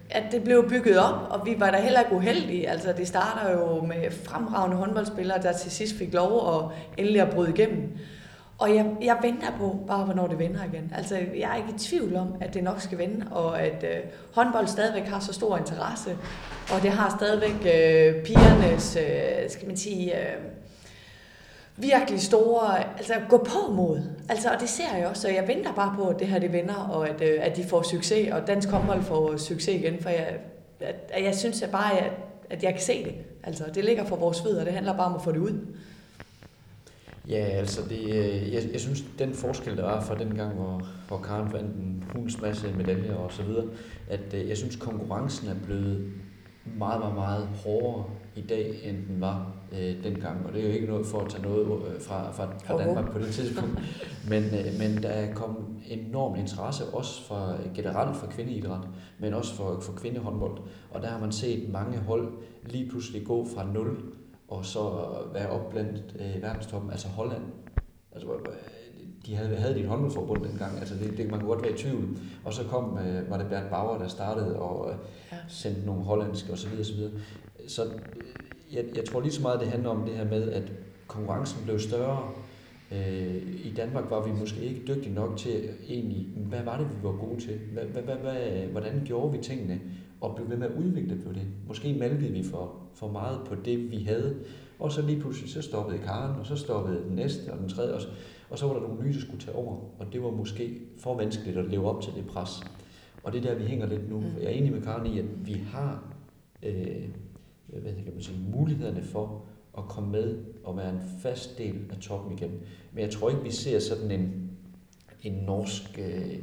[0.09, 2.69] at det blev bygget op, og vi var da heller ikke uheldige.
[2.69, 7.29] Altså, det starter jo med fremragende håndboldspillere, der til sidst fik lov at endelig at
[7.29, 7.97] bryde igennem.
[8.59, 10.93] Og jeg, jeg venter på bare, hvornår det vender igen.
[10.95, 13.99] Altså, jeg er ikke i tvivl om, at det nok skal vende, og at øh,
[14.33, 16.17] håndbold stadigvæk har så stor interesse,
[16.73, 20.35] og det har stadigvæk øh, pigernes, øh, skal man sige, øh,
[21.75, 24.01] virkelig store, altså gå på mod.
[24.29, 26.53] Altså, og det ser jeg også, så jeg venter bare på, at det her det
[26.53, 30.09] vender, og at, øh, at de får succes, og dansk håndbold får succes igen, for
[30.09, 30.37] jeg,
[30.79, 32.11] at, at jeg synes at bare, at,
[32.49, 33.15] at jeg kan se det.
[33.43, 35.59] Altså, det ligger for vores fødder, det handler bare om at få det ud.
[37.30, 40.88] Ja, altså det, øh, jeg, jeg synes, den forskel, der var fra den gang, hvor,
[41.07, 43.65] hvor Karen vandt en hunds masse medaljer og så videre,
[44.09, 46.13] at øh, jeg synes, konkurrencen er blevet
[46.78, 48.05] meget, meget, meget hårdere
[48.36, 50.45] i dag, end den var øh, dengang.
[50.45, 53.11] Og det er jo ikke noget for at tage noget øh, fra, fra, fra Danmark
[53.11, 53.80] på det tidspunkt.
[54.30, 58.88] Men, øh, men der er kommet enorm interesse, også for, generelt for kvindeidræt,
[59.19, 60.57] men også for, for kvindehåndbold.
[60.91, 62.32] Og der har man set mange hold
[62.65, 63.97] lige pludselig gå fra 0
[64.47, 67.43] og så være op blandt øh, verdenstoppen, altså Holland.
[68.11, 68.27] Altså,
[69.25, 71.77] de havde, havde de et håndboldforbund dengang, altså det, det, man kunne godt være i
[71.77, 72.17] tvivl.
[72.45, 74.97] Og så kom, øh, var det Bernd Bauer, der startede og øh,
[75.31, 75.37] ja.
[75.47, 76.83] sendte nogle hollandske osv.
[76.83, 77.11] Så, videre,
[77.67, 77.89] så, så
[78.73, 80.71] jeg, jeg tror lige så meget, det handler om det her med, at
[81.07, 82.31] konkurrencen blev større.
[82.91, 83.35] Øh,
[83.65, 87.11] I Danmark var vi måske ikke dygtige nok til egentlig, hvad var det, vi var
[87.11, 87.59] gode til?
[87.73, 89.81] Hvad, hvad, hvad, hvordan gjorde vi tingene?
[90.22, 91.41] Og blev ved med at udvikle på det.
[91.68, 94.36] Måske malkede vi for, for meget på det, vi havde.
[94.80, 97.93] Og så lige pludselig, så stoppede Karen, og så stoppede den næste og den tredje.
[97.93, 98.07] Og så,
[98.49, 99.76] og så var der nogle nye, der skulle tage over.
[99.99, 102.49] Og det var måske for vanskeligt at leve op til det pres.
[103.24, 104.20] Og det er der, vi hænger lidt nu.
[104.20, 104.26] Mm.
[104.41, 106.13] Jeg er enig med Karen i, at vi har
[106.63, 107.09] øh,
[107.68, 109.41] hvad kan man sige, mulighederne for
[109.78, 112.51] at komme med og være en fast del af toppen igen.
[112.93, 114.51] Men jeg tror ikke, vi ser sådan en,
[115.24, 116.38] en norsk øh,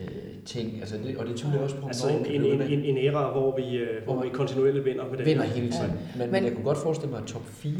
[0.00, 0.80] øh, ting.
[0.80, 3.56] Altså det, og det tyder også på, altså en, en, en, en, en æra, hvor
[3.56, 5.26] vi, øh, hvor vi kontinuerligt vinder med det.
[5.26, 5.90] Vinder hele tiden.
[5.90, 6.18] Ja.
[6.18, 7.72] Men, Men, jeg kunne godt forestille mig, at top 4,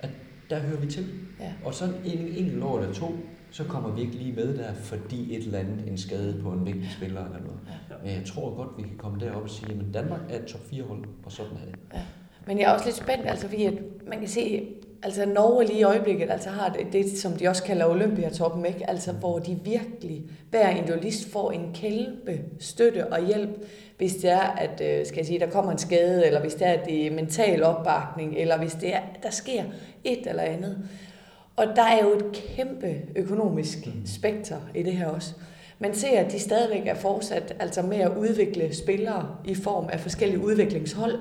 [0.00, 0.10] at
[0.50, 1.06] der hører vi til.
[1.40, 1.52] Ja.
[1.64, 3.06] Og så en enkelt år eller to,
[3.50, 6.66] så kommer vi ikke lige med der, fordi et eller andet, en skade på en
[6.66, 7.58] vigtig spiller eller noget.
[7.90, 7.94] Ja.
[8.04, 10.60] Men jeg tror godt, vi kan komme derop og sige, at Danmark er et top
[10.70, 11.74] 4 hold, og sådan er det.
[11.94, 12.00] Ja.
[12.46, 13.74] Men jeg er også lidt spændt, altså fordi at
[14.06, 14.68] man kan se,
[15.02, 18.90] altså Norge lige i øjeblikket altså har det, det, som de også kalder Olympiatoppen, ikke?
[18.90, 23.50] Altså, hvor de virkelig, hver individualist får en kæmpe støtte og hjælp,
[23.98, 26.66] hvis det er, at øh, skal jeg sige, der kommer en skade, eller hvis det
[26.66, 29.62] er, at det er mental opbakning, eller hvis det er, der sker
[30.04, 30.78] et eller andet.
[31.56, 34.06] Og der er jo et kæmpe økonomisk mm.
[34.06, 35.34] spekter i det her også.
[35.78, 40.00] Man ser, at de stadigvæk er fortsat altså med at udvikle spillere i form af
[40.00, 41.18] forskellige udviklingshold,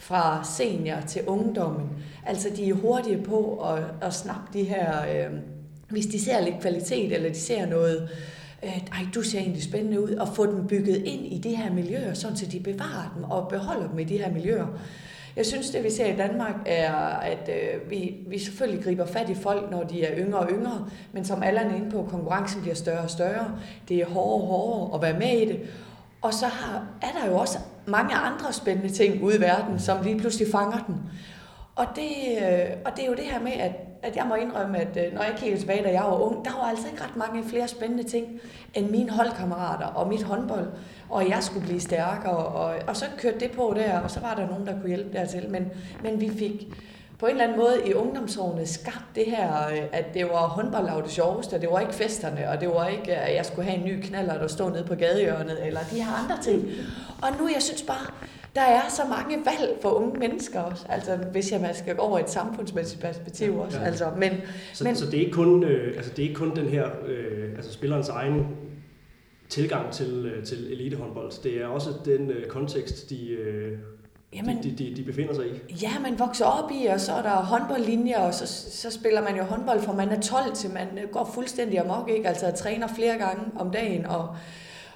[0.00, 1.88] fra senior til ungdommen.
[2.26, 5.32] Altså de er hurtige på at, at snappe de her, øh,
[5.88, 8.08] hvis de ser lidt kvalitet, eller de ser noget,
[8.62, 11.72] øh, ej, du ser egentlig spændende ud, og få dem bygget ind i de her
[11.72, 14.66] miljøer, sådan så de bevarer dem og beholder dem i de her miljøer.
[15.36, 19.30] Jeg synes, det vi ser i Danmark er, at øh, vi, vi selvfølgelig griber fat
[19.30, 22.60] i folk, når de er yngre og yngre, men som alle er inde på, konkurrencen
[22.60, 23.58] bliver større og større.
[23.88, 25.60] Det er hårdere og hårdere at være med i det.
[26.22, 30.02] Og så har, er der jo også mange andre spændende ting ude i verden, som
[30.02, 30.96] lige pludselig fanger den.
[31.76, 32.10] Og det,
[32.42, 33.72] øh, og det er jo det her med, at,
[34.02, 36.50] at jeg må indrømme, at øh, når jeg kigger tilbage, da jeg var ung, der
[36.50, 38.40] var altså ikke ret mange flere spændende ting
[38.74, 40.66] end mine holdkammerater og mit håndbold.
[41.10, 44.34] Og jeg skulle blive stærkere, og, og så kørte det på der, og så var
[44.34, 45.50] der nogen, der kunne hjælpe dertil.
[45.50, 45.70] Men,
[46.02, 46.68] men vi fik
[47.20, 51.04] på en eller anden måde i ungdomsårene skabt det her, øh, at det var håndboldlaget
[51.04, 53.86] det sjoveste, det var ikke festerne, og det var ikke, at jeg skulle have en
[53.86, 56.68] ny knaller, der stod nede på gadehjørnet, eller de her andre ting.
[57.22, 58.06] Og nu, jeg synes bare,
[58.54, 62.18] der er så mange valg for unge mennesker også, altså hvis jeg skal gå over
[62.18, 63.78] et samfundsmæssigt perspektiv også.
[63.78, 63.84] Ja.
[63.84, 64.30] Altså, men,
[64.72, 66.86] så, men, så det er ikke kun, øh, altså det er ikke kun den her,
[67.06, 68.46] øh, altså spillerens egen
[69.48, 71.42] tilgang til, øh, til elitehåndbold.
[71.42, 73.78] Det er også den øh, kontekst, de, øh,
[74.32, 75.74] Jamen, de, de, de befinder sig i?
[75.82, 79.36] Ja, man vokser op i, og så er der håndboldlinjer, og så, så spiller man
[79.36, 82.28] jo håndbold fra man er 12 til man går fuldstændig amok, ikke?
[82.28, 84.36] Altså træner flere gange om dagen, og,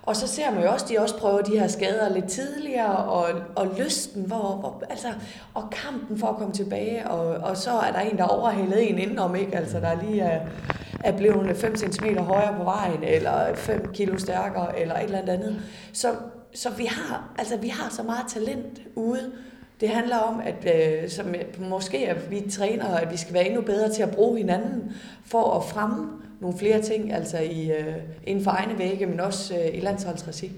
[0.02, 3.26] og så ser man jo også, de også prøver de her skader lidt tidligere, og,
[3.56, 5.08] og lysten, hvor, hvor, altså,
[5.54, 8.98] og kampen for at komme tilbage, og, og så er der en, der overhældet en
[8.98, 9.56] indenom, ikke?
[9.56, 10.46] Altså, der lige er,
[11.04, 15.62] er blevet 5 cm højere på vejen, eller 5 kilo stærkere, eller et eller andet.
[15.92, 16.08] Så,
[16.54, 19.32] så vi har, altså, vi har så meget talent ude.
[19.80, 23.46] Det handler om, at øh, som, øh, måske at vi træner, at vi skal være
[23.46, 24.92] endnu bedre til at bruge hinanden
[25.24, 26.08] for at fremme
[26.40, 27.96] nogle flere ting, altså i, øh,
[28.26, 30.52] inden for egne vægge, men også øh, i landsholdsregi.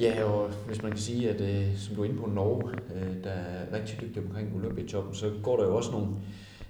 [0.00, 3.24] Ja, og hvis man kan sige, at øh, som du er inde på Norge, øh,
[3.24, 6.06] der er rigtig dygtig omkring Olympiatoppen, så går der jo også nogle,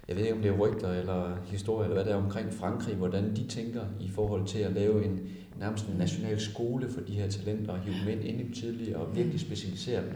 [0.08, 2.94] jeg ved ikke om det er rygter eller historie, eller hvad det er omkring Frankrig,
[2.94, 5.20] hvordan de tænker i forhold til at lave en,
[5.60, 8.52] nærmest en national skole for de her talenter og hive dem ind, ind i dem
[8.52, 10.14] tidligere og virkelig specialisere dem.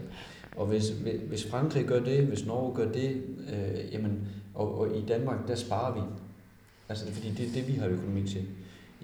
[0.55, 0.89] Og hvis,
[1.27, 3.23] hvis Frankrig gør det, hvis Norge gør det,
[3.53, 6.01] øh, jamen, og, og i Danmark, der sparer vi.
[6.89, 8.45] Altså, fordi det er det, vi har økonomi til.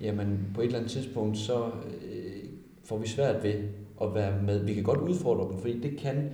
[0.01, 2.43] Jamen, på et eller andet tidspunkt, så øh,
[2.83, 3.53] får vi svært ved
[4.01, 4.63] at være med.
[4.63, 6.29] Vi kan godt udfordre dem, fordi det kan,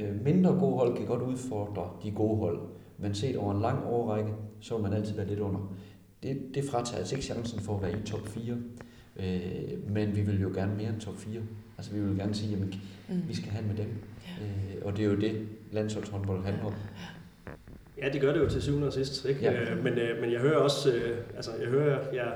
[0.00, 2.60] øh, mindre gode hold kan godt udfordre de gode hold.
[2.98, 5.74] Men set over en lang årrække, så vil man altid være lidt under.
[6.22, 8.56] Det, det fratager altså ikke chancen for at være i top 4.
[9.16, 11.40] Øh, men vi vil jo gerne mere end top 4.
[11.78, 13.28] Altså vi vil gerne sige, at mm.
[13.28, 13.86] vi skal have med dem.
[13.86, 14.44] Ja.
[14.44, 16.74] Øh, og det er jo det, landsholdshåndbold handler om.
[17.98, 19.24] Ja, det gør det jo til syvende og sidst.
[19.24, 19.40] Ikke?
[19.40, 19.60] Ja.
[19.60, 22.32] Øh, men, øh, men jeg hører også, øh, altså jeg hører jer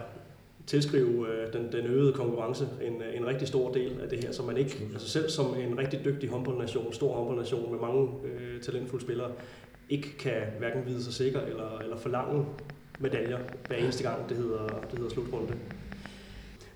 [0.67, 4.43] tilskrive øh, den, den øgede konkurrence en, en rigtig stor del af det her, så
[4.43, 9.05] man ikke, altså selv som en rigtig dygtig håndboldnation, stor håndboldnation med mange øh, talentfulde
[9.05, 9.31] spillere,
[9.91, 12.45] ikke kan hverken vide sig sikker eller, eller forlange
[12.99, 13.39] medaljer
[13.69, 15.55] hver eneste gang, det hedder, det hedder slutrunde.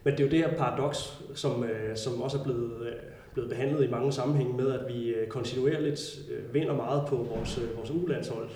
[0.08, 2.92] Men det er jo det her paradoks, som, øh, som også er blevet, øh,
[3.32, 6.18] blevet behandlet i mange sammenhænge med, at vi øh, kontinuerligt
[6.52, 8.48] vinder meget på vores, vores ulandshold.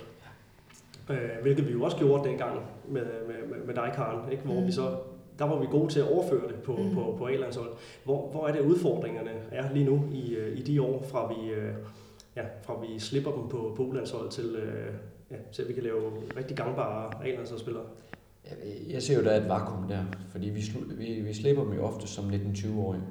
[1.11, 4.45] Øh, hvilket vi jo også gjorde dengang med, med, med dig, Karen, ikke?
[4.45, 4.67] hvor mm.
[4.67, 4.97] vi så
[5.39, 6.95] der var vi gode til at overføre det på, mm.
[6.95, 7.71] på, på A-landshold.
[8.05, 11.51] Hvor, hvor er det udfordringerne er lige nu i, øh, i de år, fra vi,
[11.51, 11.75] øh,
[12.37, 14.95] ja, fra vi slipper dem på, på U-landshold til, øh,
[15.31, 16.03] ja, til at vi kan lave
[16.37, 17.85] rigtig gangbare A-landsholdsspillere?
[18.89, 20.63] Jeg ser jo, der er et vakuum der, fordi vi,
[20.99, 23.03] vi, vi slipper dem jo ofte som 19-20-årige.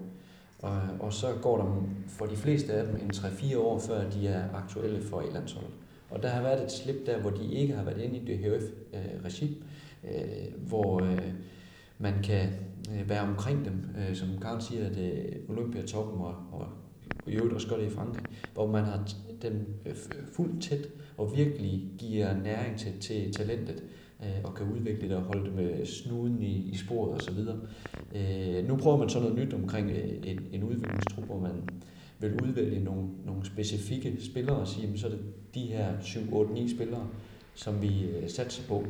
[0.60, 4.28] Og, og så går der for de fleste af dem en 3-4 år, før de
[4.28, 5.72] er aktuelle for A-landsholdet.
[6.10, 8.38] Og der har været et slip der, hvor de ikke har været inde i det
[8.38, 9.64] HF-regi,
[10.04, 11.34] øh, øh, hvor øh,
[11.98, 12.50] man kan
[12.92, 16.68] øh, være omkring dem, øh, som Karl siger, at øh, Olympiatoppen og, og
[17.28, 19.08] i øvrigt også gør det i Frankrig, hvor man har
[19.42, 19.96] dem øh,
[20.34, 20.88] fuldt tæt
[21.18, 23.84] og virkelig giver næring til, til talentet
[24.24, 27.38] øh, og kan udvikle det og holde det med snuden i, i sporet osv.
[28.16, 31.70] Øh, nu prøver man så noget nyt omkring øh, en, en udviklingstrup, hvor man
[32.20, 35.22] vil udvælge nogle, nogle specifikke spillere og sige, så er det
[35.56, 37.08] de her 7, 8, 9 spillere,
[37.56, 38.86] som vi øh, satser på.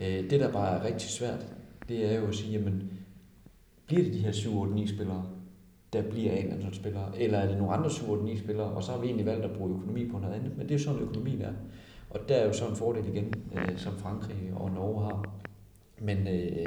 [0.00, 1.46] Øh, det, der bare er rigtig svært,
[1.88, 2.90] det er jo at sige, jamen,
[3.86, 5.26] bliver det de her 7, 8, 9 spillere,
[5.92, 8.92] der bliver en spillere, eller er det nogle andre 7, 8, 9 spillere, og så
[8.92, 11.00] har vi egentlig valgt at bruge økonomi på noget andet, men det er jo sådan,
[11.00, 11.52] økonomien er.
[12.14, 15.34] Og der er jo så en fordel igen, øh, som Frankrig og Norge har.
[16.00, 16.66] Men, øh,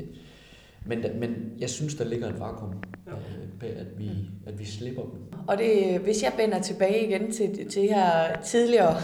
[0.86, 2.74] men, men jeg synes, der ligger et vakuum
[3.08, 4.10] øh, at, vi,
[4.46, 5.22] at vi slipper dem.
[5.48, 8.96] Og det, hvis jeg vender tilbage igen til, til her tidligere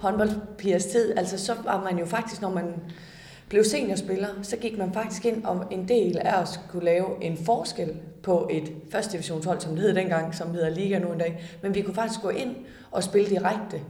[0.00, 2.74] håndboldpigers tid, altså så var man jo faktisk, når man
[3.48, 7.36] blev seniorspiller, så gik man faktisk ind om en del af at skulle lave en
[7.36, 11.58] forskel på et første divisionshold, som det hed dengang, som hedder Liga nu en dag.
[11.62, 12.56] Men vi kunne faktisk gå ind
[12.90, 13.80] og spille direkte.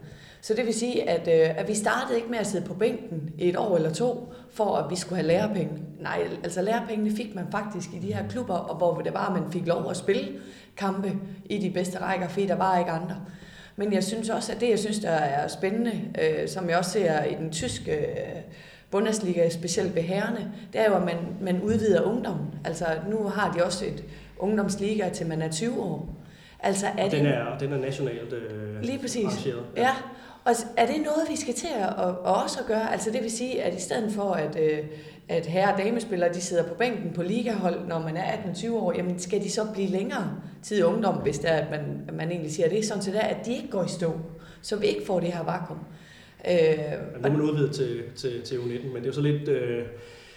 [0.41, 3.31] Så det vil sige, at, øh, at vi startede ikke med at sidde på bænken
[3.39, 5.73] et år eller to, for at vi skulle have lærepenge.
[6.01, 9.43] Nej, altså lærepengene fik man faktisk i de her klubber, og hvor det var, at
[9.43, 10.29] man fik lov at spille
[10.77, 11.13] kampe
[11.45, 13.17] i de bedste rækker, fordi der var ikke andre.
[13.77, 15.93] Men jeg synes også, at det, jeg synes, der er spændende,
[16.23, 18.41] øh, som jeg også ser i den tyske øh,
[18.91, 22.47] Bundesliga, specielt ved herrene, det er jo, at man, man udvider ungdommen.
[22.65, 24.05] Altså nu har de også et
[24.39, 26.09] ungdomsliga til man er 20 år.
[26.61, 29.25] Altså, er den, det, er, den er nationalt øh, Lige præcis.
[29.25, 29.65] arrangeret.
[29.77, 29.83] Ja.
[29.83, 29.95] ja.
[30.49, 32.93] Og er det noget, vi skal til at, at, også gøre?
[32.93, 34.79] Altså det vil sige, at i stedet for, at, øh,
[35.29, 38.93] at herre- og damespillere de sidder på bænken på ligahold, når man er 18-20 år,
[38.97, 42.31] jamen skal de så blive længere tid i ungdom, hvis det er, at man, man
[42.31, 44.13] egentlig siger, at det er sådan til det, at de ikke går i stå,
[44.63, 45.79] så vi ikke får det her vakuum.
[46.51, 46.79] Øh,
[47.21, 49.49] nu er man udvidet til, til, til U19, men det er jo så lidt...
[49.49, 49.85] Øh,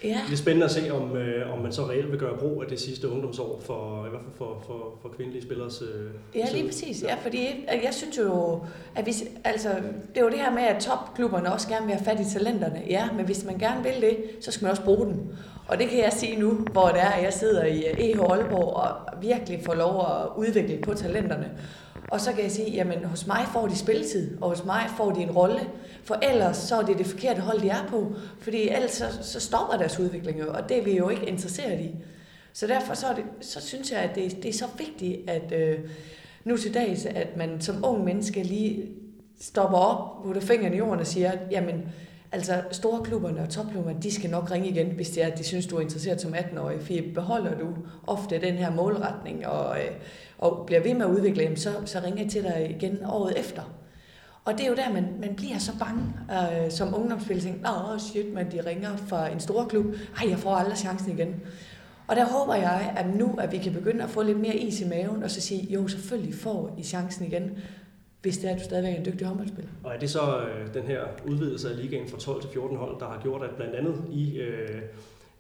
[0.04, 0.22] Ja.
[0.28, 2.68] Det er spændende at se, om, øh, om man så reelt vil gøre brug af
[2.70, 6.66] det sidste ungdomsår, for, i hvert fald for, for, for kvindelige spillers øh, Ja, lige
[6.66, 7.04] præcis.
[7.04, 8.60] Ja, fordi jeg synes jo,
[8.96, 9.12] at vi,
[9.44, 9.70] altså,
[10.10, 12.82] det er jo det her med, at topklubberne også gerne vil have fat i talenterne.
[12.90, 15.16] Ja, men hvis man gerne vil det, så skal man også bruge dem.
[15.68, 18.74] Og det kan jeg sige nu, hvor det er, at jeg sidder i EH Aalborg
[18.74, 21.52] og virkelig får lov at udvikle på talenterne.
[22.12, 25.12] Og så kan jeg sige, jamen hos mig får de spilletid, og hos mig får
[25.12, 25.60] de en rolle.
[26.04, 28.14] For ellers så er det det forkerte hold, de er på.
[28.40, 31.80] Fordi ellers så, så stopper deres udvikling jo, og det er vi jo ikke interesseret
[31.80, 31.96] i.
[32.54, 35.52] Så derfor så, er det, så synes jeg, at det, det er så vigtigt, at
[35.52, 35.80] øh,
[36.44, 38.90] nu til dags, at man som ung menneske lige
[39.42, 41.84] stopper op, putter fingrene i jorden og siger, jamen
[42.34, 45.44] Altså, store klubberne og topklubberne, de skal nok ringe igen, hvis det er, at de
[45.44, 46.82] synes, du er interesseret som 18-årig.
[46.82, 47.68] For beholder du
[48.08, 49.92] ofte den her målretning og, øh,
[50.38, 53.40] og bliver ved med at udvikle dem, så, så ringer jeg til dig igen året
[53.40, 53.81] efter.
[54.46, 57.54] Og det er jo der, man, man bliver så bange øh, som ungdomsspiller.
[57.66, 59.86] Åh, oh, shit, man, de ringer fra en stor klub.
[60.22, 61.36] Ej, jeg får aldrig chancen igen.
[62.08, 64.82] Og der håber jeg, at nu, at vi kan begynde at få lidt mere is
[64.82, 67.58] i maven, og så sige, jo, selvfølgelig får I chancen igen
[68.22, 69.72] hvis det er, at du stadigvæk er en dygtig håndboldspiller.
[69.84, 73.00] Og er det så øh, den her udvidelse af ligaen fra 12 til 14 hold,
[73.00, 74.82] der har gjort, at blandt andet I øh,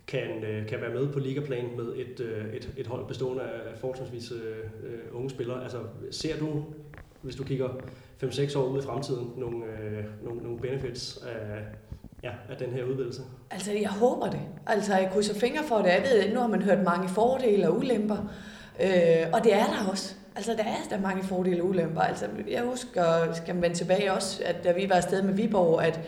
[0.07, 3.77] kan, øh, kan være med på ligaplan med et, øh, et, et hold bestående af
[3.77, 4.39] fortrinsvis øh,
[4.83, 5.63] øh unge spillere?
[5.63, 5.77] Altså
[6.11, 6.63] ser du,
[7.21, 7.67] hvis du kigger
[8.23, 11.59] 5-6 år ud i fremtiden, nogle, øh, nogle, nogle benefits af,
[12.23, 13.21] ja, af den her udvidelse?
[13.51, 14.39] Altså, jeg håber det.
[14.67, 15.87] Altså, jeg krydser fingre for det.
[15.87, 18.17] Jeg ved, nu har man hørt mange fordele og ulemper,
[18.81, 20.15] øh, og det er der også.
[20.35, 22.01] Altså, der er der mange fordele og ulemper.
[22.01, 25.83] Altså, jeg husker, skal man vende tilbage også, at da vi var afsted med Viborg,
[25.83, 25.99] at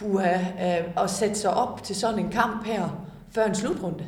[0.00, 4.06] huha, øh, at sætte sig op til sådan en kamp her, før en slutrunde.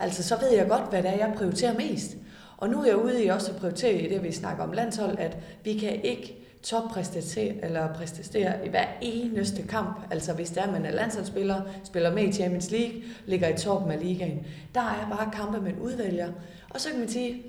[0.00, 2.16] Altså, så ved jeg godt, hvad det er, jeg prioriterer mest.
[2.62, 5.18] Og nu er jeg ude i også at prioritere i det, vi snakker om landshold,
[5.18, 10.06] at vi kan ikke toppræstere eller præstere i hver eneste kamp.
[10.10, 14.00] Altså hvis der man er landsholdsspiller, spiller med i Champions League, ligger i toppen af
[14.02, 14.46] ligaen.
[14.74, 16.28] Der er bare kampe, man udvælger.
[16.70, 17.42] Og så kan man sige,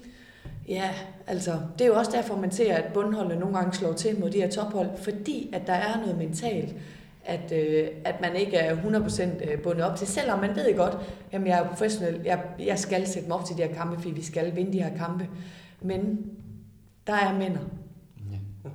[0.67, 0.89] Ja,
[1.27, 4.29] altså, det er jo også derfor, man ser, at bundholdene nogle gange slår til mod
[4.29, 6.75] de her tophold, fordi at der er noget mentalt,
[7.25, 10.97] at, øh, at man ikke er 100% øh, bundet op til, selvom man ved godt,
[11.31, 14.11] at jeg er professionel, jeg, jeg skal sætte mig op til de her kampe, fordi
[14.11, 15.29] vi skal vinde de her kampe.
[15.81, 16.31] Men
[17.07, 17.57] der er mænd.
[18.31, 18.69] Ja.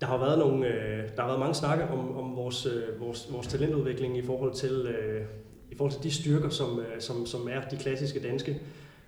[0.00, 3.32] der har været nogle, øh, der har været mange snakke om, om vores, øh, vores,
[3.32, 5.26] vores talentudvikling i forhold til, øh,
[5.70, 8.60] i forhold til de styrker, som, øh, som, som er de klassiske danske,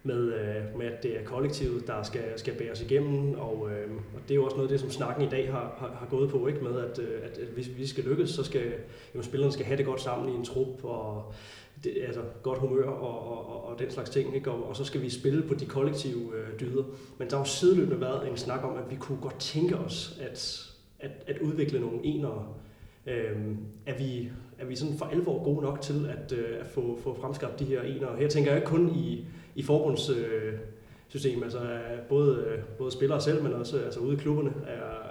[0.03, 3.91] med, øh, med at det er kollektivet, der skal, skal bære os igennem, og, øh,
[4.15, 6.07] og det er jo også noget af det, som snakken i dag har, har, har
[6.11, 8.73] gået på, ikke med at, øh, at, at hvis vi skal lykkes, så skal
[9.15, 11.35] jo, spillerne skal have det godt sammen i en trup, og
[11.85, 14.51] det, altså godt humør og, og, og, og den slags ting, ikke?
[14.51, 16.85] Og, og så skal vi spille på de kollektive øh, dyder.
[17.19, 20.21] Men der har jo sideløbende været en snak om, at vi kunne godt tænke os
[20.21, 20.67] at,
[21.01, 22.47] at, at udvikle nogle enere.
[23.07, 23.57] Øhm,
[23.87, 24.29] er, vi,
[24.59, 27.65] er vi sådan for alvor gode nok til at, øh, at få, få fremskabt de
[27.65, 28.17] her enere?
[28.17, 29.25] Her tænker jeg ikke kun i,
[29.55, 31.45] i forbundssystemet.
[31.45, 31.61] altså
[32.09, 32.45] både,
[32.79, 35.11] både spillere selv, men også altså ude i klubberne er,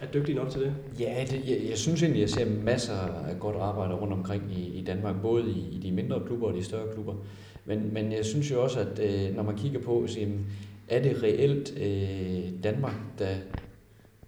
[0.00, 0.74] er dygtige nok til det?
[1.00, 2.94] Ja, det, jeg, jeg synes egentlig, jeg ser masser
[3.28, 6.54] af godt arbejde rundt omkring i, i Danmark, både i, i de mindre klubber og
[6.54, 7.14] de større klubber.
[7.64, 10.46] Men, men jeg synes jo også, at øh, når man kigger på, så, jamen,
[10.88, 13.34] er det reelt øh, Danmark, der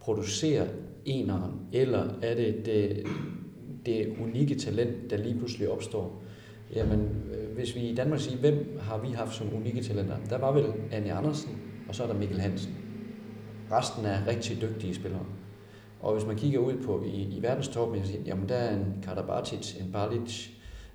[0.00, 0.66] producerer
[1.04, 3.06] eneren, eller er det det,
[3.86, 6.22] det unikke talent, der lige pludselig opstår?
[6.74, 7.00] Jamen,
[7.34, 10.16] øh, hvis vi i Danmark siger, hvem har vi haft som unikke talenter?
[10.30, 11.58] Der var vel Anne Andersen,
[11.88, 12.74] og så er der Mikkel Hansen.
[13.72, 15.24] Resten er rigtig dygtige spillere.
[16.00, 19.92] Og hvis man kigger ud på i, i verdenstoppen, jamen der er en Karabatic, en
[19.92, 20.48] Balic,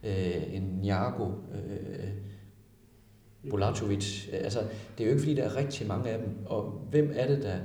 [0.03, 2.09] øh, en Niago, øh,
[3.49, 4.29] Bolatovic.
[4.33, 4.59] Altså,
[4.97, 6.29] det er jo ikke fordi, der er rigtig mange af dem.
[6.45, 7.57] Og hvem er det, der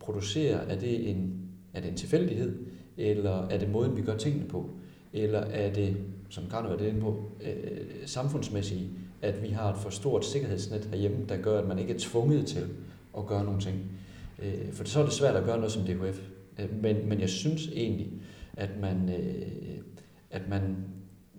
[0.00, 0.58] producerer?
[0.58, 2.66] Er det en, er det en tilfældighed?
[2.96, 4.70] Eller er det måden, vi gør tingene på?
[5.12, 5.96] Eller er det,
[6.30, 8.90] som Karno var det inde på, øh, samfundsmæssigt,
[9.22, 12.46] at vi har et for stort sikkerhedsnet herhjemme, der gør, at man ikke er tvunget
[12.46, 12.66] til
[13.18, 13.76] at gøre nogle ting.
[14.38, 16.20] Øh, for så er det svært at gøre noget som DHF.
[16.58, 18.12] Øh, men, men jeg synes egentlig,
[18.56, 19.78] at man, øh,
[20.30, 20.76] at man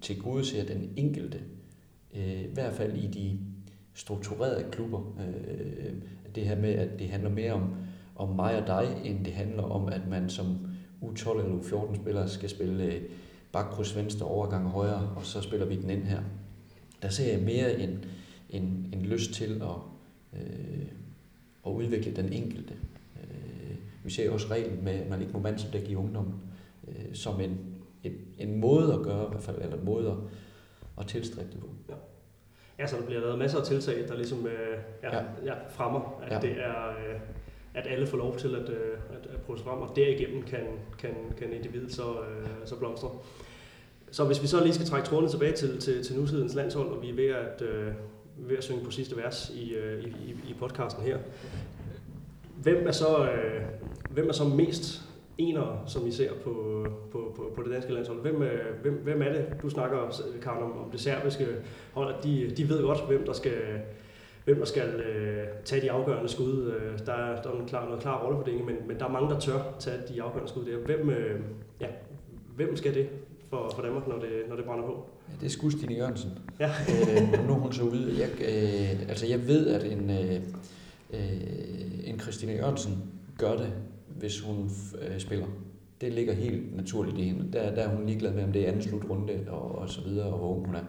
[0.02, 1.40] til gode ser den enkelte,
[2.16, 3.40] øh, i hvert fald i de
[3.94, 5.94] strukturerede klubber, øh,
[6.36, 7.76] det her med, at det handler mere om,
[8.16, 10.58] om mig og dig, end det handler om, at man som
[11.02, 13.02] U12 eller U14 spiller skal spille øh,
[13.54, 16.22] bakkryds venstre, overgang højre, og så spiller vi den ind her.
[17.02, 18.06] Der ser jeg mere en,
[18.50, 20.86] en, en lyst til at, øh,
[21.66, 22.74] at udvikle den enkelte.
[24.04, 26.34] Vi ser også reglen med, at man ikke må mandsopdække i ungdommen,
[26.88, 27.60] øh, som en,
[28.04, 30.18] en, en måde at gøre, i hvert fald, eller en måde at,
[31.00, 31.70] at tilstræbe det på.
[31.90, 31.94] Ja.
[32.80, 35.24] Ja, så der bliver lavet masser af tiltag, der ligesom øh, ja, ja.
[35.46, 36.40] Ja, fremmer, at ja.
[36.40, 37.20] det er, øh,
[37.74, 40.64] at alle får lov til at, øh, at, at prøve sig frem, og derigennem kan,
[41.00, 43.10] kan, kan individet så, øh, så blomstre.
[44.12, 47.02] Så hvis vi så lige skal trække trådene tilbage til, til, til nutidens landshold, og
[47.02, 47.94] vi er ved at, øh,
[48.38, 51.18] ved at synge på sidste vers i, øh, i, i podcasten her,
[52.62, 53.62] hvem er så, øh,
[54.10, 55.02] hvem er så mest
[55.38, 58.22] enere, som vi ser på, på, på, på det danske landshold?
[58.22, 59.46] Hvem, øh, hvem, hvem er det?
[59.62, 59.98] Du snakker,
[60.42, 61.48] Karen, om, om det serbiske
[61.94, 63.58] hold, at de, de ved godt, hvem der skal,
[64.46, 66.72] hvem der skal øh, tage de afgørende skud.
[66.72, 69.30] Øh, der er, der er en klar, noget klar rollefordeling, men, men der er mange,
[69.30, 70.78] der tør tage de afgørende skud der.
[70.78, 71.42] Hvem, øh,
[71.82, 71.88] ja,
[72.56, 73.10] hvem skal det
[73.50, 75.06] for, for Danmark, når det, når det brænder på?
[75.30, 76.32] Ja, det er sgu Stine Jørgensen.
[76.60, 76.70] Ja.
[76.70, 78.14] øh, nu hun så ude.
[78.20, 80.42] Jeg, øh, altså jeg ved, at en, øh,
[81.14, 83.04] øh, en Christine Jørgensen
[83.38, 83.74] gør det,
[84.08, 84.70] hvis hun
[85.02, 85.48] øh, spiller.
[86.02, 87.54] Det ligger helt naturligt i hende.
[87.54, 90.28] Der, der er hun ligeglad med, om det er anden slutrunde og, og så videre,
[90.28, 90.84] og hvor ung hun er.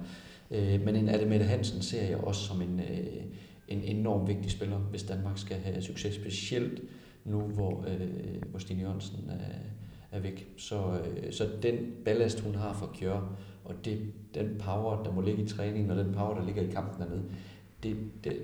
[0.51, 3.23] Øh, men en Ademette Hansen ser jeg også som en, øh,
[3.69, 6.83] en enorm vigtig spiller, hvis Danmark skal have succes, specielt
[7.25, 10.55] nu, hvor, øh, hvor Stine Jørgensen er, er væk.
[10.57, 15.21] Så, øh, så den ballast, hun har for Kjør, og det, den power, der må
[15.21, 17.25] ligge i træningen, og den power, der ligger i kampen dernede,
[17.83, 18.37] det, det,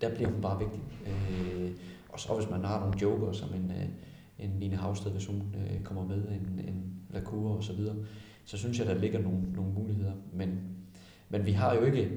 [0.00, 0.80] der bliver hun bare vigtig.
[1.06, 1.70] Øh,
[2.08, 3.88] og så hvis man har nogle joker, som en, øh,
[4.38, 7.96] en Line Havsted, hvis hun øh, kommer med, en, en Lacour og så videre,
[8.44, 10.12] så synes jeg, der ligger nogle, nogle muligheder.
[10.32, 10.60] Men,
[11.28, 12.10] men vi har jo ikke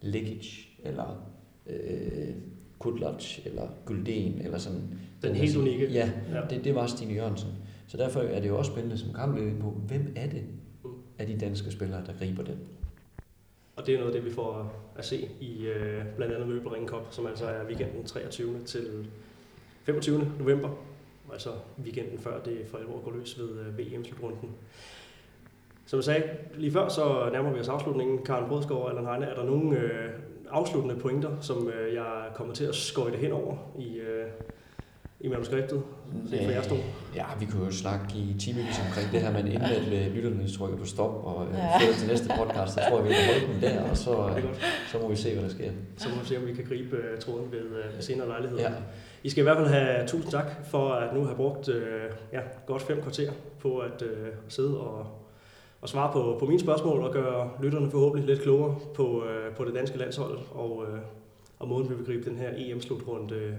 [0.00, 1.35] leakage, eller
[1.68, 2.34] øh,
[2.78, 4.82] Kudlac, eller Gulden, eller sådan.
[5.22, 5.92] Den helt unikke.
[5.92, 6.40] Ja, ja.
[6.50, 7.48] Det, det var Stine Jørgensen.
[7.86, 10.42] Så derfor er det jo også spændende, som Karl lidt på, hvem er det
[10.84, 10.90] mm.
[11.18, 12.58] af de danske spillere, der griber den?
[13.76, 16.88] Og det er noget af det, vi får at se i øh, blandt andet Møbelring
[16.88, 18.58] Cup, som altså er weekenden 23.
[18.66, 19.06] til
[19.82, 20.32] 25.
[20.38, 20.70] november.
[21.32, 21.50] Altså
[21.82, 24.50] weekenden før det for alvor går løs ved øh, VM-slutrunden.
[25.86, 26.22] Som jeg sagde
[26.54, 28.24] lige før, så nærmer vi os afslutningen.
[28.24, 30.10] Karen Brødskov og Allan Heine, er der nogle øh,
[30.50, 34.26] afsluttende pointer, som øh, jeg kommer til at skøjte hen over i, øh,
[35.20, 35.82] i manuskriptet,
[36.30, 36.78] set fra jeres stol?
[37.14, 40.48] Ja, vi kunne jo snakke i timevis omkring det her, men inden at øh, lytterne
[40.48, 41.92] trykker på stop og øh, ja.
[41.98, 44.44] til næste podcast, så tror jeg, vi kan holde den der, og så, øh,
[44.92, 45.70] så må vi se, hvad der sker.
[45.96, 48.58] Så må vi se, om vi kan gribe uh, tråden ved, ved senere lejlighed.
[48.58, 48.70] Ja.
[49.22, 51.74] I skal i hvert fald have tusind tak for at nu have brugt uh,
[52.32, 54.08] ja, godt fem kvarter på at uh,
[54.48, 55.06] sidde og,
[55.86, 59.64] og svare på, på mine spørgsmål og gøre lytterne forhåbentlig lidt klogere på, uh, på
[59.64, 60.98] det danske landshold og, uh,
[61.58, 63.56] og måden, vi vil gribe den her EM-slutrunde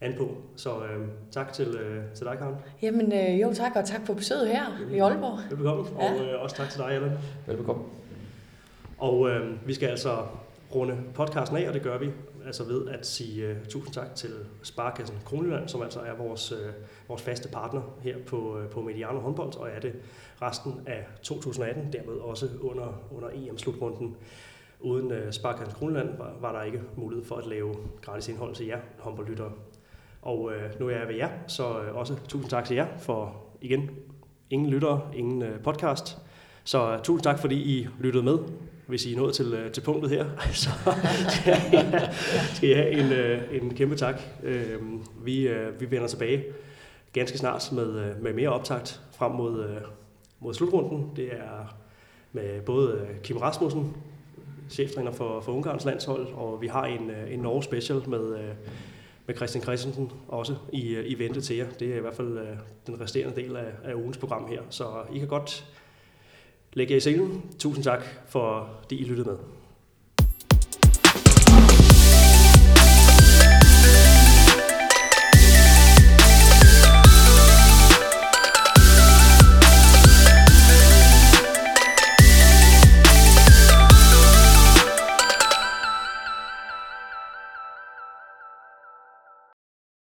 [0.00, 0.28] an på.
[0.56, 2.54] Så øh, tak til, øh, til dig, Karen.
[2.82, 4.62] Jamen øh, jo tak, og tak for besøget her
[4.92, 5.38] i Aalborg.
[5.50, 6.12] Velbekomme, Ja.
[6.12, 7.10] og øh, også tak til dig, Allan.
[7.46, 7.82] Velbekomme.
[8.98, 10.16] Og øh, vi skal altså
[10.74, 12.10] runde podcasten af, og det gør vi
[12.50, 14.30] altså ved at sige uh, tusind tak til
[14.62, 16.58] Sparkassen Kronjylland, som altså er vores, uh,
[17.08, 19.92] vores faste partner her på, uh, på Mediano håndbold, og er det
[20.42, 24.16] resten af 2018, dermed også under, under EM-slutrunden.
[24.80, 28.66] Uden uh, Sparkassen Kronjylland var, var der ikke mulighed for at lave gratis indhold til
[28.66, 29.52] jer håndboldlyttere.
[30.22, 33.36] Og uh, nu er jeg ved jer, så uh, også tusind tak til jer for
[33.60, 33.90] igen
[34.50, 36.18] ingen lyttere, ingen uh, podcast.
[36.64, 38.38] Så uh, tusind tak, fordi I lyttede med.
[38.90, 40.70] Hvis I er nået til, øh, til punktet her, så
[41.28, 41.78] skal I,
[42.54, 44.20] skal have en, øh, en kæmpe tak.
[44.42, 46.44] Øhm, vi, øh, vi vender tilbage
[47.12, 49.76] ganske snart med, med mere optakt frem mod,
[50.40, 51.10] mod slutrunden.
[51.16, 51.76] Det er
[52.32, 53.96] med både Kim Rasmussen,
[54.70, 58.38] cheftræner for, for Ungarns landshold, og vi har en, en Norge special med,
[59.26, 61.66] med Christian Christensen også i, i vente til jer.
[61.80, 62.38] Det er i hvert fald
[62.86, 64.62] den resterende del af, af ugens program her.
[64.70, 65.64] Så I kan godt
[66.72, 67.42] lægge jer i selen.
[67.58, 69.59] Tusind tak, for det I lyttede med.